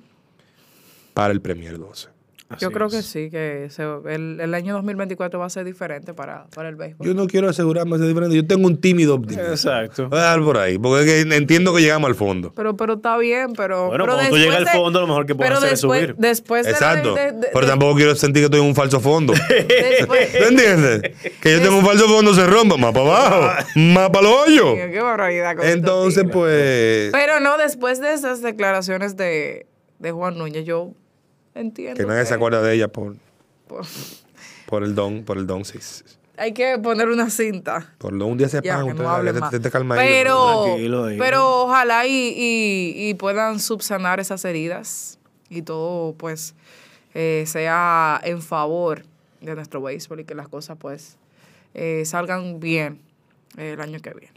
para 1.14 1.32
el 1.32 1.40
Premier 1.40 1.78
12. 1.78 2.15
Yo 2.60 2.70
creo 2.70 2.88
que 2.88 3.02
sí, 3.02 3.28
que 3.28 3.66
se- 3.70 3.82
el, 4.06 4.38
el 4.40 4.54
año 4.54 4.74
2024 4.74 5.40
va 5.40 5.46
a 5.46 5.50
ser 5.50 5.64
diferente 5.64 6.14
para, 6.14 6.46
para 6.54 6.68
el 6.68 6.76
béisbol. 6.76 7.04
Yo 7.04 7.12
no 7.14 7.26
quiero 7.26 7.48
asegurarme 7.48 7.98
de 7.98 8.06
diferente, 8.06 8.36
yo 8.36 8.46
tengo 8.46 8.68
un 8.68 8.80
tímido 8.80 9.16
optimismo. 9.16 9.50
Exacto. 9.50 10.08
Voy 10.08 10.18
a 10.18 10.22
dejar 10.22 10.42
por 10.44 10.58
ahí, 10.58 10.78
porque 10.78 11.04
es 11.18 11.24
que 11.24 11.34
entiendo 11.36 11.74
que 11.74 11.82
llegamos 11.82 12.08
al 12.08 12.14
fondo. 12.14 12.52
Pero, 12.54 12.76
pero 12.76 12.94
está 12.94 13.16
bien, 13.18 13.52
pero. 13.56 13.88
Bueno, 13.88 14.04
pero 14.04 14.14
cuando 14.16 14.30
tú 14.30 14.38
llegas 14.38 14.58
al 14.60 14.68
fondo, 14.68 15.00
lo 15.00 15.06
mejor 15.08 15.26
que 15.26 15.34
puedes 15.34 15.52
hacer 15.54 15.72
es 15.72 15.80
subir. 15.80 16.14
Después 16.18 16.66
Exacto. 16.68 17.14
de- 17.14 17.32
de- 17.32 17.48
pero 17.52 17.66
tampoco 17.66 17.96
quiero 17.96 18.14
sentir 18.14 18.42
que 18.42 18.44
estoy 18.46 18.60
en 18.60 18.66
un 18.66 18.74
falso 18.76 19.00
fondo. 19.00 19.32
después- 19.68 20.32
¿Tú 20.38 20.44
entiendes? 20.48 21.02
Que 21.42 21.52
yo 21.52 21.60
tengo 21.62 21.78
un 21.78 21.84
falso 21.84 22.06
fondo, 22.06 22.32
se 22.32 22.46
rompa 22.46 22.76
más 22.76 22.92
para 22.92 23.06
abajo, 23.06 23.64
más 23.74 24.10
para 24.10 24.20
el 24.28 24.32
hoyo. 24.34 24.74
Qué 24.74 25.00
barbaridad. 25.00 25.56
con 25.56 25.66
Entonces, 25.66 26.24
pues, 26.32 27.10
Pero 27.12 27.40
no, 27.40 27.58
después 27.58 28.00
de 28.00 28.12
esas 28.14 28.40
declaraciones 28.42 29.16
de, 29.16 29.66
de 29.98 30.12
Juan 30.12 30.38
Núñez, 30.38 30.64
yo 30.64 30.92
entiendo. 31.60 31.96
que 32.00 32.06
nadie 32.06 32.26
se 32.26 32.34
acuerda 32.34 32.62
de 32.62 32.74
ella 32.74 32.88
por, 32.88 33.16
por- 33.66 33.84
por 34.66 34.82
el 34.82 34.94
don, 34.94 35.24
por 35.24 35.38
el 35.38 35.46
don, 35.46 35.64
sí. 35.64 35.78
sí. 35.80 36.02
hay 36.36 36.52
que 36.52 36.78
poner 36.78 37.08
una 37.08 37.30
cinta. 37.30 37.94
Por 37.98 38.12
lo 38.12 38.26
un 38.26 38.36
día 38.38 38.48
se 38.48 38.58
usted, 38.58 38.70
no 39.32 39.32
te- 39.34 39.40
más. 39.40 39.50
te- 39.50 39.60
te 39.60 39.70
calma 39.70 39.94
ahí. 39.96 40.06
Pero, 40.08 40.64
Tranquilo 40.64 41.06
pero 41.18 41.62
ojalá 41.64 42.06
y, 42.06 42.10
y- 42.36 43.08
y 43.08 43.14
puedan 43.14 43.58
subsanar 43.60 44.20
esas 44.20 44.44
heridas 44.44 45.18
y 45.48 45.62
todo 45.62 46.12
pues 46.14 46.54
eh, 47.14 47.44
sea 47.46 48.20
en 48.24 48.42
favor 48.42 49.02
de 49.40 49.54
nuestro 49.54 49.80
béisbol 49.80 50.20
y 50.20 50.24
que 50.24 50.34
las 50.34 50.48
cosas 50.48 50.76
pues 50.78 51.16
eh, 51.74 52.02
salgan 52.04 52.58
bien 52.60 53.00
el 53.56 53.80
año 53.80 54.00
que 54.00 54.10
viene. 54.10 54.35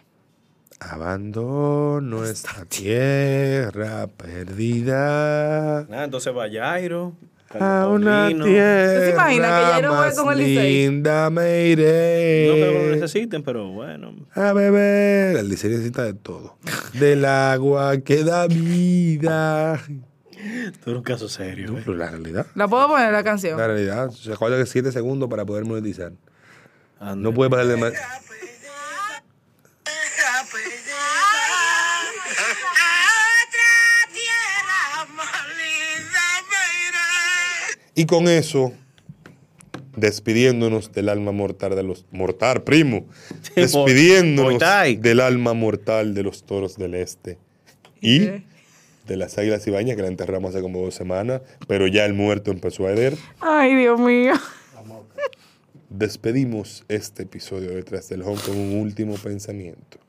Abandono 0.80 2.24
esta 2.26 2.66
tierra 2.66 4.08
perdida. 4.08 5.86
Nada, 5.90 6.06
entonces 6.06 6.36
va 6.36 6.50
Jairo. 6.50 7.14
A 7.60 7.88
una 7.88 8.28
tierra 8.28 8.44
¿Usted 8.46 9.06
se 9.06 9.12
imagina 9.12 9.48
que 9.48 9.66
Jairo 9.66 9.94
más 9.94 10.16
con 10.16 10.32
el 10.34 10.38
Licey? 10.38 10.88
linda 10.88 11.30
me 11.32 11.66
iré. 11.68 12.48
No 12.48 12.54
creo 12.54 12.72
que 12.72 12.90
lo 12.90 12.96
necesiten, 12.96 13.44
pero 13.44 13.68
bueno. 13.70 14.14
a 14.36 14.54
beber. 14.54 15.36
El 15.36 15.50
Licey 15.50 15.72
necesita 15.72 16.04
de 16.04 16.14
todo. 16.14 16.58
Del 16.94 17.26
agua 17.26 17.98
que 17.98 18.24
da 18.24 18.48
vida. 18.48 19.82
Esto 20.66 20.92
es 20.92 20.98
un 20.98 21.04
caso 21.04 21.28
serio. 21.28 21.76
¿eh? 21.78 21.82
Pero 21.84 21.98
la 21.98 22.12
realidad. 22.12 22.46
¿La 22.56 22.68
puedo 22.68 22.88
poner 22.88 23.12
la 23.12 23.24
canción? 23.24 23.58
La 23.58 23.68
realidad. 23.68 24.12
Se 24.12 24.32
acuerda 24.32 24.58
que 24.58 24.66
7 24.66 24.92
segundos 24.92 25.28
para 25.28 25.44
poder 25.44 25.66
monetizar. 25.66 26.14
No 27.16 27.34
puede 27.34 27.50
pasar 27.50 27.68
de 27.68 27.78
más. 27.78 27.94
Y 38.00 38.06
con 38.06 38.30
eso, 38.30 38.72
despidiéndonos 39.98 40.94
del 40.94 41.10
alma 41.10 41.34
mortal 41.34 41.76
de 41.76 41.84
los. 41.84 42.06
Mortal, 42.12 42.64
primo. 42.64 43.06
Despidiéndonos 43.58 44.58
del 45.02 45.20
alma 45.20 45.54
mortal 45.54 46.14
de 46.14 46.24
los 46.24 46.46
toros 46.46 46.78
del 46.78 46.96
este. 46.96 47.38
Y 48.00 48.20
de 48.20 49.18
las 49.18 49.38
águilas 49.38 49.68
ibañas 49.68 49.98
que 49.98 50.02
la 50.02 50.08
enterramos 50.08 50.52
hace 50.52 50.62
como 50.62 50.80
dos 50.80 50.96
semanas, 50.96 51.42
pero 51.68 51.88
ya 51.88 52.06
el 52.06 52.14
muerto 52.14 52.52
empezó 52.52 52.88
a 52.88 52.94
heder. 52.94 53.18
Ay, 53.42 53.76
Dios 53.76 54.00
mío. 54.00 54.32
Despedimos 55.90 56.86
este 56.88 57.24
episodio 57.24 57.72
de 57.72 57.76
Detrás 57.76 58.08
del 58.08 58.22
Home 58.22 58.40
con 58.46 58.58
un 58.58 58.80
último 58.80 59.16
pensamiento. 59.16 60.00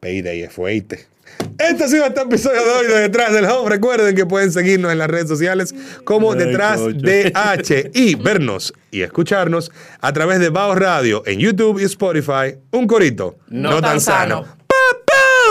Payday 0.00 0.42
es 0.42 0.52
fuerte. 0.52 1.15
Este 1.58 1.84
ha 1.84 1.88
sido 1.88 2.04
este 2.06 2.20
episodio 2.20 2.62
de 2.64 2.70
hoy 2.70 2.86
de 2.86 3.00
Detrás 3.00 3.32
del 3.32 3.44
Home. 3.46 3.70
Recuerden 3.70 4.14
que 4.14 4.26
pueden 4.26 4.52
seguirnos 4.52 4.92
en 4.92 4.98
las 4.98 5.08
redes 5.08 5.28
sociales 5.28 5.74
como 6.04 6.32
Ay, 6.32 6.38
Detrás 6.38 6.80
coño. 6.80 7.00
de 7.00 7.32
H 7.34 7.90
y 7.94 8.14
vernos 8.14 8.74
y 8.90 9.02
escucharnos 9.02 9.70
a 10.00 10.12
través 10.12 10.38
de 10.40 10.50
Bao 10.50 10.74
Radio 10.74 11.22
en 11.26 11.38
YouTube 11.38 11.78
y 11.80 11.84
Spotify. 11.84 12.56
Un 12.72 12.86
corito. 12.86 13.36
No, 13.48 13.80
tan 13.80 14.00
sano. 14.00 14.44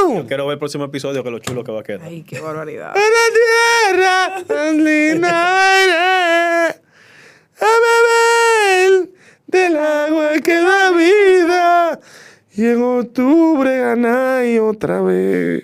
Yo 0.07 0.25
quiero 0.27 0.45
ver 0.45 0.53
el 0.53 0.59
próximo 0.59 0.85
episodio 0.85 1.23
que 1.23 1.31
lo 1.31 1.39
chulo 1.39 1.63
que 1.63 1.71
va 1.71 1.79
a 1.79 1.83
quedar. 1.83 2.01
Ay, 2.03 2.23
qué 2.23 2.39
barbaridad. 2.39 2.91
A 2.91 2.99
la 2.99 3.95
tierra 3.97 4.43
tan 4.47 4.83
linda 4.83 5.83
iré 5.83 6.81
a 7.61 7.67
beber 8.91 9.09
del 9.47 9.75
agua 9.77 10.31
que 10.43 10.53
da 10.53 10.91
vida 10.91 11.99
y 12.55 12.65
en 12.65 12.81
octubre 12.83 13.77
ganáis 13.79 14.59
otra 14.59 15.01
vez. 15.01 15.63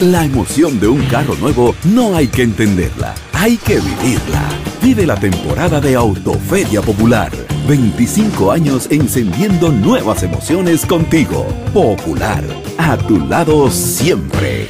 La 0.00 0.24
emoción 0.24 0.80
de 0.80 0.88
un 0.88 1.04
carro 1.08 1.34
nuevo 1.34 1.74
no 1.84 2.16
hay 2.16 2.26
que 2.26 2.40
entenderla, 2.40 3.14
hay 3.34 3.58
que 3.58 3.74
vivirla. 3.74 4.48
Vive 4.80 5.04
la 5.04 5.14
temporada 5.14 5.78
de 5.78 5.94
Autoferia 5.94 6.80
Popular. 6.80 7.30
25 7.68 8.50
años 8.50 8.88
encendiendo 8.90 9.70
nuevas 9.70 10.22
emociones 10.22 10.86
contigo. 10.86 11.46
Popular, 11.74 12.42
a 12.78 12.96
tu 12.96 13.18
lado 13.18 13.70
siempre. 13.70 14.68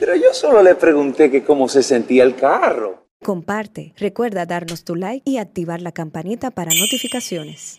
Pero 0.00 0.16
yo 0.16 0.34
solo 0.34 0.64
le 0.64 0.74
pregunté 0.74 1.30
que 1.30 1.44
cómo 1.44 1.68
se 1.68 1.84
sentía 1.84 2.24
el 2.24 2.34
carro. 2.34 3.06
Comparte, 3.22 3.94
recuerda 3.98 4.46
darnos 4.46 4.82
tu 4.82 4.96
like 4.96 5.30
y 5.30 5.36
activar 5.36 5.80
la 5.80 5.92
campanita 5.92 6.50
para 6.50 6.72
notificaciones. 6.74 7.78